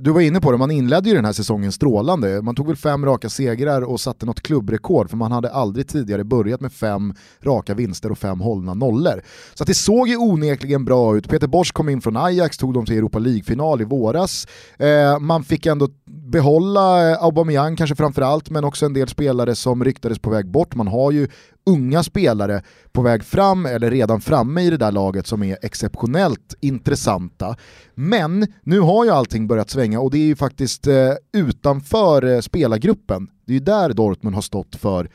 du 0.00 0.10
var 0.10 0.20
inne 0.20 0.40
på 0.40 0.52
det, 0.52 0.58
man 0.58 0.70
inledde 0.70 1.08
ju 1.08 1.14
den 1.14 1.24
här 1.24 1.32
säsongen 1.32 1.72
strålande. 1.72 2.42
Man 2.42 2.54
tog 2.54 2.66
väl 2.66 2.76
fem 2.76 3.06
raka 3.06 3.28
segrar 3.28 3.82
och 3.82 4.00
satte 4.00 4.26
något 4.26 4.40
klubbrekord 4.40 5.10
för 5.10 5.16
man 5.16 5.32
hade 5.32 5.50
aldrig 5.50 5.88
tidigare 5.88 6.24
börjat 6.24 6.60
med 6.60 6.72
fem 6.72 7.14
raka 7.42 7.74
vinster 7.74 8.12
och 8.12 8.18
fem 8.18 8.40
hållna 8.40 8.74
nollor. 8.74 9.22
Så 9.54 9.64
det 9.64 9.74
såg 9.74 10.08
ju 10.08 10.16
onekligen 10.16 10.84
bra 10.84 11.16
ut. 11.16 11.28
Peter 11.28 11.46
Bosch 11.46 11.72
kom 11.72 11.88
in 11.88 12.00
från 12.00 12.16
Ajax, 12.16 12.58
tog 12.58 12.74
dem 12.74 12.86
till 12.86 12.96
Europa 12.96 13.18
League-final 13.18 13.80
i 13.80 13.84
våras. 13.84 14.46
Eh, 14.78 15.18
man 15.18 15.44
fick 15.44 15.66
ändå 15.66 15.88
behålla 16.06 17.10
eh, 17.10 17.24
Aubameyang 17.24 17.76
kanske 17.76 17.96
framförallt, 17.96 18.50
men 18.50 18.64
också 18.64 18.86
en 18.86 18.92
del 18.92 19.08
spelare 19.08 19.54
som 19.54 19.84
ryktades 19.84 20.18
på 20.18 20.30
väg 20.30 20.50
bort. 20.50 20.74
Man 20.74 20.88
har 20.88 21.10
ju 21.10 21.23
unga 21.66 22.02
spelare 22.02 22.62
på 22.92 23.02
väg 23.02 23.24
fram 23.24 23.66
eller 23.66 23.90
redan 23.90 24.20
framme 24.20 24.62
i 24.62 24.70
det 24.70 24.76
där 24.76 24.92
laget 24.92 25.26
som 25.26 25.42
är 25.42 25.58
exceptionellt 25.62 26.54
intressanta. 26.60 27.56
Men 27.94 28.46
nu 28.62 28.80
har 28.80 29.04
ju 29.04 29.10
allting 29.10 29.46
börjat 29.46 29.70
svänga 29.70 30.00
och 30.00 30.10
det 30.10 30.18
är 30.18 30.26
ju 30.26 30.36
faktiskt 30.36 30.86
eh, 30.86 31.12
utanför 31.32 32.24
eh, 32.24 32.40
spelargruppen. 32.40 33.28
Det 33.46 33.52
är 33.52 33.54
ju 33.54 33.64
där 33.64 33.92
Dortmund 33.92 34.34
har 34.34 34.42
stått 34.42 34.76
för 34.76 35.04
Eh, 35.04 35.08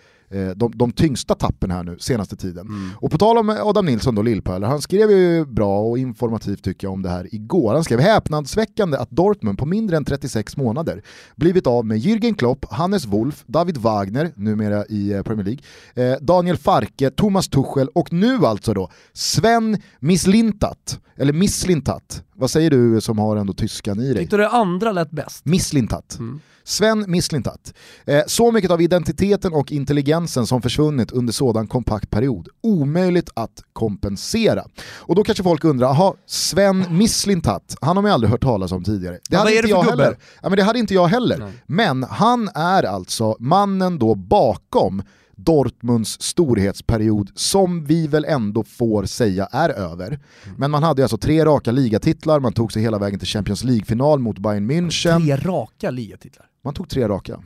de, 0.56 0.72
de 0.76 0.92
tyngsta 0.92 1.36
tappen 1.36 1.72
här 1.72 1.84
nu 1.84 1.98
senaste 2.00 2.36
tiden. 2.36 2.68
Mm. 2.68 2.90
Och 2.96 3.12
på 3.12 3.18
tal 3.18 3.38
om 3.38 3.50
Adam 3.50 3.86
Nilsson 3.86 4.16
då, 4.16 4.22
Lillpöler, 4.22 4.68
han 4.68 4.82
skrev 4.82 5.12
ju 5.12 5.46
bra 5.46 5.80
och 5.80 5.98
informativt 5.98 6.64
tycker 6.64 6.88
jag 6.88 6.94
om 6.94 7.02
det 7.02 7.10
här 7.10 7.36
igår. 7.36 7.74
Han 7.74 7.84
skrev 7.84 8.00
häpnadsväckande 8.00 8.98
att 8.98 9.12
Dortmund 9.12 9.58
på 9.58 9.66
mindre 9.66 9.98
än 9.98 10.06
36 10.06 10.58
månader 10.58 11.02
blivit 11.36 11.68
av 11.68 11.86
med 11.86 11.98
Jürgen 11.98 12.36
Klopp, 12.36 12.66
Hannes 12.70 13.06
Wolf, 13.06 13.44
David 13.48 13.78
Wagner, 13.78 14.32
numera 14.36 14.86
i 14.86 15.12
eh, 15.14 15.24
Premier 15.24 15.46
League, 15.46 16.14
eh, 16.14 16.20
Daniel 16.22 16.58
Farke, 16.58 17.10
Thomas 17.10 17.48
Tuchel 17.48 17.88
och 17.88 18.14
nu 18.14 18.46
alltså 18.46 18.74
då 18.74 18.90
Sven 19.14 19.78
Mislintat, 20.00 21.00
eller 21.16 21.34
Misslintat. 21.34 22.24
Vad 22.40 22.52
säger 22.52 22.70
du 22.70 23.02
som 23.02 23.20
har 23.20 23.38
ändå 23.38 23.54
tyskan 23.54 24.00
i 24.00 24.08
dig? 24.14 24.16
Tyckte 24.24 24.38
du 24.38 24.44
det 24.44 24.50
andra 24.50 24.92
lät 24.92 25.12
bäst? 25.12 25.46
Misslintat. 25.46 26.16
Mm. 26.20 26.40
Sven 26.64 27.06
Mislintat. 27.08 27.74
Eh, 28.06 28.22
så 28.28 28.52
mycket 28.52 28.72
av 28.72 28.82
identiteten 28.82 29.54
och 29.54 29.72
intelligensen 29.72 30.48
som 30.48 30.62
försvunnit 30.62 31.12
under 31.12 31.34
sådan 31.34 31.68
kompakt 31.68 32.10
period. 32.10 32.48
Omöjligt 32.62 33.30
att 33.34 33.64
kompensera. 33.74 34.64
Och 34.82 35.16
då 35.16 35.24
kanske 35.24 35.44
folk 35.44 35.64
undrar, 35.64 35.88
jaha, 35.88 36.14
Sven 36.26 36.86
Mislintat, 36.90 37.76
han 37.82 37.98
har 37.98 38.02
man 38.02 38.12
aldrig 38.12 38.32
hört 38.32 38.42
talas 38.42 38.72
om 38.72 38.84
tidigare. 38.84 39.20
Det 39.30 39.38
hade 39.38 39.52
ja, 39.52 39.58
inte 39.58 39.70
jag 39.70 39.86
gubbe? 39.86 40.04
heller. 40.04 40.18
Ja, 40.42 40.50
men 40.50 40.58
det 40.58 40.64
hade 40.64 40.80
inte 40.80 40.94
jag 40.94 41.08
heller. 41.08 41.38
Nej. 41.38 41.52
Men 41.66 42.04
han 42.04 42.50
är 42.56 42.84
alltså 42.84 43.36
mannen 43.40 44.00
då 44.00 44.16
bakom 44.16 45.04
Dortmunds 45.44 46.22
storhetsperiod 46.22 47.32
som 47.36 47.86
vi 47.86 48.08
väl 48.08 48.26
ändå 48.26 48.64
får 48.64 49.06
säga 49.06 49.46
är 49.46 49.70
över. 49.70 50.08
Mm. 50.08 50.20
Men 50.58 50.72
man 50.72 50.84
hade 50.84 51.02
alltså 51.02 51.18
tre 51.18 51.46
raka 51.46 51.72
ligatitlar, 51.72 52.40
man 52.40 52.54
tog 52.54 52.74
sig 52.74 52.82
hela 52.82 53.00
vägen 53.00 53.20
till 53.20 53.28
Champions 53.28 53.64
League-final 53.64 54.20
mot 54.20 54.40
Bayern 54.40 54.72
München. 54.72 55.20
Tre 55.26 55.36
raka 55.36 55.92
ligatitlar? 55.92 56.46
Man 56.64 56.74
tog 56.74 56.90
tre 56.90 57.08
raka. 57.08 57.42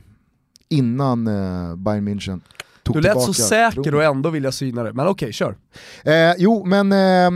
Innan 0.68 1.26
eh, 1.26 1.76
Bayern 1.76 2.08
München 2.08 2.40
du 2.92 3.00
lät 3.00 3.22
så 3.22 3.34
säker 3.34 3.94
och 3.94 4.02
ändå 4.02 4.30
vill 4.30 4.44
jag 4.44 4.54
syna 4.54 4.82
det, 4.82 4.92
men 4.92 5.06
okej, 5.06 5.26
okay, 5.26 5.32
kör. 5.32 5.56
Eh, 6.04 6.34
jo, 6.38 6.64
men 6.64 6.92
eh, 6.92 7.30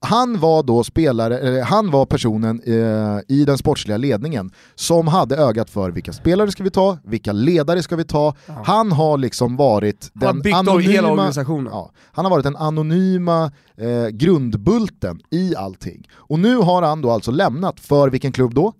han 0.00 0.40
var 0.40 0.62
då 0.62 0.84
spelare, 0.84 1.58
eh, 1.58 1.64
han 1.64 1.90
var 1.90 2.06
personen 2.06 2.60
eh, 2.66 3.36
i 3.36 3.44
den 3.44 3.58
sportsliga 3.58 3.96
ledningen 3.96 4.50
som 4.74 5.08
hade 5.08 5.36
ögat 5.36 5.70
för 5.70 5.90
vilka 5.90 6.12
spelare 6.12 6.50
ska 6.50 6.62
vi 6.62 6.70
ta, 6.70 6.98
vilka 7.04 7.32
ledare 7.32 7.82
ska 7.82 7.96
vi 7.96 8.04
ta. 8.04 8.34
Ja. 8.46 8.62
Han 8.64 8.92
har 8.92 9.18
liksom 9.18 9.56
varit 9.56 10.10
den 10.14 10.42
han 10.44 10.68
anonyma, 10.68 10.92
hela 10.92 11.10
organisationen. 11.12 11.72
Ja, 11.72 11.90
han 12.12 12.24
har 12.24 12.30
varit 12.30 12.44
den 12.44 12.56
anonyma 12.56 13.52
eh, 13.76 14.08
grundbulten 14.08 15.20
i 15.30 15.56
allting. 15.56 16.08
Och 16.14 16.38
nu 16.38 16.56
har 16.56 16.82
han 16.82 17.02
då 17.02 17.10
alltså 17.10 17.30
lämnat 17.30 17.80
för 17.80 18.10
vilken 18.10 18.32
klubb 18.32 18.54
då? 18.54 18.72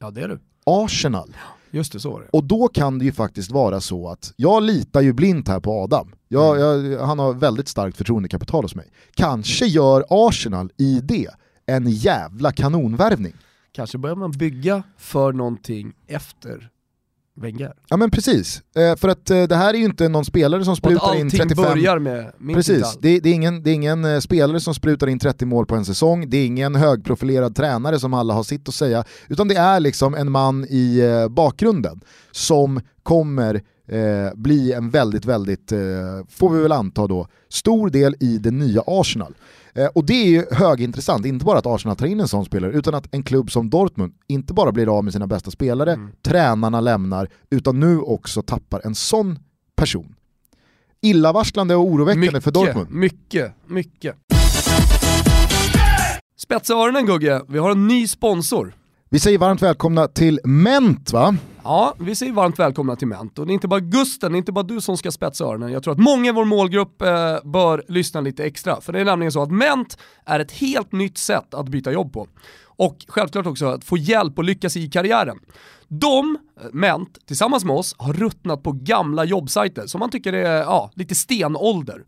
Ja 0.00 0.10
det 0.10 0.20
är 0.20 0.28
du. 0.28 0.40
Arsenal. 0.66 1.36
Just 1.74 1.92
det, 1.92 2.00
så 2.00 2.18
det. 2.18 2.28
Och 2.32 2.44
då 2.44 2.68
kan 2.68 2.98
det 2.98 3.04
ju 3.04 3.12
faktiskt 3.12 3.50
vara 3.50 3.80
så 3.80 4.08
att, 4.08 4.32
jag 4.36 4.62
litar 4.62 5.00
ju 5.00 5.12
blint 5.12 5.48
här 5.48 5.60
på 5.60 5.82
Adam, 5.82 6.14
jag, 6.28 6.60
mm. 6.60 6.92
jag, 6.92 7.06
han 7.06 7.18
har 7.18 7.32
väldigt 7.32 7.68
starkt 7.68 7.96
förtroendekapital 7.96 8.64
hos 8.64 8.74
mig. 8.74 8.90
Kanske 9.14 9.66
gör 9.66 10.04
Arsenal 10.08 10.70
i 10.76 11.00
det 11.00 11.28
en 11.66 11.90
jävla 11.90 12.52
kanonvärvning. 12.52 13.34
Kanske 13.72 13.98
börjar 13.98 14.16
man 14.16 14.30
bygga 14.30 14.82
för 14.98 15.32
någonting 15.32 15.92
efter 16.06 16.70
Wenger. 17.36 17.72
Ja 17.88 17.96
men 17.96 18.10
precis, 18.10 18.62
eh, 18.76 18.96
för 18.96 19.08
att 19.08 19.30
eh, 19.30 19.42
det 19.42 19.56
här 19.56 19.74
är 19.74 19.78
ju 19.78 19.84
inte 19.84 20.08
någon 20.08 20.24
spelare 20.24 20.64
som 20.64 20.76
sprutar 20.76 21.14
in 21.14 21.30
35... 21.30 21.64
börjar 21.64 21.98
med 21.98 22.54
Precis, 22.54 22.98
det, 23.00 23.20
det, 23.20 23.28
är 23.28 23.34
ingen, 23.34 23.62
det 23.62 23.70
är 23.70 23.74
ingen 23.74 24.04
eh, 24.04 24.20
spelare 24.20 24.60
som 24.60 24.74
sprutar 24.74 25.06
in 25.06 25.18
30 25.18 25.46
mål 25.46 25.66
på 25.66 25.74
en 25.74 25.84
säsong, 25.84 26.30
det 26.30 26.36
är 26.36 26.46
ingen 26.46 26.74
högprofilerad 26.74 27.56
tränare 27.56 27.98
som 27.98 28.14
alla 28.14 28.34
har 28.34 28.42
sitt 28.42 28.68
att 28.68 28.74
säga, 28.74 29.04
utan 29.28 29.48
det 29.48 29.56
är 29.56 29.80
liksom 29.80 30.14
en 30.14 30.30
man 30.30 30.66
i 30.68 30.98
eh, 30.98 31.28
bakgrunden 31.28 32.00
som 32.30 32.80
kommer 33.02 33.54
eh, 33.88 34.34
bli 34.34 34.72
en 34.72 34.90
väldigt, 34.90 35.24
väldigt, 35.24 35.72
eh, 35.72 35.78
får 36.28 36.50
vi 36.50 36.62
väl 36.62 36.72
anta 36.72 37.06
då, 37.06 37.26
stor 37.48 37.90
del 37.90 38.14
i 38.20 38.38
det 38.38 38.50
nya 38.50 38.82
Arsenal. 38.86 39.34
Eh, 39.74 39.86
och 39.86 40.06
det 40.06 40.14
är 40.14 40.26
ju 40.26 40.44
högintressant, 40.50 41.26
inte 41.26 41.44
bara 41.44 41.58
att 41.58 41.66
Arsenal 41.66 41.96
tar 41.96 42.06
in 42.06 42.20
en 42.20 42.28
sån 42.28 42.44
spelare, 42.44 42.72
utan 42.72 42.94
att 42.94 43.14
en 43.14 43.22
klubb 43.22 43.50
som 43.50 43.70
Dortmund 43.70 44.12
inte 44.26 44.54
bara 44.54 44.72
blir 44.72 44.98
av 44.98 45.04
med 45.04 45.12
sina 45.12 45.26
bästa 45.26 45.50
spelare, 45.50 45.92
mm. 45.92 46.10
tränarna 46.22 46.80
lämnar, 46.80 47.28
utan 47.50 47.80
nu 47.80 47.98
också 47.98 48.42
tappar 48.42 48.80
en 48.84 48.94
sån 48.94 49.38
person. 49.76 50.14
Illavarslande 51.00 51.74
och 51.74 51.84
oroväckande 51.84 52.26
mycket, 52.26 52.44
för 52.44 52.50
Dortmund. 52.50 52.90
Mycket, 52.90 53.52
mycket. 53.66 54.14
Spetsa 56.36 56.74
öronen 56.74 57.06
Gugge, 57.06 57.42
vi 57.48 57.58
har 57.58 57.70
en 57.70 57.88
ny 57.88 58.08
sponsor. 58.08 58.74
Vi 59.10 59.18
säger 59.18 59.38
varmt 59.38 59.62
välkomna 59.62 60.08
till 60.08 60.40
Ment 60.44 61.12
va? 61.12 61.36
Ja, 61.64 61.94
vi 61.98 62.14
säger 62.14 62.32
varmt 62.32 62.58
välkomna 62.58 62.96
till 62.96 63.08
Ment. 63.08 63.38
Och 63.38 63.46
det 63.46 63.52
är 63.52 63.54
inte 63.54 63.68
bara 63.68 63.80
Gusten, 63.80 64.32
det 64.32 64.36
är 64.36 64.38
inte 64.38 64.52
bara 64.52 64.64
du 64.64 64.80
som 64.80 64.96
ska 64.96 65.10
spetsa 65.10 65.44
öronen. 65.44 65.72
Jag 65.72 65.82
tror 65.82 65.92
att 65.92 66.00
många 66.00 66.28
i 66.28 66.32
vår 66.32 66.44
målgrupp 66.44 67.02
eh, 67.02 67.38
bör 67.44 67.84
lyssna 67.88 68.20
lite 68.20 68.44
extra. 68.44 68.80
För 68.80 68.92
det 68.92 69.00
är 69.00 69.04
nämligen 69.04 69.32
så 69.32 69.42
att 69.42 69.50
Ment 69.50 69.98
är 70.24 70.40
ett 70.40 70.52
helt 70.52 70.92
nytt 70.92 71.18
sätt 71.18 71.54
att 71.54 71.68
byta 71.68 71.92
jobb 71.92 72.12
på. 72.12 72.28
Och 72.64 72.96
självklart 73.08 73.46
också 73.46 73.66
att 73.66 73.84
få 73.84 73.96
hjälp 73.96 74.38
och 74.38 74.44
lyckas 74.44 74.76
i 74.76 74.90
karriären. 74.90 75.38
De, 75.88 76.38
eh, 76.60 76.66
Ment, 76.72 77.18
tillsammans 77.26 77.64
med 77.64 77.76
oss, 77.76 77.94
har 77.98 78.12
ruttnat 78.12 78.62
på 78.62 78.72
gamla 78.72 79.24
jobbsajter 79.24 79.86
som 79.86 79.98
man 79.98 80.10
tycker 80.10 80.32
är 80.32 80.60
ja, 80.60 80.90
lite 80.94 81.14
stenålder. 81.14 82.04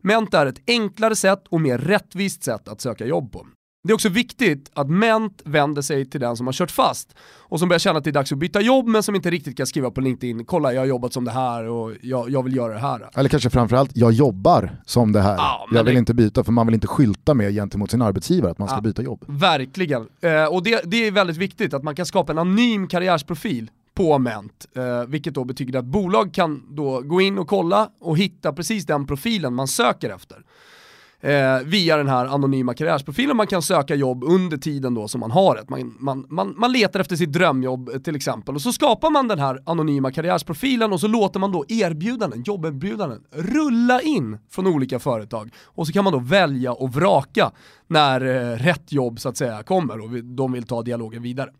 Ment 0.00 0.34
är 0.34 0.46
ett 0.46 0.62
enklare 0.66 1.16
sätt 1.16 1.44
och 1.48 1.60
mer 1.60 1.78
rättvist 1.78 2.44
sätt 2.44 2.68
att 2.68 2.80
söka 2.80 3.06
jobb 3.06 3.32
på. 3.32 3.46
Det 3.86 3.92
är 3.92 3.94
också 3.94 4.08
viktigt 4.08 4.70
att 4.74 4.90
Ment 4.90 5.42
vänder 5.44 5.82
sig 5.82 6.04
till 6.04 6.20
den 6.20 6.36
som 6.36 6.46
har 6.46 6.52
kört 6.52 6.70
fast 6.70 7.14
och 7.38 7.58
som 7.58 7.68
börjar 7.68 7.78
känna 7.78 7.98
att 7.98 8.04
det 8.04 8.10
är 8.10 8.12
dags 8.12 8.32
att 8.32 8.38
byta 8.38 8.60
jobb 8.60 8.86
men 8.86 9.02
som 9.02 9.14
inte 9.14 9.30
riktigt 9.30 9.56
kan 9.56 9.66
skriva 9.66 9.90
på 9.90 10.00
LinkedIn, 10.00 10.44
kolla 10.44 10.72
jag 10.72 10.80
har 10.80 10.86
jobbat 10.86 11.12
som 11.12 11.24
det 11.24 11.30
här 11.30 11.64
och 11.64 11.92
jag, 12.02 12.30
jag 12.30 12.42
vill 12.42 12.56
göra 12.56 12.72
det 12.72 12.78
här. 12.78 13.10
Eller 13.14 13.28
kanske 13.28 13.50
framförallt, 13.50 13.90
jag 13.94 14.12
jobbar 14.12 14.70
som 14.86 15.12
det 15.12 15.20
här. 15.20 15.36
Ja, 15.36 15.66
jag 15.72 15.84
vill 15.84 15.94
det... 15.94 15.98
inte 15.98 16.14
byta 16.14 16.44
för 16.44 16.52
man 16.52 16.66
vill 16.66 16.74
inte 16.74 16.86
skylta 16.86 17.34
med 17.34 17.52
gentemot 17.52 17.90
sin 17.90 18.02
arbetsgivare 18.02 18.50
att 18.50 18.58
man 18.58 18.68
ska 18.68 18.76
ja, 18.76 18.80
byta 18.80 19.02
jobb. 19.02 19.24
Verkligen, 19.28 20.08
eh, 20.20 20.44
och 20.44 20.62
det, 20.62 20.80
det 20.84 21.06
är 21.06 21.10
väldigt 21.10 21.36
viktigt 21.36 21.74
att 21.74 21.82
man 21.82 21.94
kan 21.94 22.06
skapa 22.06 22.32
en 22.32 22.38
anonym 22.38 22.86
karriärsprofil 22.86 23.70
på 23.94 24.18
Ment, 24.18 24.66
eh, 24.76 25.04
vilket 25.08 25.34
då 25.34 25.44
betyder 25.44 25.78
att 25.78 25.84
bolag 25.84 26.34
kan 26.34 26.62
då 26.76 27.00
gå 27.00 27.20
in 27.20 27.38
och 27.38 27.48
kolla 27.48 27.90
och 28.00 28.18
hitta 28.18 28.52
precis 28.52 28.86
den 28.86 29.06
profilen 29.06 29.54
man 29.54 29.68
söker 29.68 30.10
efter 30.10 30.42
eh, 31.24 31.58
via 31.64 31.96
den 31.96 32.08
här 32.08 32.26
anonyma 32.26 32.74
karriärsprofilen. 32.74 33.36
Man 33.36 33.46
kan 33.46 33.62
söka 33.62 33.94
jobb 33.94 34.24
under 34.24 34.56
tiden 34.56 34.94
då 34.94 35.08
som 35.08 35.20
man 35.20 35.30
har 35.30 35.56
ett. 35.56 35.68
Man, 35.68 35.96
man, 35.98 36.26
man, 36.28 36.54
man 36.56 36.72
letar 36.72 37.00
efter 37.00 37.16
sitt 37.16 37.32
drömjobb 37.32 37.88
eh, 37.88 37.98
till 37.98 38.16
exempel 38.16 38.54
och 38.54 38.62
så 38.62 38.72
skapar 38.72 39.10
man 39.10 39.28
den 39.28 39.38
här 39.38 39.62
anonyma 39.66 40.12
karriärsprofilen 40.12 40.92
och 40.92 41.00
så 41.00 41.06
låter 41.06 41.40
man 41.40 41.52
då 41.52 41.64
erbjudanden, 41.68 42.42
jobberbjudanden, 42.46 43.22
rulla 43.30 44.00
in 44.00 44.38
från 44.50 44.66
olika 44.66 44.98
företag 44.98 45.50
och 45.64 45.86
så 45.86 45.92
kan 45.92 46.04
man 46.04 46.12
då 46.12 46.18
välja 46.18 46.72
och 46.72 46.92
vraka 46.92 47.50
när 47.86 48.20
eh, 48.20 48.58
rätt 48.58 48.92
jobb 48.92 49.20
så 49.20 49.28
att 49.28 49.36
säga 49.36 49.62
kommer 49.62 50.00
och 50.00 50.24
de 50.24 50.52
vill 50.52 50.66
ta 50.66 50.82
dialogen 50.82 51.22
vidare. 51.22 51.50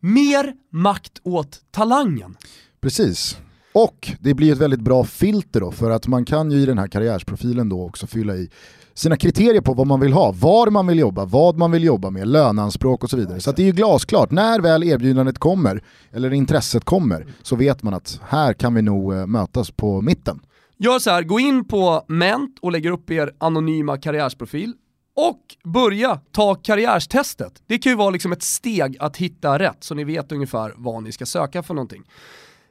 Mer 0.00 0.54
makt 0.70 1.20
åt 1.22 1.60
talangen. 1.70 2.36
Precis. 2.80 3.38
Och 3.72 4.12
det 4.20 4.34
blir 4.34 4.52
ett 4.52 4.58
väldigt 4.58 4.80
bra 4.80 5.04
filter 5.04 5.60
då, 5.60 5.72
för 5.72 5.90
att 5.90 6.06
man 6.06 6.24
kan 6.24 6.50
ju 6.50 6.58
i 6.58 6.66
den 6.66 6.78
här 6.78 6.86
karriärsprofilen 6.86 7.68
då 7.68 7.84
också 7.84 8.06
fylla 8.06 8.36
i 8.36 8.50
sina 8.94 9.16
kriterier 9.16 9.60
på 9.60 9.74
vad 9.74 9.86
man 9.86 10.00
vill 10.00 10.12
ha, 10.12 10.32
var 10.32 10.70
man 10.70 10.86
vill 10.86 10.98
jobba, 10.98 11.24
vad 11.24 11.58
man 11.58 11.70
vill 11.70 11.84
jobba 11.84 12.10
med, 12.10 12.28
löneanspråk 12.28 13.04
och 13.04 13.10
så 13.10 13.16
vidare. 13.16 13.40
Så 13.40 13.52
det 13.52 13.62
är 13.62 13.66
ju 13.66 13.72
glasklart, 13.72 14.30
när 14.30 14.60
väl 14.60 14.84
erbjudandet 14.84 15.38
kommer, 15.38 15.84
eller 16.12 16.32
intresset 16.32 16.84
kommer, 16.84 17.26
så 17.42 17.56
vet 17.56 17.82
man 17.82 17.94
att 17.94 18.20
här 18.28 18.52
kan 18.52 18.74
vi 18.74 18.82
nog 18.82 19.14
eh, 19.14 19.26
mötas 19.26 19.70
på 19.70 20.00
mitten. 20.00 20.40
Gör 20.78 20.98
så 20.98 21.10
här, 21.10 21.22
gå 21.22 21.40
in 21.40 21.64
på 21.64 22.04
Ment 22.08 22.58
och 22.60 22.72
lägger 22.72 22.90
upp 22.90 23.10
er 23.10 23.32
anonyma 23.38 23.96
karriärsprofil 23.96 24.74
och 25.16 25.40
börja 25.64 26.20
ta 26.32 26.54
karriärstestet. 26.54 27.62
Det 27.66 27.78
kan 27.78 27.92
ju 27.92 27.96
vara 27.96 28.10
liksom 28.10 28.32
ett 28.32 28.42
steg 28.42 28.96
att 29.00 29.16
hitta 29.16 29.58
rätt 29.58 29.84
så 29.84 29.94
ni 29.94 30.04
vet 30.04 30.32
ungefär 30.32 30.72
vad 30.76 31.02
ni 31.02 31.12
ska 31.12 31.26
söka 31.26 31.62
för 31.62 31.74
någonting. 31.74 32.02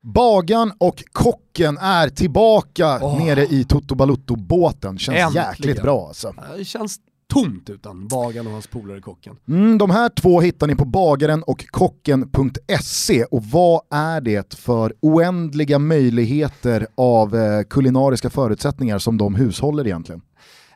Bagan 0.05 0.73
och 0.79 1.05
kocken 1.13 1.79
är 1.79 2.09
tillbaka 2.09 2.99
oh. 3.03 3.25
nere 3.25 3.47
i 3.47 3.65
Toto 3.65 3.95
Balutto-båten. 3.95 4.99
Känns 4.99 5.19
Äntligen. 5.19 5.49
jäkligt 5.49 5.83
bra 5.83 6.09
alltså. 6.09 6.35
Det 6.57 6.65
känns 6.65 7.01
tomt 7.33 7.71
utan 7.71 8.09
bagaren 8.09 8.47
och 8.47 8.53
hans 8.53 8.67
polare 8.67 9.01
kocken. 9.01 9.37
Mm, 9.49 9.79
de 9.79 9.91
här 9.91 10.09
två 10.09 10.41
hittar 10.41 10.67
ni 10.67 10.75
på 10.75 10.85
bagaren 10.85 11.43
och 11.43 11.67
kocken.se 11.71 13.25
och 13.25 13.45
vad 13.45 13.81
är 13.91 14.21
det 14.21 14.55
för 14.55 14.95
oändliga 15.01 15.79
möjligheter 15.79 16.87
av 16.95 17.37
eh, 17.37 17.63
kulinariska 17.63 18.31
förutsättningar 18.31 18.99
som 18.99 19.19
de 19.19 19.35
hushåller 19.35 19.87
egentligen? 19.87 20.23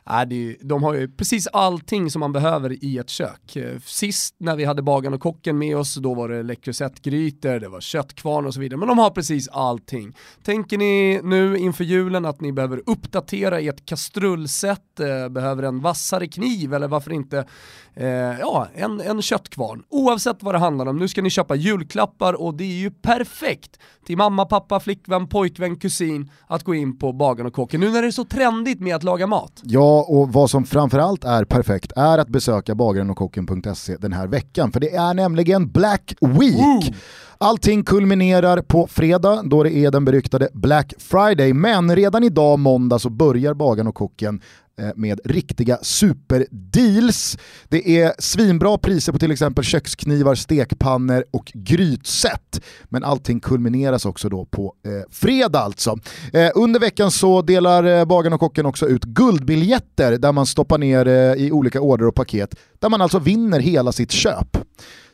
Äh, 0.09 0.21
det, 0.27 0.57
de 0.61 0.83
har 0.83 0.93
ju 0.93 1.07
precis 1.07 1.47
allting 1.47 2.11
som 2.11 2.19
man 2.19 2.31
behöver 2.31 2.83
i 2.83 2.97
ett 2.97 3.09
kök. 3.09 3.55
Eh, 3.55 3.79
sist 3.85 4.35
när 4.37 4.55
vi 4.55 4.65
hade 4.65 4.81
bagaren 4.81 5.13
och 5.13 5.21
kocken 5.21 5.57
med 5.57 5.77
oss, 5.77 5.95
då 5.95 6.13
var 6.13 6.29
det 6.29 6.43
läckrosettgrytor, 6.43 7.59
det 7.59 7.69
var 7.69 7.81
köttkvarn 7.81 8.45
och 8.45 8.53
så 8.53 8.59
vidare. 8.59 8.79
Men 8.79 8.87
de 8.87 8.97
har 8.97 9.09
precis 9.09 9.47
allting. 9.47 10.15
Tänker 10.43 10.77
ni 10.77 11.21
nu 11.23 11.57
inför 11.57 11.83
julen 11.83 12.25
att 12.25 12.41
ni 12.41 12.51
behöver 12.51 12.81
uppdatera 12.85 13.59
ert 13.59 13.85
kastrullset, 13.85 14.99
eh, 14.99 15.29
behöver 15.29 15.63
en 15.63 15.79
vassare 15.79 16.27
kniv 16.27 16.73
eller 16.73 16.87
varför 16.87 17.11
inte 17.11 17.45
eh, 17.93 18.07
ja, 18.39 18.67
en, 18.73 19.01
en 19.01 19.21
köttkvarn. 19.21 19.83
Oavsett 19.89 20.43
vad 20.43 20.55
det 20.55 20.59
handlar 20.59 20.85
om, 20.85 20.97
nu 20.97 21.07
ska 21.07 21.21
ni 21.21 21.29
köpa 21.29 21.55
julklappar 21.55 22.33
och 22.33 22.53
det 22.53 22.63
är 22.63 22.77
ju 22.77 22.91
perfekt 22.91 23.79
till 24.05 24.17
mamma, 24.17 24.45
pappa, 24.45 24.79
flickvän, 24.79 25.27
pojkvän, 25.27 25.75
kusin 25.75 26.31
att 26.47 26.63
gå 26.63 26.75
in 26.75 26.97
på 26.97 27.13
bagaren 27.13 27.47
och 27.47 27.53
kocken. 27.53 27.79
Nu 27.79 27.91
när 27.91 28.01
det 28.01 28.07
är 28.07 28.11
så 28.11 28.25
trendigt 28.25 28.79
med 28.79 28.95
att 28.95 29.03
laga 29.03 29.27
mat. 29.27 29.61
Ja, 29.63 29.96
och 29.99 30.33
vad 30.33 30.49
som 30.49 30.65
framförallt 30.65 31.23
är 31.23 31.45
perfekt 31.45 31.91
är 31.95 32.17
att 32.17 32.29
besöka 32.29 32.75
bagarenogkocken.se 32.75 33.97
den 33.97 34.13
här 34.13 34.27
veckan, 34.27 34.71
för 34.71 34.79
det 34.79 34.95
är 34.95 35.13
nämligen 35.13 35.71
Black 35.71 36.13
Week. 36.21 36.55
Woo! 36.55 36.93
Allting 37.39 37.83
kulminerar 37.83 38.61
på 38.61 38.87
fredag 38.87 39.41
då 39.43 39.63
det 39.63 39.75
är 39.75 39.91
den 39.91 40.05
beryktade 40.05 40.49
Black 40.53 40.93
Friday, 40.97 41.53
men 41.53 41.95
redan 41.95 42.23
idag 42.23 42.59
måndag 42.59 42.99
så 42.99 43.09
börjar 43.09 43.53
Bagaren 43.53 43.87
och 43.87 43.95
Kocken 43.95 44.41
Eh, 44.81 44.89
med 44.95 45.19
riktiga 45.25 45.77
superdeals. 45.81 47.37
Det 47.69 48.01
är 48.01 48.13
svinbra 48.19 48.77
priser 48.77 49.13
på 49.13 49.19
till 49.19 49.31
exempel 49.31 49.63
köksknivar, 49.63 50.35
stekpannor 50.35 51.23
och 51.31 51.51
grytset. 51.53 52.61
Men 52.83 53.03
allting 53.03 53.39
kulmineras 53.39 54.05
också 54.05 54.29
då 54.29 54.45
på 54.45 54.73
eh, 54.85 54.91
fredag 55.11 55.59
alltså. 55.59 55.97
Eh, 56.33 56.49
under 56.55 56.79
veckan 56.79 57.11
så 57.11 57.41
delar 57.41 57.83
eh, 57.83 58.05
Bagarn 58.05 58.33
och 58.33 58.39
Kocken 58.39 58.65
också 58.65 58.87
ut 58.87 59.03
guldbiljetter 59.03 60.17
där 60.17 60.31
man 60.31 60.45
stoppar 60.45 60.77
ner 60.77 61.07
eh, 61.07 61.33
i 61.33 61.51
olika 61.51 61.81
order 61.81 62.07
och 62.07 62.15
paket 62.15 62.55
där 62.79 62.89
man 62.89 63.01
alltså 63.01 63.19
vinner 63.19 63.59
hela 63.59 63.91
sitt 63.91 64.11
köp. 64.11 64.57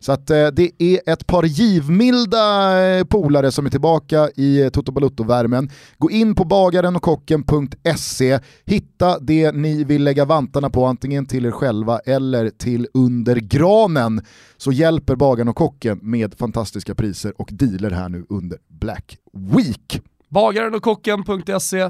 Så 0.03 0.11
att 0.11 0.29
eh, 0.29 0.47
det 0.47 0.71
är 0.77 0.99
ett 1.05 1.27
par 1.27 1.43
givmilda 1.43 2.77
eh, 2.85 3.03
polare 3.03 3.51
som 3.51 3.65
är 3.65 3.69
tillbaka 3.69 4.29
i 4.35 4.61
eh, 4.61 4.69
Toto 4.69 4.91
Balutto-värmen. 4.91 5.69
Gå 5.97 6.11
in 6.11 6.35
på 6.35 6.45
bagarenochkocken.se. 6.45 8.39
hitta 8.65 9.19
det 9.19 9.51
ni 9.51 9.83
vill 9.83 10.03
lägga 10.03 10.25
vantarna 10.25 10.69
på, 10.69 10.85
antingen 10.85 11.25
till 11.25 11.45
er 11.45 11.51
själva 11.51 11.99
eller 11.99 12.49
till 12.49 12.87
under 12.93 13.35
granen, 13.35 14.21
så 14.57 14.71
hjälper 14.71 15.15
Bagaren 15.15 15.49
och 15.49 15.55
Kocken 15.55 15.99
med 16.01 16.33
fantastiska 16.33 16.95
priser 16.95 17.41
och 17.41 17.49
dealer 17.51 17.91
här 17.91 18.09
nu 18.09 18.25
under 18.29 18.57
Black 18.67 19.17
Week. 19.33 20.01
Bagarenochkocken.se. 20.29 21.89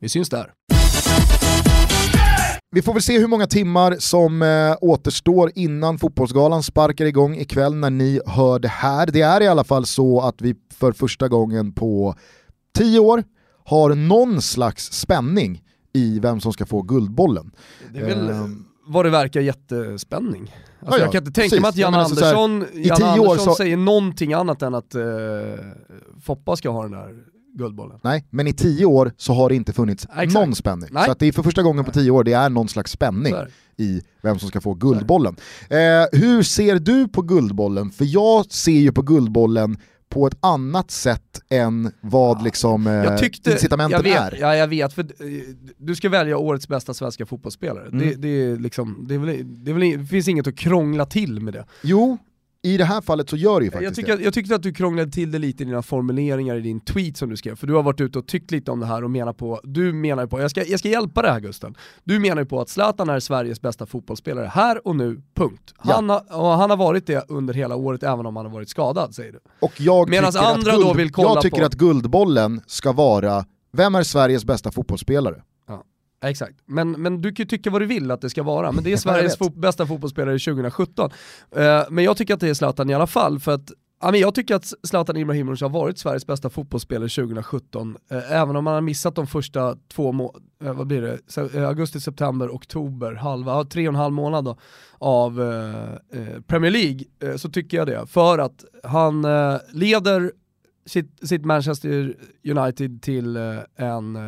vi 0.00 0.08
syns 0.08 0.28
där. 0.28 0.52
Vi 2.74 2.82
får 2.82 2.92
väl 2.92 3.02
se 3.02 3.18
hur 3.18 3.26
många 3.26 3.46
timmar 3.46 3.96
som 3.98 4.42
eh, 4.42 4.76
återstår 4.80 5.50
innan 5.54 5.98
Fotbollsgalan 5.98 6.62
sparkar 6.62 7.04
igång 7.04 7.36
ikväll 7.36 7.74
när 7.74 7.90
ni 7.90 8.20
hör 8.26 8.58
det 8.58 8.68
här. 8.68 9.06
Det 9.06 9.20
är 9.20 9.40
i 9.40 9.46
alla 9.46 9.64
fall 9.64 9.86
så 9.86 10.20
att 10.20 10.42
vi 10.42 10.54
för 10.74 10.92
första 10.92 11.28
gången 11.28 11.72
på 11.72 12.14
tio 12.78 12.98
år 12.98 13.24
har 13.64 13.94
någon 13.94 14.42
slags 14.42 14.92
spänning 14.92 15.62
i 15.92 16.18
vem 16.20 16.40
som 16.40 16.52
ska 16.52 16.66
få 16.66 16.82
Guldbollen. 16.82 17.50
Det 17.92 17.98
är 17.98 18.04
väl 18.04 18.30
eh, 18.30 18.46
vad 18.86 19.04
det 19.04 19.10
verkar 19.10 19.40
jättespänning. 19.40 20.54
Alltså 20.80 20.98
ja, 20.98 21.04
jag 21.04 21.12
kan 21.12 21.26
inte 21.26 21.40
tänka 21.40 21.60
mig 21.60 21.68
att 21.68 21.76
Jan 21.76 21.94
Andersson, 21.94 22.60
här, 22.60 22.68
Jan 22.74 23.02
Andersson 23.02 23.38
så... 23.38 23.54
säger 23.54 23.76
någonting 23.76 24.32
annat 24.32 24.62
än 24.62 24.74
att 24.74 24.94
eh, 24.94 25.02
Foppa 26.22 26.56
ska 26.56 26.70
ha 26.70 26.82
den 26.82 26.92
där 26.92 27.33
Guldbollen. 27.54 28.00
Nej, 28.02 28.26
men 28.30 28.46
i 28.46 28.52
tio 28.52 28.86
år 28.86 29.12
så 29.16 29.32
har 29.32 29.48
det 29.48 29.54
inte 29.54 29.72
funnits 29.72 30.06
ja, 30.16 30.24
någon 30.24 30.54
spänning. 30.54 30.88
Nej. 30.92 31.04
Så 31.04 31.10
att 31.10 31.18
det 31.18 31.26
är 31.26 31.32
för 31.32 31.42
första 31.42 31.62
gången 31.62 31.84
på 31.84 31.90
tio 31.90 32.10
år 32.10 32.24
det 32.24 32.32
är 32.32 32.50
någon 32.50 32.68
slags 32.68 32.90
spänning 32.90 33.34
i 33.76 34.00
vem 34.22 34.38
som 34.38 34.48
ska 34.48 34.60
få 34.60 34.74
Guldbollen. 34.74 35.36
Eh, 35.68 35.78
hur 36.20 36.42
ser 36.42 36.78
du 36.78 37.08
på 37.08 37.22
Guldbollen? 37.22 37.90
För 37.90 38.04
jag 38.04 38.52
ser 38.52 38.72
ju 38.72 38.92
på 38.92 39.02
Guldbollen 39.02 39.76
på 40.08 40.26
ett 40.26 40.36
annat 40.40 40.90
sätt 40.90 41.40
än 41.48 41.92
vad 42.00 42.38
ja. 42.38 42.44
liksom, 42.44 42.86
eh, 42.86 43.16
tyckte, 43.16 43.52
incitamenten 43.52 44.06
jag 44.06 44.20
vet, 44.20 44.32
är. 44.32 44.38
Ja, 44.40 44.56
jag 44.56 44.68
vet, 44.68 44.92
för 44.92 45.02
eh, 45.02 45.08
du 45.76 45.96
ska 45.96 46.08
välja 46.08 46.38
årets 46.38 46.68
bästa 46.68 46.94
svenska 46.94 47.26
fotbollsspelare. 47.26 47.86
Mm. 47.86 47.98
Det, 47.98 48.14
det, 48.14 48.28
är 48.28 48.56
liksom, 48.56 49.04
det, 49.08 49.14
är 49.14 49.18
väl, 49.18 49.64
det, 49.64 49.70
är 49.70 49.74
väl, 49.74 49.98
det 49.98 50.06
finns 50.06 50.28
inget 50.28 50.46
att 50.46 50.56
krångla 50.56 51.06
till 51.06 51.40
med 51.40 51.54
det. 51.54 51.66
Jo, 51.82 52.18
i 52.64 52.76
det 52.76 52.84
här 52.84 53.00
fallet 53.00 53.30
så 53.30 53.36
gör 53.36 53.60
det 53.60 53.64
ju 53.64 53.70
faktiskt 53.70 53.84
jag, 53.88 53.94
tycker, 54.06 54.16
det. 54.18 54.24
jag 54.24 54.34
tyckte 54.34 54.54
att 54.54 54.62
du 54.62 54.72
krånglade 54.72 55.10
till 55.10 55.30
det 55.30 55.38
lite 55.38 55.62
i 55.62 55.66
dina 55.66 55.82
formuleringar 55.82 56.56
i 56.56 56.60
din 56.60 56.80
tweet 56.80 57.16
som 57.16 57.30
du 57.30 57.36
skrev, 57.36 57.56
för 57.56 57.66
du 57.66 57.74
har 57.74 57.82
varit 57.82 58.00
ute 58.00 58.18
och 58.18 58.26
tyckt 58.26 58.50
lite 58.50 58.70
om 58.70 58.80
det 58.80 58.86
här 58.86 59.04
och 59.04 59.10
menar 59.10 59.32
på, 59.32 59.60
du 59.64 59.92
menar 59.92 60.22
ju 60.22 60.28
på, 60.28 60.40
jag 60.40 60.50
ska, 60.50 60.64
jag 60.64 60.78
ska 60.78 60.88
hjälpa 60.88 61.22
dig 61.22 61.30
här 61.32 61.40
Gusten, 61.40 61.74
du 62.04 62.18
menar 62.18 62.42
ju 62.42 62.46
på 62.46 62.60
att 62.60 62.68
Zlatan 62.68 63.08
är 63.08 63.20
Sveriges 63.20 63.60
bästa 63.60 63.86
fotbollsspelare 63.86 64.46
här 64.46 64.86
och 64.86 64.96
nu, 64.96 65.20
punkt. 65.34 65.74
Han, 65.76 66.08
Ja. 66.08 66.24
har, 66.30 66.40
och 66.40 66.46
han 66.50 66.70
har 66.70 66.76
varit 66.76 67.06
det 67.06 67.24
under 67.28 67.54
hela 67.54 67.76
året 67.76 68.02
även 68.02 68.26
om 68.26 68.36
han 68.36 68.46
har 68.46 68.52
varit 68.52 68.68
skadad 68.68 69.14
säger 69.14 69.32
du. 69.32 69.38
Och 69.60 69.80
jag 69.80 70.08
Medan 70.10 70.32
andra 70.36 70.72
att, 70.72 70.80
då 70.80 70.84
guld, 70.86 70.96
vill 70.96 71.12
kolla 71.12 71.28
jag 71.28 71.42
tycker 71.42 71.58
på- 71.58 71.66
att 71.66 71.74
Guldbollen 71.74 72.60
ska 72.66 72.92
vara, 72.92 73.44
vem 73.72 73.94
är 73.94 74.02
Sveriges 74.02 74.44
bästa 74.44 74.70
fotbollsspelare? 74.72 75.42
Exakt, 76.28 76.54
men, 76.66 76.90
men 76.90 77.20
du 77.20 77.28
kan 77.34 77.44
ju 77.44 77.48
tycka 77.48 77.70
vad 77.70 77.82
du 77.82 77.86
vill 77.86 78.10
att 78.10 78.20
det 78.20 78.30
ska 78.30 78.42
vara, 78.42 78.72
men 78.72 78.84
det 78.84 78.92
är 78.92 78.96
Sveriges 79.14 79.38
fo- 79.38 79.60
bästa 79.60 79.86
fotbollsspelare 79.86 80.38
2017. 80.38 81.10
Eh, 81.56 81.82
men 81.90 82.04
jag 82.04 82.16
tycker 82.16 82.34
att 82.34 82.40
det 82.40 82.48
är 82.48 82.54
Zlatan 82.54 82.90
i 82.90 82.94
alla 82.94 83.06
fall, 83.06 83.40
för 83.40 83.52
att 83.54 83.72
ja, 84.02 84.10
men 84.10 84.20
jag 84.20 84.34
tycker 84.34 84.54
att 84.54 84.72
Zlatan 84.82 85.16
Ibrahimovic 85.16 85.60
har 85.60 85.68
varit 85.68 85.98
Sveriges 85.98 86.26
bästa 86.26 86.50
fotbollsspelare 86.50 87.08
2017, 87.08 87.96
eh, 88.10 88.32
även 88.32 88.56
om 88.56 88.66
han 88.66 88.74
har 88.74 88.80
missat 88.80 89.14
de 89.14 89.26
första 89.26 89.76
två 89.94 90.12
må- 90.12 90.36
eh, 90.64 90.72
vad 90.72 90.86
blir 90.86 91.02
det? 91.02 91.18
Se- 91.26 91.58
augusti, 91.64 92.00
september, 92.00 92.48
oktober, 92.48 93.12
halva, 93.12 93.64
tre 93.64 93.88
och 93.88 93.94
en 93.94 94.00
halv 94.00 94.14
månad 94.14 94.44
då, 94.44 94.56
av 94.98 95.42
eh, 95.42 96.40
Premier 96.46 96.70
League, 96.70 97.38
så 97.38 97.48
tycker 97.50 97.76
jag 97.76 97.86
det. 97.86 98.06
För 98.06 98.38
att 98.38 98.64
han 98.82 99.26
leder 99.72 100.32
sitt, 100.86 101.28
sitt 101.28 101.44
Manchester 101.44 102.14
United 102.48 103.02
till 103.02 103.36
en 103.76 104.18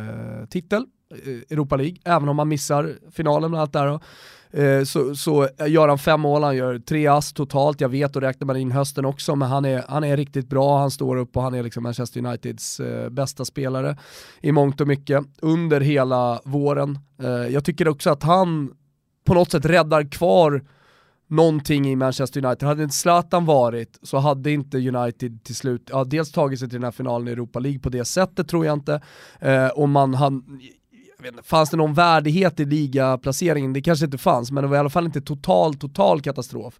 titel, 0.49 0.85
Eh, 1.11 1.41
Europa 1.49 1.75
League, 1.75 1.97
även 2.05 2.29
om 2.29 2.39
han 2.39 2.47
missar 2.47 2.95
finalen 3.11 3.51
bland 3.51 3.61
annat 3.61 3.73
där 3.73 3.87
här. 3.87 3.99
Eh, 4.51 4.83
så, 4.83 5.15
så 5.15 5.43
eh, 5.43 5.67
gör 5.67 5.87
han 5.87 5.97
fem 5.97 6.21
mål, 6.21 6.43
han 6.43 6.55
gör 6.55 6.79
tre 6.79 7.07
ass 7.07 7.33
totalt, 7.33 7.81
jag 7.81 7.89
vet, 7.89 8.15
och 8.15 8.21
räknar 8.21 8.45
man 8.45 8.57
in 8.57 8.71
hösten 8.71 9.05
också, 9.05 9.35
men 9.35 9.49
han 9.49 9.65
är, 9.65 9.83
han 9.87 10.03
är 10.03 10.17
riktigt 10.17 10.49
bra, 10.49 10.79
han 10.79 10.91
står 10.91 11.17
upp 11.17 11.37
och 11.37 11.43
han 11.43 11.53
är 11.53 11.63
liksom 11.63 11.83
Manchester 11.83 12.25
Uniteds 12.25 12.79
eh, 12.79 13.09
bästa 13.09 13.45
spelare 13.45 13.97
i 14.41 14.51
mångt 14.51 14.81
och 14.81 14.87
mycket 14.87 15.25
under 15.41 15.81
hela 15.81 16.41
våren. 16.43 16.99
Eh, 17.21 17.29
jag 17.29 17.65
tycker 17.65 17.87
också 17.87 18.09
att 18.09 18.23
han 18.23 18.71
på 19.25 19.33
något 19.33 19.51
sätt 19.51 19.65
räddar 19.65 20.11
kvar 20.11 20.63
någonting 21.27 21.87
i 21.87 21.95
Manchester 21.95 22.45
United. 22.45 22.67
Hade 22.67 22.83
inte 22.83 22.95
Zlatan 22.95 23.45
varit 23.45 23.99
så 24.01 24.17
hade 24.17 24.51
inte 24.51 24.77
United 24.77 25.43
till 25.43 25.55
slut, 25.55 25.89
ja 25.91 26.03
dels 26.03 26.31
tagit 26.31 26.59
sig 26.59 26.69
till 26.69 26.75
den 26.75 26.83
här 26.83 26.91
finalen 26.91 27.27
i 27.27 27.31
Europa 27.31 27.59
League 27.59 27.79
på 27.79 27.89
det 27.89 28.05
sättet 28.05 28.47
tror 28.47 28.65
jag 28.65 28.73
inte. 28.73 29.01
Eh, 29.39 29.67
och 29.67 29.89
man 29.89 30.13
han, 30.13 30.59
inte, 31.25 31.43
fanns 31.43 31.69
det 31.69 31.77
någon 31.77 31.93
värdighet 31.93 32.59
i 32.59 32.65
ligaplaceringen? 32.65 33.73
Det 33.73 33.81
kanske 33.81 34.05
inte 34.05 34.17
fanns, 34.17 34.51
men 34.51 34.63
det 34.63 34.67
var 34.67 34.75
i 34.75 34.79
alla 34.79 34.89
fall 34.89 35.05
inte 35.05 35.21
total, 35.21 35.75
total 35.75 36.21
katastrof. 36.21 36.79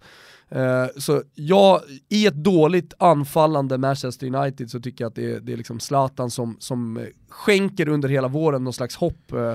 Eh, 0.49 0.85
så 0.97 1.23
ja, 1.35 1.81
i 2.09 2.27
ett 2.27 2.35
dåligt 2.35 2.93
anfallande 2.99 3.77
Manchester 3.77 4.35
United 4.35 4.69
så 4.69 4.79
tycker 4.79 5.03
jag 5.03 5.09
att 5.09 5.15
det 5.15 5.31
är, 5.31 5.39
det 5.39 5.53
är 5.53 5.57
liksom 5.57 5.79
Zlatan 5.79 6.31
som, 6.31 6.57
som 6.59 6.97
eh, 6.97 7.03
skänker 7.29 7.89
under 7.89 8.09
hela 8.09 8.27
våren 8.27 8.63
någon 8.63 8.73
slags 8.73 8.95
hopp 8.95 9.31
eh, 9.31 9.53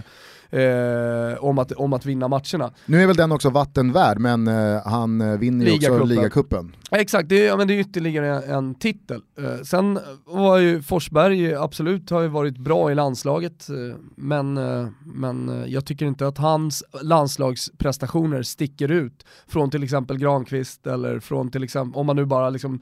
eh, 0.53 1.45
om, 1.45 1.59
att, 1.59 1.73
om 1.73 1.93
att 1.93 2.07
vinna 2.07 2.29
matcherna. 2.29 2.73
Nu 2.87 3.03
är 3.03 3.07
väl 3.07 3.17
den 3.17 3.33
också 3.33 3.51
vattenvärd, 3.51 4.19
men 4.19 4.49
eh, 4.49 4.87
han 4.87 5.21
eh, 5.21 5.39
vinner 5.39 5.67
ju 5.67 5.73
också 5.75 6.05
Ligacupen. 6.05 6.77
Exakt, 6.91 7.29
det 7.29 7.43
är, 7.43 7.47
ja, 7.47 7.57
men 7.57 7.69
det 7.69 7.75
är 7.75 7.81
ytterligare 7.81 8.43
en, 8.43 8.75
titel. 8.75 9.23
Eh, 9.39 9.63
sen 9.63 9.99
var 10.25 10.59
ju 10.59 10.83
Forsberg 10.83 11.55
absolut, 11.55 12.11
har 12.11 12.21
ju 12.21 12.29
varit 12.29 12.59
bra 12.59 12.93
i 12.93 12.95
landslaget, 12.95 13.69
eh, 13.69 13.97
men, 14.17 14.59
eh, 14.59 14.87
men 15.05 15.65
jag 15.67 15.87
tycker 15.87 16.07
inte 16.07 16.27
att 16.27 16.39
hans 16.39 16.85
landslagsprestationer 17.03 18.43
sticker 18.43 18.91
ut 18.91 19.27
från 19.47 19.71
till 19.71 19.83
exempel 19.83 20.19
Granqvist 20.19 20.87
eller 20.87 21.21
från 21.21 21.51
till 21.51 21.65
exempel, 21.65 22.01
om 22.01 22.07
man 22.07 22.17
nu 22.17 22.25
bara 22.25 22.51
liksom 22.51 22.81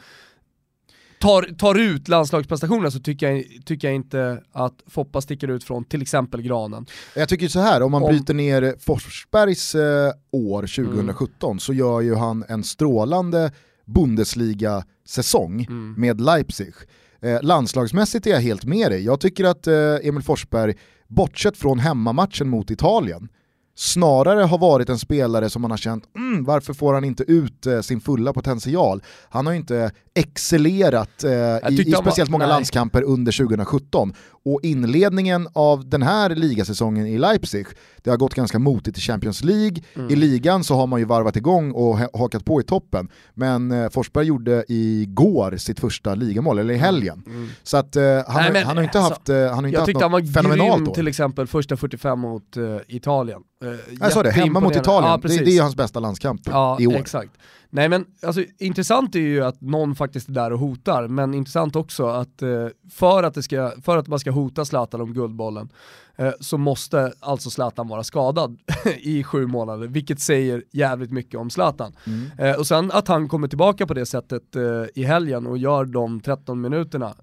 tar, 1.20 1.42
tar 1.58 1.78
ut 1.78 2.08
landslagsprestationerna 2.08 2.90
så 2.90 3.00
tycker 3.00 3.30
jag, 3.32 3.44
tycker 3.64 3.88
jag 3.88 3.94
inte 3.94 4.42
att 4.52 4.74
Foppa 4.86 5.20
sticker 5.20 5.48
ut 5.48 5.64
från 5.64 5.84
till 5.84 6.02
exempel 6.02 6.42
Granen. 6.42 6.86
Jag 7.16 7.28
tycker 7.28 7.48
så 7.48 7.60
här, 7.60 7.82
om 7.82 7.92
man 7.92 8.02
Om- 8.02 8.08
bryter 8.08 8.34
ner 8.34 8.74
Forsbergs 8.80 9.74
eh, 9.74 10.12
år 10.32 10.62
2017 10.62 11.60
så 11.60 11.72
gör 11.72 12.00
ju 12.00 12.14
han 12.14 12.44
en 12.48 12.64
strålande 12.64 13.52
Bundesliga-säsong 13.86 15.66
Mm. 15.68 15.94
med 15.98 16.20
Leipzig. 16.20 16.74
Eh, 17.22 17.42
landslagsmässigt 17.42 18.26
är 18.26 18.30
jag 18.30 18.40
helt 18.40 18.64
med 18.64 18.90
dig. 18.90 19.04
Jag 19.04 19.20
tycker 19.20 19.44
att 19.44 19.66
eh, 19.66 19.74
Emil 20.02 20.22
Forsberg, 20.22 20.74
bortsett 21.08 21.56
från 21.56 21.78
hemmamatchen 21.78 22.48
mot 22.48 22.70
Italien, 22.70 23.28
snarare 23.74 24.40
har 24.42 24.58
varit 24.58 24.88
en 24.88 24.98
spelare 24.98 25.50
som 25.50 25.62
man 25.62 25.70
har 25.70 25.78
känt, 25.78 26.04
mm, 26.16 26.44
varför 26.44 26.72
får 26.74 26.94
han 26.94 27.04
inte 27.04 27.22
ut 27.22 27.66
eh, 27.66 27.80
sin 27.80 28.00
fulla 28.00 28.32
potential? 28.32 29.02
Han 29.28 29.46
har 29.46 29.52
ju 29.52 29.58
inte 29.58 29.90
excellerat 30.14 31.24
eh, 31.24 31.30
i, 31.30 31.34
i 31.34 31.92
han 31.92 31.92
var- 31.92 32.02
speciellt 32.02 32.30
många 32.30 32.44
nej. 32.46 32.52
landskamper 32.54 33.02
under 33.02 33.32
2017. 33.32 34.12
Och 34.44 34.60
inledningen 34.62 35.48
av 35.52 35.88
den 35.88 36.02
här 36.02 36.30
ligasäsongen 36.34 37.06
i 37.06 37.18
Leipzig, 37.18 37.66
det 38.02 38.10
har 38.10 38.16
gått 38.16 38.34
ganska 38.34 38.58
motigt 38.58 38.98
i 38.98 39.00
Champions 39.00 39.44
League. 39.44 39.76
Mm. 39.96 40.10
I 40.10 40.16
ligan 40.16 40.64
så 40.64 40.74
har 40.74 40.86
man 40.86 40.98
ju 41.00 41.06
varvat 41.06 41.36
igång 41.36 41.72
och 41.72 41.98
ha- 41.98 42.08
hakat 42.18 42.44
på 42.44 42.60
i 42.60 42.64
toppen. 42.64 43.08
Men 43.34 43.70
eh, 43.72 43.90
Forsberg 43.90 44.26
gjorde 44.26 44.64
igår 44.68 45.56
sitt 45.56 45.80
första 45.80 46.14
ligamål, 46.14 46.58
eller 46.58 46.74
i 46.74 46.76
helgen. 46.76 47.22
Mm. 47.26 47.48
Så 47.62 47.76
att 47.76 47.96
eh, 47.96 48.02
han, 48.02 48.12
Nej, 48.12 48.24
har- 48.44 48.52
men, 48.52 48.64
han 48.64 48.76
har 48.76 48.84
inte 48.84 48.98
alltså, 48.98 49.12
haft, 49.14 49.28
eh, 49.28 49.36
han 49.36 49.48
har 49.48 49.56
inte 49.56 49.68
Jag 49.70 49.80
haft 49.80 49.86
tyckte 49.86 50.04
han 50.04 50.12
var 50.12 50.20
något 50.20 50.32
fenomenalt 50.34 50.76
grym 50.78 50.88
år. 50.88 50.94
till 50.94 51.08
exempel 51.08 51.46
första 51.46 51.76
45 51.76 52.18
mot 52.18 52.56
eh, 52.56 52.62
Italien. 52.88 53.40
Eh, 53.64 53.70
Jag 54.00 54.12
sa 54.12 54.22
det, 54.22 54.30
hemma 54.30 54.60
mot. 54.60 54.76
Italien, 54.76 55.10
Ja, 55.22 55.28
det, 55.28 55.44
det 55.44 55.56
är 55.56 55.62
hans 55.62 55.76
bästa 55.76 56.00
landskamp 56.00 56.40
Ja, 56.44 56.76
i 56.80 56.86
år. 56.86 56.96
exakt. 56.96 57.30
Nej 57.70 57.88
men 57.88 58.06
alltså, 58.22 58.44
intressant 58.58 59.14
är 59.14 59.20
ju 59.20 59.44
att 59.44 59.60
någon 59.60 59.94
faktiskt 59.94 60.28
är 60.28 60.32
där 60.32 60.52
och 60.52 60.58
hotar, 60.58 61.08
men 61.08 61.34
intressant 61.34 61.76
också 61.76 62.06
att 62.06 62.42
eh, 62.42 62.66
för, 62.90 63.22
att 63.22 63.34
det 63.34 63.42
ska, 63.42 63.72
för 63.82 63.96
att 63.96 64.08
man 64.08 64.18
ska 64.18 64.30
hota 64.30 64.64
Zlatan 64.64 65.00
om 65.00 65.14
Guldbollen 65.14 65.68
eh, 66.16 66.32
så 66.40 66.58
måste 66.58 67.12
alltså 67.20 67.50
Zlatan 67.50 67.88
vara 67.88 68.04
skadad 68.04 68.58
i 68.98 69.24
sju 69.24 69.46
månader, 69.46 69.86
vilket 69.86 70.20
säger 70.20 70.64
jävligt 70.70 71.10
mycket 71.10 71.40
om 71.40 71.50
Zlatan. 71.50 71.96
Mm. 72.06 72.30
Eh, 72.38 72.58
och 72.58 72.66
sen 72.66 72.90
att 72.92 73.08
han 73.08 73.28
kommer 73.28 73.48
tillbaka 73.48 73.86
på 73.86 73.94
det 73.94 74.06
sättet 74.06 74.56
i 74.94 75.04
helgen 75.04 75.46
och 75.46 75.58
gör 75.58 75.84
de 75.84 76.20
13 76.20 76.60
minuterna 76.60 77.14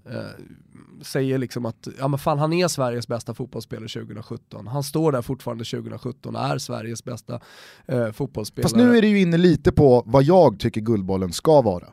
säger 1.02 1.38
liksom 1.38 1.66
att 1.66 1.88
ja, 1.98 2.08
men 2.08 2.18
fan, 2.18 2.38
han 2.38 2.52
är 2.52 2.68
Sveriges 2.68 3.08
bästa 3.08 3.34
fotbollsspelare 3.34 3.88
2017. 3.88 4.66
Han 4.66 4.82
står 4.82 5.12
där 5.12 5.22
fortfarande 5.22 5.64
2017 5.64 6.36
och 6.36 6.42
är 6.42 6.58
Sveriges 6.58 7.04
bästa 7.04 7.40
eh, 7.86 8.12
fotbollsspelare. 8.12 8.62
Fast 8.62 8.76
nu 8.76 8.96
är 8.96 9.02
det 9.02 9.08
ju 9.08 9.20
inne 9.20 9.36
lite 9.36 9.72
på 9.72 10.02
vad 10.06 10.22
jag 10.22 10.60
tycker 10.60 10.80
Guldbollen 10.80 11.32
ska 11.32 11.62
vara, 11.62 11.86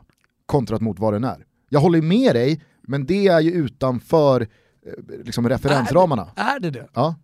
kontrat 0.46 0.80
mot 0.80 0.98
vad 0.98 1.12
den 1.12 1.24
är. 1.24 1.44
Jag 1.68 1.80
håller 1.80 2.02
med 2.02 2.34
dig, 2.34 2.62
men 2.82 3.06
det 3.06 3.26
är 3.26 3.40
ju 3.40 3.50
utanför 3.50 4.40
eh, 4.40 4.46
liksom 5.24 5.48
referensramarna. 5.48 6.28
Är 6.36 6.60
det 6.60 6.70
det? 6.70 6.88
Ja. 6.94 7.14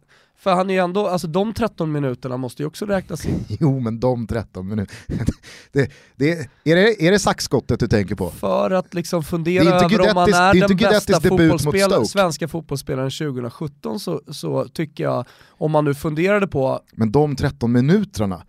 För 0.42 0.54
han 0.54 0.70
är 0.70 0.74
ju 0.74 0.80
ändå, 0.80 1.06
alltså 1.06 1.26
de 1.26 1.54
13 1.54 1.92
minuterna 1.92 2.36
måste 2.36 2.62
ju 2.62 2.66
också 2.66 2.86
räknas 2.86 3.26
in. 3.26 3.44
Jo, 3.60 3.80
men 3.80 4.00
de 4.00 4.26
13 4.26 4.68
minuter. 4.68 4.96
det, 5.72 5.90
det, 6.16 6.30
är, 6.64 6.76
det, 6.76 7.06
är 7.06 7.10
det 7.10 7.18
saxskottet 7.18 7.80
du 7.80 7.88
tänker 7.88 8.14
på? 8.14 8.30
För 8.30 8.70
att 8.70 8.94
liksom 8.94 9.24
fundera 9.24 9.64
över 9.64 10.00
om 10.00 10.14
man 10.14 10.28
Guidettis- 10.28 10.34
är 10.34 10.64
är 10.64 10.68
den 10.68 10.76
bästa 10.76 11.20
fotbollsspelaren, 11.20 12.06
svenska 12.06 12.48
fotbollsspelaren 12.48 13.10
2017 13.10 14.00
så, 14.00 14.20
så 14.30 14.68
tycker 14.68 15.04
jag, 15.04 15.24
om 15.50 15.70
man 15.70 15.84
nu 15.84 15.94
funderade 15.94 16.46
på, 16.46 16.80
Men 16.92 17.12
de 17.12 17.36
13 17.36 17.72
minuterna, 17.72 18.42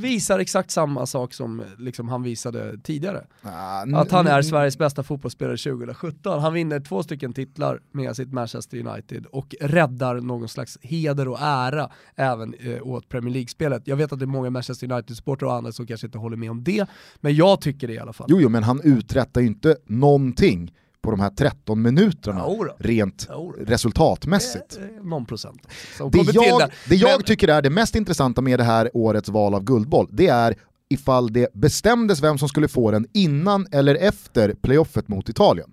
visar 0.00 0.38
exakt 0.38 0.70
samma 0.70 1.06
sak 1.06 1.34
som 1.34 1.62
liksom 1.78 2.08
han 2.08 2.22
visade 2.22 2.78
tidigare. 2.78 3.26
ah, 3.42 3.82
Att 3.94 4.10
han 4.10 4.26
är 4.26 4.42
Sveriges 4.42 4.78
bästa 4.78 5.02
fotbollsspelare 5.02 5.56
2017. 5.56 6.40
Han 6.40 6.52
vinner 6.52 6.80
två 6.80 7.02
stycken 7.02 7.32
titlar 7.32 7.80
med 7.92 8.16
sitt 8.16 8.32
Manchester 8.32 8.86
United 8.86 9.26
och 9.26 9.54
räddar 9.60 10.20
någon 10.20 10.48
slags 10.48 10.78
heder 10.82 11.28
och 11.28 11.38
ära 11.40 11.90
även 12.16 12.54
eh, 12.54 12.86
åt 12.86 13.08
Premier 13.08 13.32
League-spelet. 13.34 13.82
Jag 13.84 13.96
vet 13.96 14.12
att 14.12 14.18
det 14.18 14.24
är 14.24 14.26
många 14.26 14.50
Manchester 14.50 14.92
United-supportrar 14.92 15.46
och 15.48 15.54
andra 15.54 15.72
som 15.72 15.86
kanske 15.86 16.06
inte 16.06 16.18
håller 16.18 16.36
med 16.36 16.50
om 16.50 16.64
det, 16.64 16.86
men 17.20 17.34
jag 17.34 17.60
tycker 17.60 17.88
det 17.88 17.94
i 17.94 17.98
alla 17.98 18.12
fall. 18.12 18.26
Jo, 18.30 18.40
jo, 18.40 18.48
men 18.48 18.62
han 18.62 18.80
uträttar 18.84 19.40
ju 19.40 19.46
inte 19.46 19.76
någonting 19.86 20.72
på 21.02 21.10
de 21.10 21.20
här 21.20 21.30
13 21.30 21.82
minuterna 21.82 22.44
rent 22.78 23.28
resultatmässigt. 23.58 24.78
Eh, 24.98 25.04
Någon 25.04 25.26
procent. 25.26 25.62
Det 26.12 26.34
jag, 26.34 26.70
det 26.88 26.94
jag 26.96 27.18
Men- 27.18 27.22
tycker 27.24 27.48
är 27.48 27.62
det 27.62 27.70
mest 27.70 27.94
intressanta 27.96 28.40
med 28.40 28.58
det 28.60 28.64
här 28.64 28.90
årets 28.94 29.28
val 29.28 29.54
av 29.54 29.64
Guldboll, 29.64 30.08
det 30.12 30.26
är 30.28 30.54
ifall 30.90 31.32
det 31.32 31.54
bestämdes 31.54 32.22
vem 32.22 32.38
som 32.38 32.48
skulle 32.48 32.68
få 32.68 32.90
den 32.90 33.06
innan 33.12 33.66
eller 33.72 33.94
efter 33.94 34.54
playoffet 34.54 35.08
mot 35.08 35.28
Italien. 35.28 35.70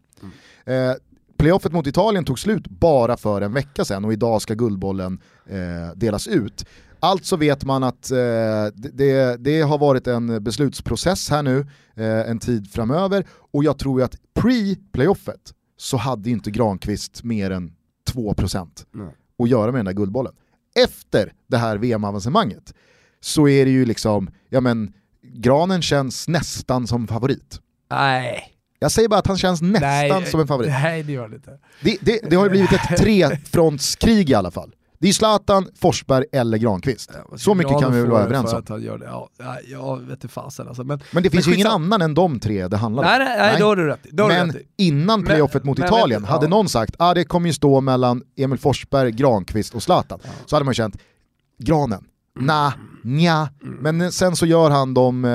Mm. 0.65 0.89
Eh, 0.89 0.95
playoffet 1.37 1.71
mot 1.71 1.87
Italien 1.87 2.25
tog 2.25 2.39
slut 2.39 2.67
bara 2.67 3.17
för 3.17 3.41
en 3.41 3.53
vecka 3.53 3.85
sedan 3.85 4.05
och 4.05 4.13
idag 4.13 4.41
ska 4.41 4.53
Guldbollen 4.53 5.21
eh, 5.49 5.95
delas 5.95 6.27
ut. 6.27 6.65
Alltså 7.05 7.35
vet 7.35 7.63
man 7.65 7.83
att 7.83 8.11
eh, 8.11 8.17
det- 8.75 9.37
det, 9.39 9.61
har 9.61 9.77
varit 9.77 10.07
en 10.07 10.43
beslutsprocess 10.43 11.29
här 11.29 11.43
nu 11.43 11.59
eh, 11.95 12.29
en 12.29 12.39
tid 12.39 12.71
framöver 12.71 13.25
och 13.51 13.63
jag 13.63 13.77
tror 13.79 13.99
ju 13.99 14.05
att 14.05 14.15
pre-playoffet 14.39 15.53
så 15.77 15.97
hade 15.97 16.29
inte 16.29 16.51
Granqvist 16.51 17.23
mer 17.23 17.51
än 17.51 17.71
2% 18.11 18.67
Nej. 18.91 19.07
att 19.43 19.49
göra 19.49 19.71
med 19.71 19.79
den 19.79 19.85
där 19.85 19.93
guldbollen. 19.93 20.33
Efter 20.83 21.33
det 21.47 21.57
här 21.57 21.77
VM-avancemanget 21.77 22.73
så 23.19 23.47
är 23.47 23.65
det 23.65 23.71
ju 23.71 23.85
liksom, 23.85 24.29
ja 24.49 24.61
men, 24.61 24.93
Granen 25.33 25.81
känns 25.81 26.27
nästan 26.27 26.87
som 26.87 27.07
favorit. 27.07 27.59
Nej. 27.91 28.51
Jag 28.79 28.91
säger 28.91 29.09
bara 29.09 29.19
att 29.19 29.27
han 29.27 29.37
känns 29.37 29.61
nästan 29.61 29.89
Nej, 30.21 30.25
som 30.25 30.39
en 30.39 30.47
favorit. 30.47 30.69
Nej 30.69 31.03
det 31.03 31.11
gör 31.11 31.27
det 31.29 31.35
inte. 31.35 31.59
Det, 31.81 31.97
det, 32.01 32.19
det 32.29 32.35
har 32.35 32.43
ju 32.43 32.49
blivit 32.49 32.71
ett 32.73 32.97
trefrontskrig 32.97 34.29
i 34.29 34.33
alla 34.33 34.51
fall. 34.51 34.74
Det 34.99 35.07
är 35.07 35.13
Zlatan, 35.13 35.67
Forsberg 35.75 36.25
eller 36.31 36.57
Granqvist. 36.57 37.11
Så 37.37 37.53
mycket 37.53 37.79
kan 37.79 37.93
vi 37.93 38.01
väl 38.01 38.09
vara 38.11 38.23
överens 38.23 38.53
om. 38.53 38.59
Att 38.59 38.81
gör 38.81 38.97
det. 38.97 39.05
Ja, 39.05 39.29
jag 39.71 39.99
vet 39.99 40.09
inte 40.09 40.27
fasen 40.27 40.67
alltså. 40.67 40.83
Men, 40.83 40.99
men 41.11 41.23
det 41.23 41.29
finns 41.29 41.45
men 41.45 41.53
ju 41.53 41.59
ingen 41.59 41.71
annan 41.71 42.01
än 42.01 42.13
de 42.13 42.39
tre 42.39 42.67
det 42.67 42.77
handlar 42.77 43.03
om. 43.03 43.09
Nej, 43.09 43.19
nej, 43.19 43.37
nej. 43.37 43.59
då 43.59 43.65
har 43.65 43.75
du 43.75 43.87
rätt. 43.87 44.03
Då 44.11 44.27
men 44.27 44.51
rätt. 44.51 44.61
innan 44.77 45.23
playoffet 45.23 45.63
mot 45.63 45.77
men, 45.77 45.87
Italien, 45.87 46.21
men, 46.21 46.31
hade 46.31 46.45
ja. 46.45 46.49
någon 46.49 46.69
sagt 46.69 46.95
att 46.95 47.01
ah, 47.01 47.13
det 47.13 47.25
kommer 47.25 47.47
ju 47.47 47.53
stå 47.53 47.81
mellan 47.81 48.23
Emil 48.37 48.59
Forsberg, 48.59 49.11
Granqvist 49.11 49.75
och 49.75 49.83
Zlatan, 49.83 50.19
ja. 50.23 50.29
så 50.45 50.55
hade 50.55 50.65
man 50.65 50.73
känt, 50.73 50.97
Granen, 51.59 52.03
na, 52.39 52.73
nja. 53.03 53.49
Mm. 53.63 53.97
Men 53.97 54.11
sen 54.11 54.35
så 54.35 54.45
gör 54.45 54.69
han 54.69 54.93
de 54.93 55.25
eh, 55.25 55.31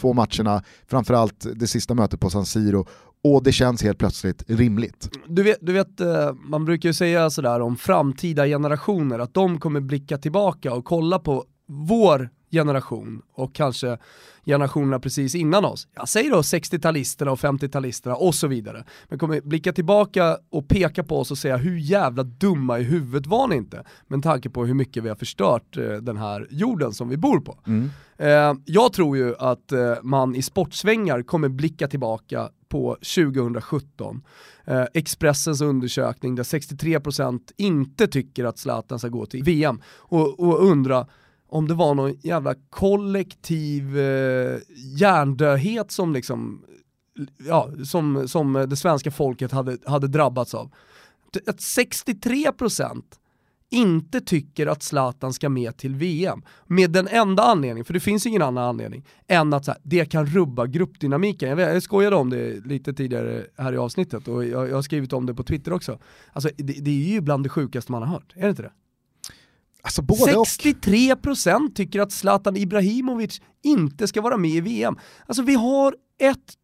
två 0.00 0.12
matcherna, 0.12 0.62
framförallt 0.86 1.46
det 1.54 1.66
sista 1.66 1.94
mötet 1.94 2.20
på 2.20 2.30
San 2.30 2.46
Siro, 2.46 2.86
och 3.24 3.42
det 3.42 3.52
känns 3.52 3.82
helt 3.82 3.98
plötsligt 3.98 4.44
rimligt. 4.46 5.18
Du 5.26 5.42
vet, 5.42 5.58
du 5.60 5.72
vet 5.72 6.00
eh, 6.00 6.32
man 6.32 6.64
brukar 6.64 6.88
ju 6.88 6.92
säga 6.92 7.30
sådär 7.30 7.60
om 7.60 7.76
framtida 7.76 8.46
generationer, 8.46 9.18
att 9.18 9.34
de 9.34 9.60
kommer 9.60 9.80
blicka 9.80 10.18
tillbaka 10.18 10.74
och 10.74 10.84
kolla 10.84 11.18
på 11.18 11.44
vår 11.68 12.30
generation 12.52 13.22
och 13.32 13.54
kanske 13.54 13.98
generationerna 14.44 15.00
precis 15.00 15.34
innan 15.34 15.64
oss. 15.64 15.88
Jag 15.94 16.08
säger 16.08 16.30
då 16.30 16.40
60-talisterna 16.40 17.28
och 17.28 17.38
50-talisterna 17.38 18.12
och 18.12 18.34
så 18.34 18.46
vidare. 18.46 18.84
Men 19.08 19.18
kommer 19.18 19.40
blicka 19.40 19.72
tillbaka 19.72 20.38
och 20.50 20.68
peka 20.68 21.04
på 21.04 21.18
oss 21.18 21.30
och 21.30 21.38
säga 21.38 21.56
hur 21.56 21.76
jävla 21.76 22.22
dumma 22.22 22.78
i 22.78 22.82
huvudet 22.82 23.26
var 23.26 23.48
ni 23.48 23.56
inte? 23.56 23.84
Med 24.06 24.22
tanke 24.22 24.50
på 24.50 24.66
hur 24.66 24.74
mycket 24.74 25.02
vi 25.02 25.08
har 25.08 25.16
förstört 25.16 25.76
eh, 25.76 25.92
den 25.92 26.16
här 26.16 26.46
jorden 26.50 26.92
som 26.92 27.08
vi 27.08 27.16
bor 27.16 27.40
på. 27.40 27.58
Mm. 27.66 27.90
Eh, 28.16 28.54
jag 28.64 28.92
tror 28.92 29.16
ju 29.16 29.34
att 29.38 29.72
eh, 29.72 29.94
man 30.02 30.36
i 30.36 30.42
sportsvängar 30.42 31.22
kommer 31.22 31.48
blicka 31.48 31.88
tillbaka 31.88 32.48
på 32.68 32.94
2017. 32.94 34.22
Eh, 34.64 34.84
Expressens 34.94 35.60
undersökning 35.60 36.34
där 36.34 36.42
63% 36.42 37.40
inte 37.56 38.06
tycker 38.06 38.44
att 38.44 38.58
Zlatan 38.58 38.98
ska 38.98 39.08
gå 39.08 39.26
till 39.26 39.44
VM 39.44 39.80
och, 39.96 40.40
och 40.40 40.64
undra 40.64 41.06
om 41.52 41.68
det 41.68 41.74
var 41.74 41.94
någon 41.94 42.14
jävla 42.22 42.54
kollektiv 42.70 43.98
eh, 43.98 44.58
hjärndöhet 44.98 45.90
som 45.90 46.12
liksom 46.12 46.64
ja, 47.46 47.70
som, 47.84 48.28
som 48.28 48.52
det 48.52 48.76
svenska 48.76 49.10
folket 49.10 49.52
hade, 49.52 49.78
hade 49.86 50.08
drabbats 50.08 50.54
av. 50.54 50.70
Att 51.46 51.56
63% 51.58 53.02
inte 53.70 54.20
tycker 54.20 54.66
att 54.66 54.82
Zlatan 54.82 55.32
ska 55.32 55.48
med 55.48 55.76
till 55.76 55.94
VM. 55.94 56.42
Med 56.66 56.90
den 56.90 57.08
enda 57.08 57.42
anledningen, 57.42 57.84
för 57.84 57.94
det 57.94 58.00
finns 58.00 58.26
ingen 58.26 58.42
annan 58.42 58.64
anledning, 58.64 59.06
än 59.28 59.52
att 59.52 59.66
här, 59.66 59.76
det 59.82 60.04
kan 60.04 60.26
rubba 60.26 60.66
gruppdynamiken. 60.66 61.48
Jag, 61.48 61.56
vet, 61.56 61.74
jag 61.74 61.82
skojade 61.82 62.16
om 62.16 62.30
det 62.30 62.66
lite 62.66 62.92
tidigare 62.92 63.46
här 63.56 63.72
i 63.72 63.76
avsnittet 63.76 64.28
och 64.28 64.44
jag, 64.44 64.68
jag 64.68 64.74
har 64.74 64.82
skrivit 64.82 65.12
om 65.12 65.26
det 65.26 65.34
på 65.34 65.42
Twitter 65.42 65.72
också. 65.72 65.98
Alltså 66.32 66.50
det, 66.56 66.72
det 66.72 66.90
är 66.90 67.12
ju 67.12 67.20
bland 67.20 67.44
det 67.44 67.48
sjukaste 67.48 67.92
man 67.92 68.02
har 68.02 68.08
hört, 68.08 68.32
är 68.36 68.42
det 68.42 68.50
inte 68.50 68.62
det? 68.62 68.72
Alltså 69.82 70.02
63% 70.02 71.74
tycker 71.74 72.00
att 72.00 72.12
Zlatan 72.12 72.56
Ibrahimovic 72.56 73.40
inte 73.62 74.08
ska 74.08 74.20
vara 74.20 74.36
med 74.36 74.50
i 74.50 74.60
VM. 74.60 74.98
Alltså 75.26 75.42
vi 75.42 75.54
har 75.54 75.94
ett, 76.18 76.54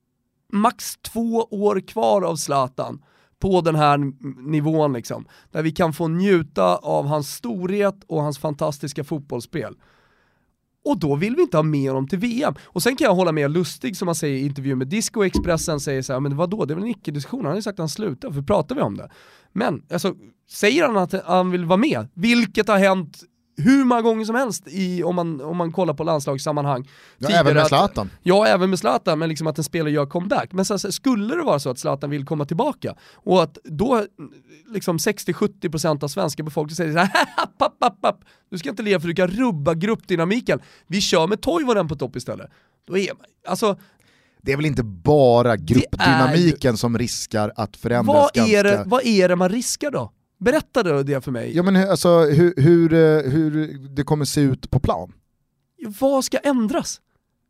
max 0.52 0.96
två 0.96 1.48
år 1.50 1.80
kvar 1.80 2.22
av 2.22 2.36
Zlatan 2.36 3.02
på 3.38 3.60
den 3.60 3.74
här 3.74 3.98
nivån 4.50 4.92
liksom. 4.92 5.26
Där 5.50 5.62
vi 5.62 5.72
kan 5.72 5.92
få 5.92 6.08
njuta 6.08 6.76
av 6.76 7.06
hans 7.06 7.34
storhet 7.34 8.04
och 8.06 8.22
hans 8.22 8.38
fantastiska 8.38 9.04
fotbollsspel. 9.04 9.76
Och 10.84 10.98
då 10.98 11.16
vill 11.16 11.36
vi 11.36 11.42
inte 11.42 11.56
ha 11.56 11.62
med 11.62 11.90
honom 11.90 12.08
till 12.08 12.18
VM. 12.18 12.54
Och 12.64 12.82
sen 12.82 12.96
kan 12.96 13.04
jag 13.04 13.14
hålla 13.14 13.32
med 13.32 13.50
Lustig 13.50 13.96
som 13.96 14.08
han 14.08 14.14
säger 14.14 14.38
i 14.38 14.46
intervjun 14.46 14.78
med 14.78 14.88
Disco 14.88 15.24
Expressen, 15.24 15.80
säger 15.80 16.02
så 16.02 16.12
här, 16.12 16.20
men 16.20 16.36
vadå, 16.36 16.64
det 16.64 16.74
är 16.74 16.74
väl 16.74 16.84
en 16.84 16.90
icke-diskussion, 16.90 17.40
han 17.40 17.50
har 17.50 17.56
ju 17.56 17.62
sagt 17.62 17.74
att 17.74 17.78
han 17.78 17.88
slutar, 17.88 18.30
för 18.30 18.42
pratar 18.42 18.74
vi 18.74 18.80
om 18.80 18.96
det? 18.96 19.10
Men, 19.52 19.82
alltså, 19.92 20.14
säger 20.50 20.86
han 20.86 20.96
att 20.96 21.24
han 21.24 21.50
vill 21.50 21.64
vara 21.64 21.76
med, 21.76 22.08
vilket 22.14 22.68
har 22.68 22.78
hänt 22.78 23.22
hur 23.58 23.84
många 23.84 24.02
gånger 24.02 24.24
som 24.24 24.34
helst 24.34 24.64
i, 24.66 25.02
om, 25.02 25.14
man, 25.14 25.40
om 25.40 25.56
man 25.56 25.72
kollar 25.72 25.94
på 25.94 26.04
landslagssammanhang. 26.04 26.88
Ja, 27.18 27.28
även 27.28 27.54
med 27.54 27.66
Zlatan. 27.66 28.06
Att, 28.06 28.12
ja, 28.22 28.46
även 28.46 28.70
med 28.70 28.78
Zlatan, 28.78 29.18
men 29.18 29.28
liksom 29.28 29.46
att 29.46 29.58
en 29.58 29.64
spelare 29.64 29.92
gör 29.92 30.06
comeback. 30.06 30.52
Men 30.52 30.64
så, 30.64 30.78
skulle 30.78 31.34
det 31.34 31.42
vara 31.42 31.58
så 31.58 31.70
att 31.70 31.78
Zlatan 31.78 32.10
vill 32.10 32.26
komma 32.26 32.44
tillbaka 32.44 32.94
och 33.14 33.42
att 33.42 33.58
då 33.64 34.04
liksom 34.66 34.98
60-70% 34.98 36.04
av 36.04 36.08
svenska 36.08 36.42
befolkningen 36.42 36.76
säger 36.76 36.92
såhär 36.92 37.10
papp, 37.58 37.78
papp, 37.78 38.00
papp, 38.00 38.20
du 38.50 38.58
ska 38.58 38.68
inte 38.68 38.82
leva 38.82 39.00
för 39.00 39.08
du 39.08 39.14
kan 39.14 39.28
rubba 39.28 39.74
gruppdynamiken. 39.74 40.60
Vi 40.86 41.00
kör 41.00 41.26
med 41.26 41.40
Toivonen 41.40 41.88
på 41.88 41.96
topp 41.96 42.16
istället. 42.16 42.50
Då 42.86 42.98
är 42.98 43.14
man, 43.14 43.24
alltså, 43.46 43.76
det 44.42 44.52
är 44.52 44.56
väl 44.56 44.66
inte 44.66 44.82
bara 44.82 45.56
gruppdynamiken 45.56 46.72
ju... 46.72 46.76
som 46.76 46.98
riskar 46.98 47.52
att 47.56 47.76
förändras 47.76 48.30
vad. 48.34 48.48
Är 48.48 48.64
det, 48.64 48.82
vad 48.86 49.06
är 49.06 49.28
det 49.28 49.36
man 49.36 49.48
riskar 49.48 49.90
då? 49.90 50.12
Berätta 50.38 50.82
då 50.82 51.02
det 51.02 51.24
för 51.24 51.30
mig. 51.30 51.56
Ja 51.56 51.62
men 51.62 51.90
alltså 51.90 52.20
hur, 52.20 52.54
hur, 52.56 52.92
eh, 52.92 53.30
hur 53.30 53.78
det 53.88 54.02
kommer 54.04 54.24
se 54.24 54.40
ut 54.40 54.70
på 54.70 54.80
plan. 54.80 55.12
Vad 56.00 56.24
ska 56.24 56.38
ändras? 56.38 57.00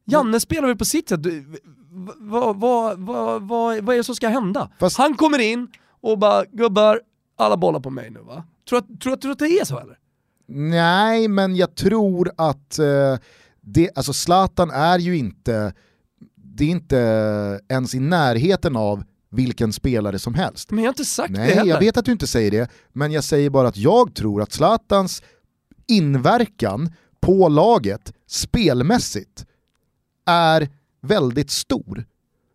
Janne 0.05 0.41
spelar 0.41 0.69
väl 0.69 0.77
på 0.77 0.85
sitt 0.85 1.09
sätt, 1.09 1.21
vad, 2.17 2.61
vad, 2.61 2.99
vad, 2.99 3.43
vad 3.43 3.77
är 3.77 3.97
det 3.97 4.05
som 4.05 4.15
ska 4.15 4.29
hända? 4.29 4.71
Fast... 4.79 4.99
Han 4.99 5.15
kommer 5.15 5.39
in 5.39 5.69
och 6.01 6.19
bara 6.19 6.45
“gubbar, 6.53 7.01
alla 7.37 7.57
bollar 7.57 7.81
på 7.81 7.91
mig 7.91 8.11
nu 8.11 8.21
va?” 8.21 8.45
Tror 8.69 8.83
du 8.89 8.97
tror, 8.97 9.17
tror 9.17 9.33
att 9.33 9.39
det 9.39 9.61
är 9.61 9.65
så 9.65 9.79
eller? 9.79 9.99
Nej, 10.47 11.29
men 11.29 11.57
jag 11.57 11.75
tror 11.75 12.31
att 12.37 12.79
eh, 12.79 13.19
det, 13.61 13.91
alltså 13.95 14.13
Zlatan 14.13 14.71
är 14.71 14.99
ju 14.99 15.17
inte, 15.17 15.73
det 16.35 16.65
är 16.65 16.69
inte 16.69 16.97
ens 17.69 17.95
i 17.95 18.01
närheten 18.01 18.77
av 18.77 19.05
vilken 19.31 19.73
spelare 19.73 20.19
som 20.19 20.35
helst. 20.35 20.71
Men 20.71 20.85
jag 20.85 20.89
har 20.89 20.93
inte 20.93 21.05
sagt 21.05 21.31
Nej, 21.31 21.49
det 21.49 21.55
heller. 21.55 21.71
jag 21.71 21.81
vet 21.81 21.97
att 21.97 22.05
du 22.05 22.13
inte 22.13 22.27
säger 22.27 22.51
det, 22.51 22.71
men 22.93 23.13
jag 23.13 23.25
säger 23.25 23.51
bara 23.51 23.69
att 23.69 23.77
jag 23.77 24.15
tror 24.15 24.43
att 24.43 24.53
Zlatans 24.53 25.23
inverkan 25.89 26.93
på 27.21 27.49
laget 27.49 28.13
spelmässigt 28.27 29.47
är 30.27 30.69
väldigt 31.03 31.51
stor. 31.51 32.05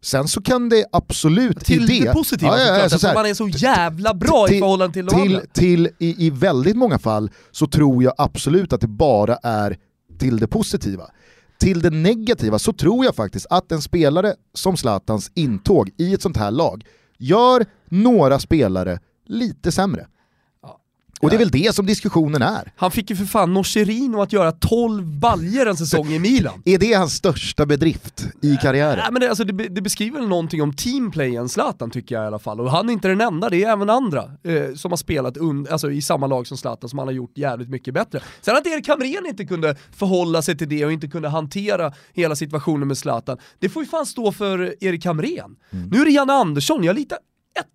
Sen 0.01 0.27
så 0.27 0.41
kan 0.41 0.69
det 0.69 0.85
absolut 0.91 1.65
till 1.65 1.87
det... 1.87 1.99
det 1.99 2.13
positiva 2.13 2.59
ja, 2.59 2.77
ja, 2.77 2.89
såklart, 2.89 3.15
man 3.15 3.25
är 3.25 3.33
så 3.33 3.47
jävla 3.47 4.13
bra 4.13 4.47
till, 4.47 4.55
i 4.55 4.59
förhållande 4.59 4.93
till 4.93 5.05
de 5.05 5.21
till, 5.21 5.41
till 5.53 5.89
i, 5.99 6.25
I 6.25 6.29
väldigt 6.29 6.77
många 6.77 6.99
fall 6.99 7.31
så 7.51 7.67
tror 7.67 8.03
jag 8.03 8.13
absolut 8.17 8.73
att 8.73 8.81
det 8.81 8.87
bara 8.87 9.35
är 9.35 9.77
till 10.19 10.39
det 10.39 10.47
positiva 10.47 11.11
till 11.63 11.81
det 11.81 11.89
negativa 11.89 12.59
så 12.59 12.73
tror 12.73 13.05
jag 13.05 13.15
faktiskt 13.15 13.45
att 13.49 13.71
en 13.71 13.81
spelare 13.81 14.35
som 14.53 14.77
Zlatans 14.77 15.31
intåg 15.33 15.89
i 15.97 16.13
ett 16.13 16.21
sånt 16.21 16.37
här 16.37 16.51
lag 16.51 16.85
gör 17.17 17.65
några 17.85 18.39
spelare 18.39 18.99
lite 19.25 19.71
sämre. 19.71 20.07
Och 21.23 21.29
det 21.29 21.35
är 21.35 21.39
väl 21.39 21.51
det 21.51 21.75
som 21.75 21.85
diskussionen 21.85 22.41
är. 22.41 22.71
Han 22.75 22.91
fick 22.91 23.09
ju 23.09 23.15
för 23.15 23.25
fan 23.25 23.53
Nocherino 23.53 24.21
att 24.21 24.33
göra 24.33 24.51
12 24.51 25.05
baljer 25.19 25.65
en 25.65 25.77
säsong 25.77 26.07
i 26.07 26.19
Milan. 26.19 26.61
Är 26.65 26.77
det 26.77 26.93
hans 26.93 27.13
största 27.13 27.65
bedrift 27.65 28.27
i 28.41 28.57
karriären? 28.57 28.97
Nej, 28.97 29.07
men 29.11 29.21
det, 29.21 29.29
alltså, 29.29 29.43
det, 29.43 29.67
det 29.67 29.81
beskriver 29.81 30.19
väl 30.19 30.27
någonting 30.27 30.61
om 30.61 30.73
teamplayen 30.73 31.49
Zlatan 31.49 31.91
tycker 31.91 32.15
jag 32.15 32.23
i 32.23 32.27
alla 32.27 32.39
fall. 32.39 32.59
Och 32.61 32.71
han 32.71 32.89
är 32.89 32.93
inte 32.93 33.07
den 33.07 33.21
enda, 33.21 33.49
det 33.49 33.63
är 33.63 33.71
även 33.71 33.89
andra 33.89 34.31
eh, 34.43 34.73
som 34.75 34.91
har 34.91 34.97
spelat 34.97 35.37
alltså, 35.71 35.91
i 35.91 36.01
samma 36.01 36.27
lag 36.27 36.47
som 36.47 36.57
Zlatan 36.57 36.89
som 36.89 36.99
han 36.99 37.07
har 37.07 37.13
gjort 37.13 37.37
jävligt 37.37 37.69
mycket 37.69 37.93
bättre. 37.93 38.21
Sen 38.41 38.55
att 38.55 38.67
Erik 38.67 38.87
Hamrén 38.87 39.25
inte 39.25 39.45
kunde 39.45 39.75
förhålla 39.91 40.41
sig 40.41 40.57
till 40.57 40.69
det 40.69 40.85
och 40.85 40.91
inte 40.91 41.07
kunde 41.07 41.29
hantera 41.29 41.93
hela 42.13 42.35
situationen 42.35 42.87
med 42.87 42.97
Zlatan, 42.97 43.37
det 43.59 43.69
får 43.69 43.83
ju 43.83 43.89
fan 43.89 44.05
stå 44.05 44.31
för 44.31 44.75
Erik 44.83 45.05
Hamrén. 45.05 45.55
Mm. 45.71 45.89
Nu 45.89 46.01
är 46.01 46.05
det 46.05 46.11
Janne 46.11 46.33
Andersson, 46.33 46.83
jag 46.83 46.95
litar 46.95 47.17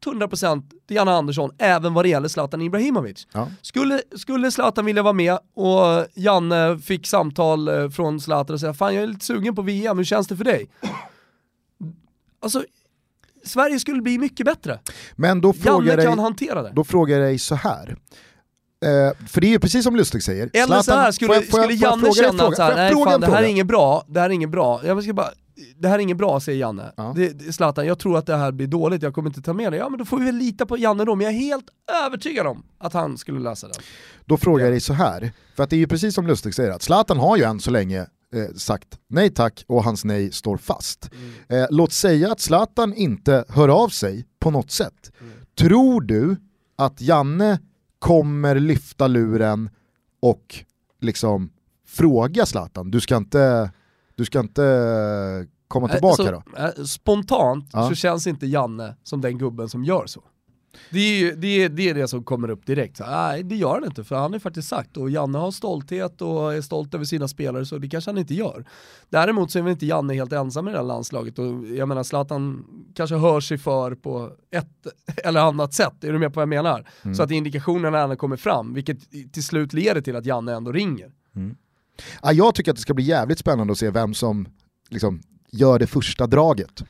100% 0.04 0.62
till 0.86 0.96
Janne 0.96 1.10
Andersson 1.10 1.50
även 1.58 1.94
vad 1.94 2.04
det 2.04 2.08
gäller 2.08 2.28
Zlatan 2.28 2.62
Ibrahimovic. 2.62 3.26
Ja. 3.32 3.48
Skulle, 3.62 4.02
skulle 4.16 4.50
Zlatan 4.50 4.84
vilja 4.84 5.02
vara 5.02 5.12
med 5.12 5.38
och 5.54 6.06
Janne 6.14 6.78
fick 6.78 7.06
samtal 7.06 7.68
eh, 7.68 7.90
från 7.90 8.20
Zlatan 8.20 8.54
och 8.54 8.60
säga 8.60 8.74
“Fan 8.74 8.94
jag 8.94 9.02
är 9.02 9.06
lite 9.06 9.24
sugen 9.24 9.54
på 9.54 9.62
VM, 9.62 9.98
hur 9.98 10.04
känns 10.04 10.28
det 10.28 10.36
för 10.36 10.44
dig?” 10.44 10.70
Alltså, 12.40 12.64
Sverige 13.44 13.78
skulle 13.78 14.02
bli 14.02 14.18
mycket 14.18 14.46
bättre. 14.46 14.78
Men 15.16 15.40
då 15.40 15.52
frågar 15.52 15.88
Janne 15.88 16.02
kan 16.02 16.16
dig, 16.16 16.22
hantera 16.22 16.62
det. 16.62 16.72
Då 16.74 16.84
frågar 16.84 17.18
jag 17.18 17.26
dig 17.26 17.38
så 17.38 17.54
här. 17.54 17.96
Eh, 18.84 19.26
för 19.28 19.40
det 19.40 19.46
är 19.46 19.50
ju 19.50 19.58
precis 19.58 19.84
som 19.84 19.96
Lustig 19.96 20.22
säger. 20.22 20.50
Eller 20.52 20.66
Zlatan, 20.66 20.82
så 20.82 20.92
här, 20.92 21.12
skulle, 21.12 21.28
får 21.28 21.36
jag, 21.36 21.50
får 21.50 21.62
skulle 21.62 21.74
Janne 21.74 22.12
känna 22.12 22.46
att 22.46 22.56
så 22.56 22.62
här, 22.62 22.76
nej 22.76 23.04
fan 23.04 23.20
det 23.20 23.26
här 23.26 23.42
är 23.42 23.46
inget 23.46 23.66
bra, 23.66 24.04
det 24.08 24.20
här 24.20 24.30
är 24.30 24.34
inget 24.34 24.50
bra. 24.50 24.80
Jag 24.84 25.02
ska 25.02 25.12
bara 25.12 25.30
det 25.76 25.88
här 25.88 25.94
är 25.94 25.98
inget 26.02 26.16
bra 26.16 26.40
säger 26.40 26.58
Janne. 26.58 26.92
Ja. 26.96 27.12
Det, 27.16 27.54
Zlatan, 27.54 27.86
jag 27.86 27.98
tror 27.98 28.18
att 28.18 28.26
det 28.26 28.36
här 28.36 28.52
blir 28.52 28.66
dåligt, 28.66 29.02
jag 29.02 29.14
kommer 29.14 29.30
inte 29.30 29.42
ta 29.42 29.52
med 29.52 29.72
det. 29.72 29.76
Ja 29.76 29.88
men 29.88 29.98
då 29.98 30.04
får 30.04 30.18
vi 30.18 30.24
väl 30.24 30.36
lita 30.36 30.66
på 30.66 30.78
Janne 30.78 31.04
då, 31.04 31.14
men 31.14 31.24
jag 31.24 31.34
är 31.34 31.38
helt 31.38 31.66
övertygad 32.06 32.46
om 32.46 32.62
att 32.78 32.92
han 32.92 33.18
skulle 33.18 33.40
lösa 33.40 33.68
det. 33.68 33.74
Då 34.24 34.36
frågar 34.36 34.64
jag 34.64 34.72
dig 34.72 34.80
så 34.80 34.92
här, 34.92 35.32
för 35.56 35.62
att 35.62 35.70
det 35.70 35.76
är 35.76 35.78
ju 35.78 35.86
precis 35.86 36.14
som 36.14 36.26
Lustig 36.26 36.54
säger, 36.54 36.70
att 36.70 36.82
Zlatan 36.82 37.18
har 37.18 37.36
ju 37.36 37.42
än 37.42 37.60
så 37.60 37.70
länge 37.70 38.00
eh, 38.34 38.54
sagt 38.56 38.98
nej 39.08 39.30
tack 39.30 39.64
och 39.66 39.84
hans 39.84 40.04
nej 40.04 40.32
står 40.32 40.56
fast. 40.56 41.10
Mm. 41.12 41.62
Eh, 41.62 41.66
låt 41.70 41.92
säga 41.92 42.32
att 42.32 42.40
Zlatan 42.40 42.94
inte 42.94 43.44
hör 43.48 43.68
av 43.68 43.88
sig 43.88 44.26
på 44.38 44.50
något 44.50 44.70
sätt. 44.70 45.12
Mm. 45.20 45.32
Tror 45.58 46.00
du 46.00 46.36
att 46.76 47.00
Janne 47.00 47.58
kommer 47.98 48.54
lyfta 48.54 49.06
luren 49.06 49.70
och 50.20 50.64
liksom 51.00 51.50
fråga 51.86 52.46
Zlatan, 52.46 52.90
du 52.90 53.00
ska 53.00 53.16
inte 53.16 53.70
du 54.18 54.24
ska 54.24 54.40
inte 54.40 55.46
komma 55.68 55.88
tillbaka 55.88 56.22
alltså, 56.22 56.42
då? 56.56 56.62
eh, 56.80 56.84
Spontant 56.84 57.70
Ja. 57.72 57.88
så 57.88 57.94
känns 57.94 58.26
inte 58.26 58.46
Janne 58.46 58.94
som 59.02 59.20
den 59.20 59.38
gubben 59.38 59.68
som 59.68 59.84
gör 59.84 60.06
så. 60.06 60.22
Det 60.90 60.98
är 60.98 61.18
ju- 61.20 61.34
det, 61.36 61.46
är, 61.64 61.68
det, 61.68 61.88
är 61.90 61.94
det 61.94 62.08
som 62.08 62.24
kommer 62.24 62.50
upp 62.50 62.66
direkt. 62.66 62.96
Så, 62.96 63.06
nej, 63.06 63.42
det 63.42 63.56
gör 63.56 63.74
han 63.74 63.84
inte, 63.84 64.04
för 64.04 64.16
han 64.16 64.32
ju 64.32 64.40
faktiskt 64.40 64.68
sagt, 64.68 64.96
och 64.96 65.10
Janne 65.10 65.38
har 65.38 65.50
stolthet 65.50 66.22
och 66.22 66.54
är 66.54 66.60
stolt 66.60 66.94
över 66.94 67.04
sina 67.04 67.28
spelare, 67.28 67.66
så 67.66 67.78
det 67.78 67.88
kanske 67.88 68.10
han 68.10 68.18
inte 68.18 68.34
gör. 68.34 68.64
Däremot 69.08 69.50
så 69.50 69.58
är 69.58 69.62
väl 69.62 69.72
inte 69.72 69.86
Janne 69.86 70.14
helt 70.14 70.32
ensam 70.32 70.68
i 70.68 70.70
det 70.70 70.76
här 70.76 70.84
landslaget, 70.84 71.38
och 71.38 71.66
jag 71.66 71.88
menar 71.88 72.02
Zlatan 72.02 72.64
kanske 72.94 73.16
hör 73.16 73.40
sig 73.40 73.58
för 73.58 73.94
på 73.94 74.30
ett 74.50 74.86
eller 75.24 75.40
annat 75.40 75.74
sätt, 75.74 76.04
är 76.04 76.12
du 76.12 76.18
med 76.18 76.32
på 76.34 76.38
vad 76.40 76.42
jag 76.42 76.48
menar? 76.48 76.88
Mm. 77.02 77.14
Så 77.14 77.22
att 77.22 77.30
indikationerna 77.30 77.98
ändå 77.98 78.16
kommer 78.16 78.36
fram, 78.36 78.74
vilket 78.74 78.98
till 79.32 79.44
slut 79.44 79.72
leder 79.72 80.00
till 80.00 80.16
att 80.16 80.26
Janne 80.26 80.54
ändå 80.54 80.72
ringer. 80.72 81.12
Ja, 82.22 82.32
jag 82.32 82.54
tycker 82.54 82.70
att 82.70 82.76
det 82.76 82.82
ska 82.82 82.94
bli 82.94 83.04
jävligt 83.04 83.38
spännande 83.38 83.72
att 83.72 83.78
se 83.78 83.90
vem 83.90 84.14
som 84.14 84.48
liksom, 84.88 85.20
gör 85.50 85.78
det 85.78 85.86
första 85.86 86.26
draget. 86.26 86.84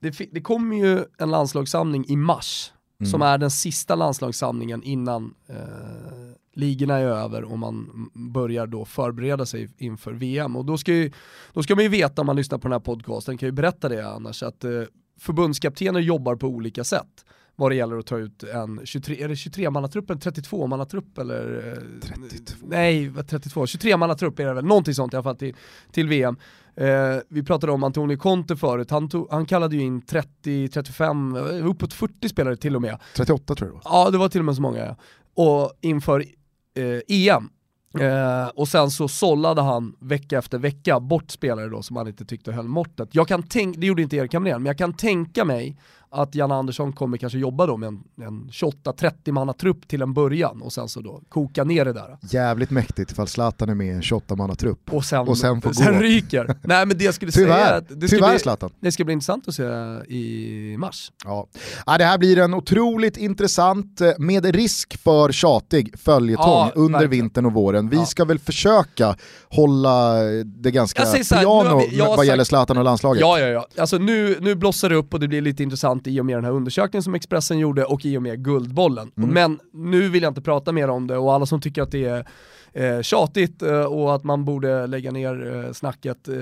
det, 0.00 0.10
det 0.32 0.40
kommer 0.40 0.76
ju 0.76 1.04
en 1.18 1.30
landslagssamling 1.30 2.04
i 2.08 2.16
mars, 2.16 2.72
Mm. 3.00 3.10
som 3.10 3.22
är 3.22 3.38
den 3.38 3.50
sista 3.50 3.94
landslagssamlingen 3.94 4.82
innan 4.82 5.34
eh, 5.48 5.56
ligorna 6.54 6.96
är 6.96 7.04
över 7.06 7.42
och 7.44 7.58
man 7.58 8.08
börjar 8.14 8.66
då 8.66 8.84
förbereda 8.84 9.46
sig 9.46 9.68
inför 9.78 10.12
VM. 10.12 10.56
Och 10.56 10.64
då 10.64 10.78
ska, 10.78 10.92
ju, 10.92 11.12
då 11.52 11.62
ska 11.62 11.74
man 11.74 11.84
ju 11.84 11.90
veta 11.90 12.22
om 12.22 12.26
man 12.26 12.36
lyssnar 12.36 12.58
på 12.58 12.68
den 12.68 12.72
här 12.72 12.80
podcasten, 12.80 13.38
kan 13.38 13.46
ju 13.46 13.52
berätta 13.52 13.88
det 13.88 14.08
annars, 14.08 14.42
att 14.42 14.64
eh, 14.64 14.70
förbundskaptener 15.20 16.00
jobbar 16.00 16.36
på 16.36 16.46
olika 16.46 16.84
sätt 16.84 17.24
vad 17.56 17.70
det 17.70 17.74
gäller 17.74 17.98
att 17.98 18.06
ta 18.06 18.18
ut 18.18 18.42
en 18.42 18.80
23, 18.84 19.22
är 19.22 19.28
det 19.28 19.34
23-mannatrupp, 19.34 20.10
en 20.12 20.18
32-mannatrupp 20.18 21.20
eller? 21.20 21.72
eh, 21.72 22.08
32. 22.08 22.66
Nej, 22.68 23.08
vad 23.08 23.28
32, 23.28 23.64
23-mannatrupp 23.64 24.40
är 24.40 24.46
det 24.46 24.54
väl, 24.54 24.64
någonting 24.64 24.94
sånt 24.94 25.12
i 25.12 25.16
alla 25.16 25.22
fall 25.24 25.36
till, 25.36 25.54
till 25.92 26.08
VM. 26.08 26.36
Eh, 26.76 27.16
vi 27.28 27.42
pratade 27.42 27.72
om 27.72 27.84
Antonio 27.84 28.16
Conte 28.16 28.56
förut, 28.56 28.90
han, 28.90 29.08
tog, 29.08 29.28
han 29.30 29.46
kallade 29.46 29.76
ju 29.76 29.82
in 29.82 30.02
30, 30.02 30.68
35, 30.68 31.36
eh, 31.36 31.66
uppåt 31.66 31.92
40 31.92 32.28
spelare 32.28 32.56
till 32.56 32.76
och 32.76 32.82
med. 32.82 32.98
38 33.14 33.54
tror 33.54 33.68
jag 33.68 33.80
det 33.80 33.88
var. 33.90 34.04
Ja, 34.04 34.10
det 34.10 34.18
var 34.18 34.28
till 34.28 34.40
och 34.40 34.44
med 34.44 34.56
så 34.56 34.62
många 34.62 34.86
ja. 34.86 34.96
Och 35.34 35.72
inför 35.80 36.24
eh, 36.74 37.00
EM. 37.08 37.48
Eh, 38.00 38.48
och 38.48 38.68
sen 38.68 38.90
så 38.90 39.08
sållade 39.08 39.62
han 39.62 39.96
vecka 40.00 40.38
efter 40.38 40.58
vecka 40.58 41.00
bort 41.00 41.30
spelare 41.30 41.68
då 41.68 41.82
som 41.82 41.96
han 41.96 42.08
inte 42.08 42.24
tyckte 42.24 42.52
höll 42.52 42.68
måttet. 42.68 43.14
Jag 43.14 43.28
kan 43.28 43.42
tänka, 43.42 43.80
det 43.80 43.86
gjorde 43.86 44.02
inte 44.02 44.16
Erik 44.16 44.34
Hamrén, 44.34 44.62
men 44.62 44.66
jag 44.66 44.78
kan 44.78 44.92
tänka 44.92 45.44
mig 45.44 45.76
att 46.10 46.34
Jan 46.34 46.52
Andersson 46.52 46.92
kommer 46.92 47.16
kanske 47.16 47.38
jobba 47.38 47.66
då 47.66 47.76
med 47.76 47.86
en, 47.86 48.02
en 48.22 48.48
28-30 48.50 49.32
manna 49.32 49.52
trupp 49.52 49.88
till 49.88 50.02
en 50.02 50.14
början 50.14 50.62
och 50.62 50.72
sen 50.72 50.88
så 50.88 51.00
då 51.00 51.20
koka 51.28 51.64
ner 51.64 51.84
det 51.84 51.92
där. 51.92 52.18
Jävligt 52.30 52.70
mäktigt 52.70 53.12
ifall 53.12 53.28
Zlatan 53.28 53.68
är 53.68 53.74
med 53.74 53.86
i 53.86 53.90
en 53.90 54.00
28-mannatrupp. 54.00 54.90
Och 54.90 55.04
sen, 55.04 55.28
Och 55.28 55.38
sen 55.38 55.60
får 55.62 55.92
gå. 55.92 55.98
ryker. 56.00 56.56
Nej 56.62 56.86
men 56.86 56.98
det 56.98 57.04
jag 57.04 57.14
skulle 57.14 57.32
säga 57.32 57.46
är 57.46 57.50
Tyvärr, 57.64 57.78
att 57.78 58.00
det 58.00 58.08
ska, 58.08 58.16
tyvärr 58.16 58.30
bli, 58.30 58.38
Zlatan. 58.38 58.70
det 58.80 58.92
ska 58.92 59.04
bli 59.04 59.12
intressant 59.12 59.48
att 59.48 59.54
se 59.54 59.62
i 60.08 60.76
mars. 60.78 61.12
Ja. 61.24 61.46
Ja, 61.86 61.98
det 61.98 62.04
här 62.04 62.18
blir 62.18 62.38
en 62.38 62.54
otroligt 62.54 63.16
intressant, 63.16 64.00
eh, 64.00 64.10
med 64.18 64.44
risk 64.54 64.96
för 65.02 65.32
tjatig 65.32 65.98
följetong 65.98 66.44
Ja, 66.46 66.72
under 66.74 66.98
verkligen. 66.98 67.10
vintern 67.22 67.46
och 67.46 67.52
våren. 67.52 67.88
Vi 67.88 67.96
Ja. 67.96 68.04
ska 68.04 68.24
väl 68.24 68.38
försöka 68.38 69.16
hålla 69.48 70.14
det 70.44 70.70
ganska 70.70 71.04
här, 71.04 71.40
piano 71.40 71.78
vi- 71.90 71.98
vad 71.98 72.14
sagt- 72.16 72.26
gäller 72.28 72.44
Zlatan 72.44 72.78
och 72.78 72.84
landslaget. 72.84 73.20
Ja, 73.20 73.38
ja, 73.40 73.46
ja. 73.46 73.66
Alltså 73.80 73.98
nu, 73.98 74.36
nu 74.40 74.54
blossar 74.54 74.88
det 74.88 74.94
upp 74.96 75.14
och 75.14 75.20
det 75.20 75.28
blir 75.28 75.40
lite 75.40 75.62
intressant 75.62 75.95
i 76.06 76.20
och 76.20 76.26
med 76.26 76.36
den 76.36 76.44
här 76.44 76.52
undersökningen 76.52 77.02
som 77.02 77.14
Expressen 77.14 77.58
gjorde 77.58 77.84
och 77.84 78.04
i 78.04 78.18
och 78.18 78.22
med 78.22 78.44
Guldbollen. 78.44 79.10
Mm. 79.16 79.30
Men 79.30 79.60
nu 79.72 80.08
vill 80.08 80.22
jag 80.22 80.30
inte 80.30 80.42
prata 80.42 80.72
mer 80.72 80.88
om 80.88 81.06
det 81.06 81.16
och 81.16 81.34
alla 81.34 81.46
som 81.46 81.60
tycker 81.60 81.82
att 81.82 81.90
det 81.90 82.04
är 82.04 82.26
eh, 82.72 83.02
tjatigt 83.02 83.62
eh, 83.62 83.80
och 83.80 84.14
att 84.14 84.24
man 84.24 84.44
borde 84.44 84.86
lägga 84.86 85.10
ner 85.10 85.64
eh, 85.66 85.72
snacket, 85.72 86.28
eh, 86.28 86.36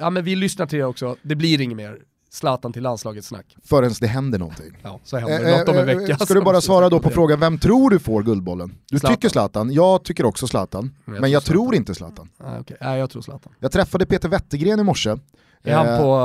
ja 0.00 0.10
men 0.10 0.24
vi 0.24 0.36
lyssnar 0.36 0.66
till 0.66 0.78
det 0.78 0.84
också. 0.84 1.16
Det 1.22 1.34
blir 1.36 1.60
inget 1.60 1.76
mer 1.76 1.98
Zlatan 2.32 2.72
till 2.72 2.82
landslaget 2.82 3.24
snack. 3.24 3.56
Förrän 3.64 3.92
det 4.00 4.06
händer 4.06 4.38
någonting. 4.38 4.76
Ja, 4.82 5.00
så 5.04 5.16
händer 5.16 5.52
Eh, 5.52 5.58
något 5.58 5.68
om 5.68 5.76
en 5.76 5.86
vecka. 5.86 6.18
Ska 6.18 6.34
du 6.34 6.42
bara 6.42 6.60
svara 6.60 6.88
då 6.88 7.00
på 7.00 7.10
frågan, 7.10 7.40
vem 7.40 7.58
tror 7.58 7.90
du 7.90 7.98
får 7.98 8.22
Guldbollen? 8.22 8.74
Du 8.90 8.98
Zlatan. 8.98 9.16
tycker 9.16 9.28
Zlatan, 9.28 9.72
jag 9.72 10.04
tycker 10.04 10.24
också 10.24 10.46
Zlatan, 10.46 10.94
jag 11.04 11.20
men 11.20 11.30
jag 11.30 11.44
tror 11.44 11.54
tror 11.54 11.64
Zlatan. 11.64 11.76
inte 11.76 11.94
Zlatan. 11.94 12.28
Nej, 12.38 12.60
okej. 12.60 12.76
Nej, 12.80 12.98
jag 12.98 13.10
tror 13.10 13.22
Zlatan. 13.22 13.52
Jag 13.58 13.72
träffade 13.72 14.06
Peter 14.06 14.28
Wettergren 14.28 14.80
i 14.80 14.84
morse. 14.84 15.16
Är 15.62 15.74
han 15.74 15.86
Eh, 15.86 15.98
på 15.98 16.16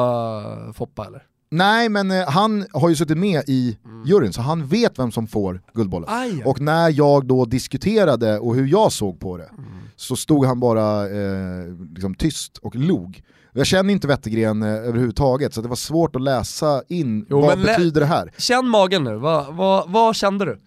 uh, 0.67 0.73
Foppa 0.73 1.05
eller? 1.05 1.23
Nej, 1.57 1.89
men 1.89 2.11
eh, 2.11 2.27
han 2.29 2.65
har 2.73 2.89
ju 2.89 2.95
suttit 2.95 3.17
med 3.17 3.43
i 3.47 3.77
Mm. 3.85 4.03
juryn, 4.05 4.33
så 4.33 4.41
han 4.41 4.67
vet 4.67 4.99
vem 4.99 5.11
som 5.11 5.27
får 5.27 5.61
Guldbollen. 5.73 6.09
Aj, 6.11 6.43
Och 6.45 6.61
när 6.61 6.89
jag 6.89 7.25
då 7.25 7.45
diskuterade 7.45 8.39
och 8.39 8.55
hur 8.55 8.67
jag 8.67 8.91
såg 8.91 9.19
på 9.19 9.37
det, 9.37 9.49
Mm. 9.57 9.65
så 9.95 10.15
stod 10.15 10.45
han 10.45 10.59
bara 10.59 11.09
eh, 11.09 11.65
liksom 11.95 12.15
tyst 12.15 12.57
och 12.57 12.75
log. 12.75 13.21
Jag 13.53 13.65
känner 13.67 13.93
inte 13.93 14.07
Wettergren 14.07 14.63
eh, 14.63 14.69
överhuvudtaget, 14.69 15.53
så 15.53 15.61
det 15.61 15.67
var 15.67 15.75
svårt 15.75 16.15
att 16.15 16.21
läsa 16.21 16.83
in 16.87 17.25
Jo, 17.29 17.41
vad 17.41 17.57
men 17.57 17.65
lä- 17.65 17.71
betyder 17.77 18.01
det 18.01 18.07
här. 18.07 18.31
Känn 18.37 18.67
magen 18.69 19.03
nu, 19.03 19.15
vad, 19.15 19.55
vad, 19.55 19.89
vad 19.91 20.15
kände 20.15 20.45
du? 20.45 20.59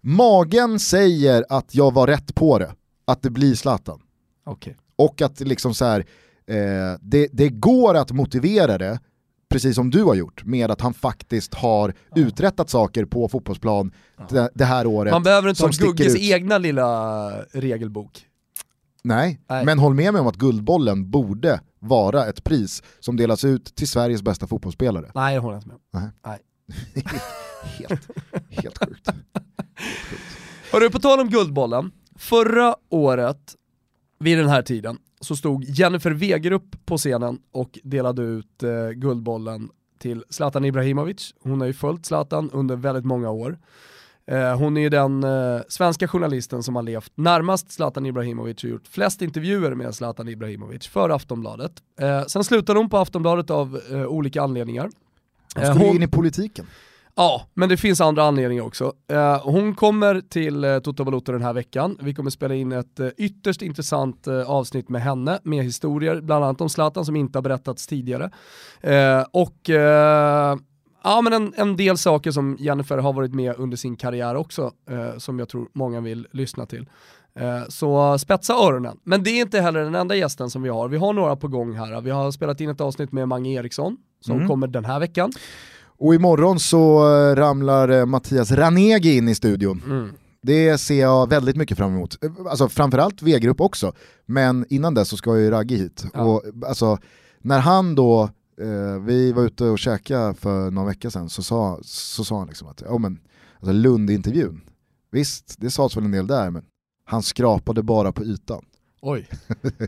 Magen 0.00 0.78
säger 0.80 1.44
att 1.48 1.74
jag 1.74 1.94
var 1.94 2.06
rätt 2.06 2.34
på 2.34 2.58
det, 2.58 2.70
att 3.04 3.22
det 3.22 3.30
blir 3.30 3.54
Zlatan. 3.54 4.00
Okej. 4.46 4.76
Och 4.96 5.22
att 5.22 5.36
det 5.36 5.44
liksom 5.44 5.74
så 5.74 5.84
här, 5.84 6.00
eh, 6.46 6.98
det, 7.00 7.28
det 7.32 7.48
går 7.48 7.94
att 7.94 8.12
motivera 8.12 8.78
det, 8.78 8.98
precis 9.48 9.74
som 9.74 9.90
du 9.90 10.02
har 10.02 10.14
gjort, 10.14 10.44
med 10.44 10.70
att 10.70 10.80
han 10.80 10.94
faktiskt 10.94 11.54
har 11.54 11.94
uträttat 12.14 12.70
saker 12.70 13.04
på 13.04 13.28
fotbollsplan 13.28 13.92
det, 14.28 14.50
det 14.54 14.64
här 14.64 14.86
året. 14.86 15.12
Man 15.12 15.22
behöver 15.22 15.48
inte 15.48 15.58
som 15.58 15.70
ha 15.70 15.86
Gugges 15.86 16.14
ut. 16.14 16.20
egna 16.20 16.58
lilla 16.58 17.30
regelbok. 17.42 18.26
Nej. 19.02 19.40
Nej. 19.48 19.64
men 19.64 19.78
håll 19.78 19.94
med 19.94 20.12
mig 20.12 20.20
om 20.20 20.26
att 20.26 20.36
Guldbollen 20.36 21.10
borde 21.10 21.60
vara 21.78 22.26
ett 22.26 22.44
pris 22.44 22.82
som 23.00 23.16
delas 23.16 23.44
ut 23.44 23.74
till 23.74 23.88
Sveriges 23.88 24.22
bästa 24.22 24.46
fotbollsspelare. 24.46 25.10
Nej, 25.14 25.34
det 25.34 25.40
håller 25.40 25.54
jag 25.54 25.58
inte 25.58 25.68
med 25.68 25.76
om. 25.76 26.00
Nej. 26.00 26.10
Nej. 26.26 26.40
helt, 27.78 28.08
helt 28.50 28.78
sjukt. 28.78 29.08
Hörru, 30.72 30.90
på 30.90 30.98
tal 30.98 31.20
om 31.20 31.28
Guldbollen. 31.28 31.92
Förra 32.18 32.76
året, 32.90 33.54
vid 34.18 34.38
den 34.38 34.48
här 34.48 34.62
tiden, 34.62 34.98
så 35.20 35.36
stod 35.36 35.64
Jennifer 35.64 36.10
Wegerup 36.10 36.86
på 36.86 36.96
scenen 36.98 37.38
och 37.52 37.78
delade 37.82 38.22
ut 38.22 38.62
eh, 38.62 38.88
Guldbollen 38.90 39.68
till 39.98 40.24
Zlatan 40.30 40.64
Ibrahimovic. 40.64 41.34
Hon 41.42 41.60
har 41.60 41.66
ju 41.66 41.72
följt 41.72 42.06
Zlatan 42.06 42.50
under 42.52 42.76
väldigt 42.76 43.04
många 43.04 43.30
år. 43.30 43.58
Eh, 44.26 44.58
hon 44.58 44.76
är 44.76 44.80
ju 44.80 44.88
den 44.88 45.24
eh, 45.24 45.60
svenska 45.68 46.08
journalisten 46.08 46.62
som 46.62 46.76
har 46.76 46.82
levt 46.82 47.12
närmast 47.14 47.72
Zlatan 47.72 48.06
Ibrahimovic 48.06 48.64
och 48.64 48.70
gjort 48.70 48.88
flest 48.88 49.22
intervjuer 49.22 49.74
med 49.74 49.94
Zlatan 49.94 50.28
Ibrahimovic 50.28 50.86
för 50.86 51.10
Aftonbladet. 51.10 51.72
Eh, 52.00 52.24
sen 52.24 52.44
slutade 52.44 52.78
hon 52.78 52.88
på 52.90 52.98
Aftonbladet 52.98 53.50
av 53.50 53.80
eh, 53.92 54.06
olika 54.06 54.42
anledningar. 54.42 54.90
Hon 55.54 55.64
Eh, 55.64 55.70
skulle 55.72 55.86
hon- 55.86 55.96
in 55.96 56.02
i 56.02 56.08
politiken. 56.08 56.66
Ja, 57.16 57.46
men 57.54 57.68
det 57.68 57.76
finns 57.76 58.00
andra 58.00 58.22
anledningar 58.24 58.62
också. 58.64 58.92
Eh, 59.10 59.40
hon 59.44 59.74
kommer 59.74 60.20
till 60.20 60.64
eh, 60.64 60.78
Toto 60.78 61.04
Balotto 61.04 61.32
den 61.32 61.42
här 61.42 61.52
veckan. 61.52 61.98
Vi 62.00 62.14
kommer 62.14 62.30
spela 62.30 62.54
in 62.54 62.72
ett 62.72 63.00
eh, 63.00 63.08
ytterst 63.16 63.62
intressant 63.62 64.28
avsnitt 64.46 64.88
med 64.88 65.02
henne, 65.02 65.38
med 65.42 65.64
historier, 65.64 66.20
bland 66.20 66.44
annat 66.44 66.60
om 66.60 66.68
Zlatan 66.68 67.04
som 67.04 67.16
inte 67.16 67.38
har 67.38 67.42
berättats 67.42 67.86
tidigare. 67.86 68.30
Och 69.30 69.68
ja, 71.02 71.20
men 71.22 71.32
en, 71.32 71.52
en 71.56 71.76
del 71.76 71.98
saker 71.98 72.30
som 72.30 72.56
Jennifer 72.60 72.98
har 72.98 73.12
varit 73.12 73.34
med 73.34 73.54
under 73.58 73.76
sin 73.76 73.96
karriär 73.96 74.34
också, 74.34 74.72
eh, 74.90 75.18
som 75.18 75.38
jag 75.38 75.48
tror 75.48 75.68
många 75.72 76.00
vill 76.00 76.26
lyssna 76.32 76.66
till. 76.66 76.88
Eh, 77.38 77.62
Så 77.68 78.18
spetsa 78.18 78.54
öronen. 78.54 78.98
Men 79.04 79.22
det 79.22 79.30
är 79.30 79.40
inte 79.40 79.60
heller 79.60 79.80
den 79.80 79.94
enda 79.94 80.14
gästen 80.14 80.50
som 80.50 80.62
vi 80.62 80.68
har. 80.68 80.88
Vi 80.88 80.96
har 80.96 81.12
några 81.12 81.36
på 81.36 81.48
gång 81.48 81.74
här. 81.76 82.00
Vi 82.00 82.10
har 82.10 82.30
spelat 82.30 82.60
in 82.60 82.70
ett 82.70 82.80
avsnitt 82.80 83.12
med 83.12 83.28
Mange 83.28 83.50
Eriksson, 83.50 83.96
som 84.20 84.36
Mm. 84.36 84.48
kommer 84.48 84.66
den 84.66 84.84
här 84.84 85.00
veckan. 85.00 85.32
Och 85.98 86.14
imorgon 86.14 86.60
så 86.60 86.98
eh, 87.14 87.34
ramlar 87.36 87.88
eh, 87.88 88.06
Mattias 88.06 88.50
Ranegi 88.52 89.16
in 89.16 89.28
i 89.28 89.34
studion. 89.34 89.82
Mm. 89.86 90.08
Det 90.42 90.78
ser 90.78 91.00
jag 91.00 91.28
väldigt 91.28 91.56
mycket 91.56 91.76
fram 91.78 91.94
emot. 91.94 92.24
Eh, 92.24 92.30
Alltså 92.50 92.68
framförallt 92.68 93.22
V-grupp 93.22 93.60
också, 93.60 93.92
men 94.26 94.66
innan 94.68 94.94
dess 94.94 95.08
så 95.08 95.16
ska 95.16 95.38
ju 95.38 95.50
Ragge 95.50 95.74
hit. 95.76 96.04
Ja. 96.14 96.22
Och 96.22 96.42
alltså, 96.66 96.98
när 97.40 97.58
han 97.58 97.94
då, 97.94 98.22
eh, 98.60 99.02
vi 99.06 99.32
var 99.32 99.42
ute 99.42 99.64
och 99.64 99.78
käkade 99.78 100.34
för 100.34 100.70
några 100.70 100.88
veckor 100.88 101.10
sedan, 101.10 101.28
så 101.28 101.42
sa, 101.42 101.78
så 101.82 102.24
sa 102.24 102.38
han 102.38 102.48
liksom 102.48 102.68
att, 102.68 102.82
ja 102.86 102.98
men, 102.98 103.18
alltså 103.54 103.72
Lund-intervjun, 103.72 104.60
visst 105.10 105.54
det 105.58 105.70
sades 105.70 105.96
väl 105.96 106.04
en 106.04 106.10
del 106.10 106.26
där, 106.26 106.50
men 106.50 106.64
han 107.04 107.22
skrapade 107.22 107.82
bara 107.82 108.12
på 108.12 108.24
ytan. 108.24 108.64
Oj. 109.02 109.28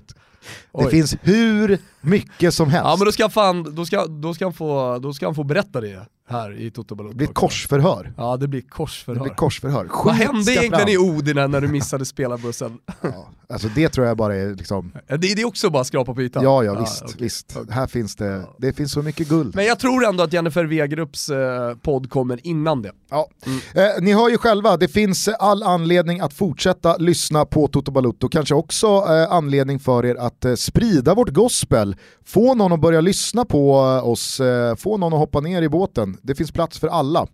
Det 0.41 0.85
Oj. 0.85 0.91
finns 0.91 1.17
hur 1.23 1.79
mycket 2.01 2.55
som 2.55 2.71
helst. 2.71 2.85
Ja 2.85 2.97
men 2.97 3.05
då 3.05 3.13
ska, 3.13 3.29
fan, 3.29 3.75
då, 3.75 3.85
ska, 3.85 4.07
då, 4.07 4.35
ska 4.35 4.45
han 4.45 4.53
få, 4.53 4.99
då 4.99 5.13
ska 5.13 5.27
han 5.27 5.35
få 5.35 5.45
berätta 5.45 5.81
det 5.81 6.07
här 6.29 6.61
i 6.61 6.71
Toto 6.71 6.95
Balotto. 6.95 7.13
det 7.13 7.17
blir 7.17 7.27
korsförhör. 7.27 8.13
Ja 8.17 8.37
det 8.37 8.49
blir 8.49 8.61
Det 8.61 8.69
korsförhör. 8.69 9.23
blir 9.23 9.35
korsförhör. 9.35 9.89
Vad 10.05 10.15
hände 10.15 10.53
egentligen 10.53 10.79
fram. 10.79 10.89
i 10.89 10.99
Odinen 10.99 11.51
när 11.51 11.61
du 11.61 11.69
missade 11.69 12.05
spelarbussen? 12.05 12.79
Ja, 13.01 13.29
Alltså 13.51 13.69
det 13.75 13.89
tror 13.89 14.07
jag 14.07 14.17
bara 14.17 14.37
är 14.37 14.55
liksom... 14.55 14.93
Det, 15.09 15.17
det 15.17 15.43
är 15.43 15.47
också 15.47 15.71
bara 15.71 15.85
skrapa 15.85 16.15
på 16.15 16.23
ytan? 16.23 16.43
Ja, 16.45 16.65
ja 16.65 16.81
visst. 16.81 17.03
okay, 17.05 17.15
visst. 17.19 17.57
Okay. 17.57 17.75
Här 17.75 17.87
finns 17.87 18.17
det, 18.17 18.45
det 18.59 18.73
finns 18.73 18.93
så 18.93 19.03
mycket 19.03 19.29
guld. 19.29 19.55
Men 19.57 19.65
jag 19.65 19.79
tror 19.79 20.05
ändå 20.07 20.25
att 20.25 20.33
Jennifer 20.33 20.65
Wegerups 20.65 21.29
eh, 21.29 21.75
podd 21.75 22.11
kommer 22.11 22.47
innan 22.47 22.83
det. 22.83 22.93
Ja. 23.11 23.29
Mm. 23.47 23.59
Eh, 23.75 24.03
ni 24.03 24.13
hör 24.13 24.29
ju 24.29 24.39
själva, 24.39 24.77
det 24.77 24.89
finns 24.89 25.29
all 25.29 25.63
anledning 25.63 26.21
att 26.21 26.35
fortsätta 26.35 26.97
lyssna 26.97 27.45
på 27.45 27.69
Toto 27.69 27.91
Balutto, 27.93 28.29
kanske 28.29 28.55
också 28.55 28.87
eh, 28.87 29.33
anledning 29.33 29.79
för 29.81 30.07
er 30.07 30.15
att 30.15 30.45
eh, 30.45 30.55
sprida 30.55 31.15
vårt 31.15 31.29
gospel, 31.31 31.97
få 32.25 32.55
någon 32.55 32.73
att 32.73 32.81
börja 32.81 33.01
lyssna 33.01 33.45
på 33.45 33.75
eh, 34.03 34.09
oss, 34.09 34.41
eh, 34.41 34.75
få 34.77 34.97
någon 34.97 35.13
att 35.13 35.19
hoppa 35.19 35.41
ner 35.41 35.63
i 35.63 35.69
båten. 35.69 36.18
Det 36.23 36.35
finns 36.35 36.53
plats 36.53 36.79
för 36.79 36.89
alla. 36.89 37.27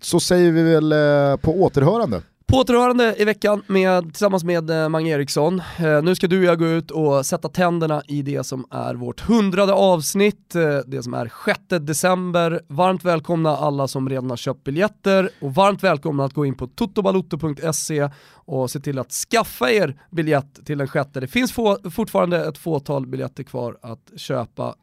Så 0.00 0.20
säger 0.20 0.52
vi 0.52 0.62
väl 0.62 0.92
eh, 0.92 1.36
på 1.36 1.62
återhörande. 1.62 2.22
På 2.46 2.56
återhörande 2.56 3.14
i 3.18 3.24
veckan 3.24 3.62
med, 3.66 4.04
tillsammans 4.04 4.44
med 4.44 4.70
eh, 4.70 4.88
Mange 4.88 5.10
Eriksson. 5.10 5.62
Eh, 5.78 6.02
nu 6.02 6.14
ska 6.14 6.26
du 6.26 6.38
och 6.38 6.44
jag 6.44 6.58
gå 6.58 6.66
ut 6.66 6.90
och 6.90 7.26
sätta 7.26 7.48
tänderna 7.48 8.02
i 8.06 8.22
det 8.22 8.44
som 8.44 8.66
är 8.70 8.94
vårt 8.94 9.20
hundrade 9.20 9.72
avsnitt, 9.72 10.54
det 10.86 11.02
som 11.02 11.14
är 11.14 11.32
6 11.44 11.60
december. 11.68 12.60
Varmt 12.68 13.04
välkomna 13.04 13.56
alla 13.56 13.88
som 13.88 14.08
redan 14.08 14.30
har 14.30 14.36
köpt 14.36 14.64
biljetter 14.64 15.30
och 15.40 15.54
varmt 15.54 15.82
välkomna 15.82 16.24
att 16.24 16.32
gå 16.34 16.46
in 16.46 16.54
på 16.54 16.66
totobalotto.se 16.66 18.10
och 18.32 18.70
se 18.70 18.80
till 18.80 18.98
att 18.98 19.12
skaffa 19.12 19.70
er 19.70 20.00
biljett 20.10 20.66
till 20.66 20.78
den 20.78 20.88
sjätte. 20.88 21.20
Det 21.20 21.28
finns 21.28 21.52
få, 21.52 21.78
fortfarande 21.90 22.48
ett 22.48 22.58
fåtal 22.58 23.06
biljetter 23.06 23.42
kvar 23.42 23.78
att 23.82 24.12
köpa 24.16 24.74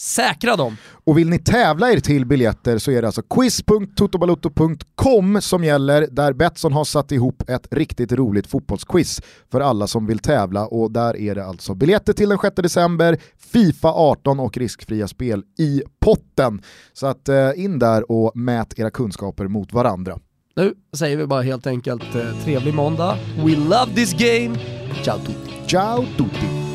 Säkra 0.00 0.56
dem! 0.56 0.76
Och 1.04 1.18
vill 1.18 1.30
ni 1.30 1.38
tävla 1.38 1.90
er 1.90 2.00
till 2.00 2.26
biljetter 2.26 2.78
så 2.78 2.90
är 2.90 3.02
det 3.02 3.08
alltså 3.08 3.22
quiz.totobalotto.com 3.22 5.40
som 5.40 5.64
gäller, 5.64 6.08
där 6.10 6.32
Betsson 6.32 6.72
har 6.72 6.84
satt 6.84 7.12
ihop 7.12 7.42
ett 7.48 7.68
riktigt 7.70 8.12
roligt 8.12 8.46
fotbollsquiz 8.46 9.22
för 9.52 9.60
alla 9.60 9.86
som 9.86 10.06
vill 10.06 10.18
tävla 10.18 10.66
och 10.66 10.92
där 10.92 11.16
är 11.16 11.34
det 11.34 11.44
alltså 11.44 11.74
biljetter 11.74 12.12
till 12.12 12.28
den 12.28 12.38
6 12.38 12.56
december, 12.56 13.18
Fifa 13.52 13.88
18 13.88 14.40
och 14.40 14.56
riskfria 14.56 15.08
spel 15.08 15.42
i 15.58 15.82
potten. 16.00 16.62
Så 16.92 17.06
att 17.06 17.28
eh, 17.28 17.50
in 17.56 17.78
där 17.78 18.10
och 18.10 18.36
mät 18.36 18.78
era 18.78 18.90
kunskaper 18.90 19.48
mot 19.48 19.72
varandra. 19.72 20.18
Nu 20.56 20.74
säger 20.92 21.16
vi 21.16 21.26
bara 21.26 21.42
helt 21.42 21.66
enkelt 21.66 22.14
eh, 22.14 22.42
trevlig 22.44 22.74
måndag, 22.74 23.16
we 23.36 23.56
love 23.56 23.94
this 23.94 24.12
game, 24.12 24.58
ciao 25.04 25.18
tutti! 25.18 25.50
Ciao 25.66 26.04
tutti! 26.18 26.69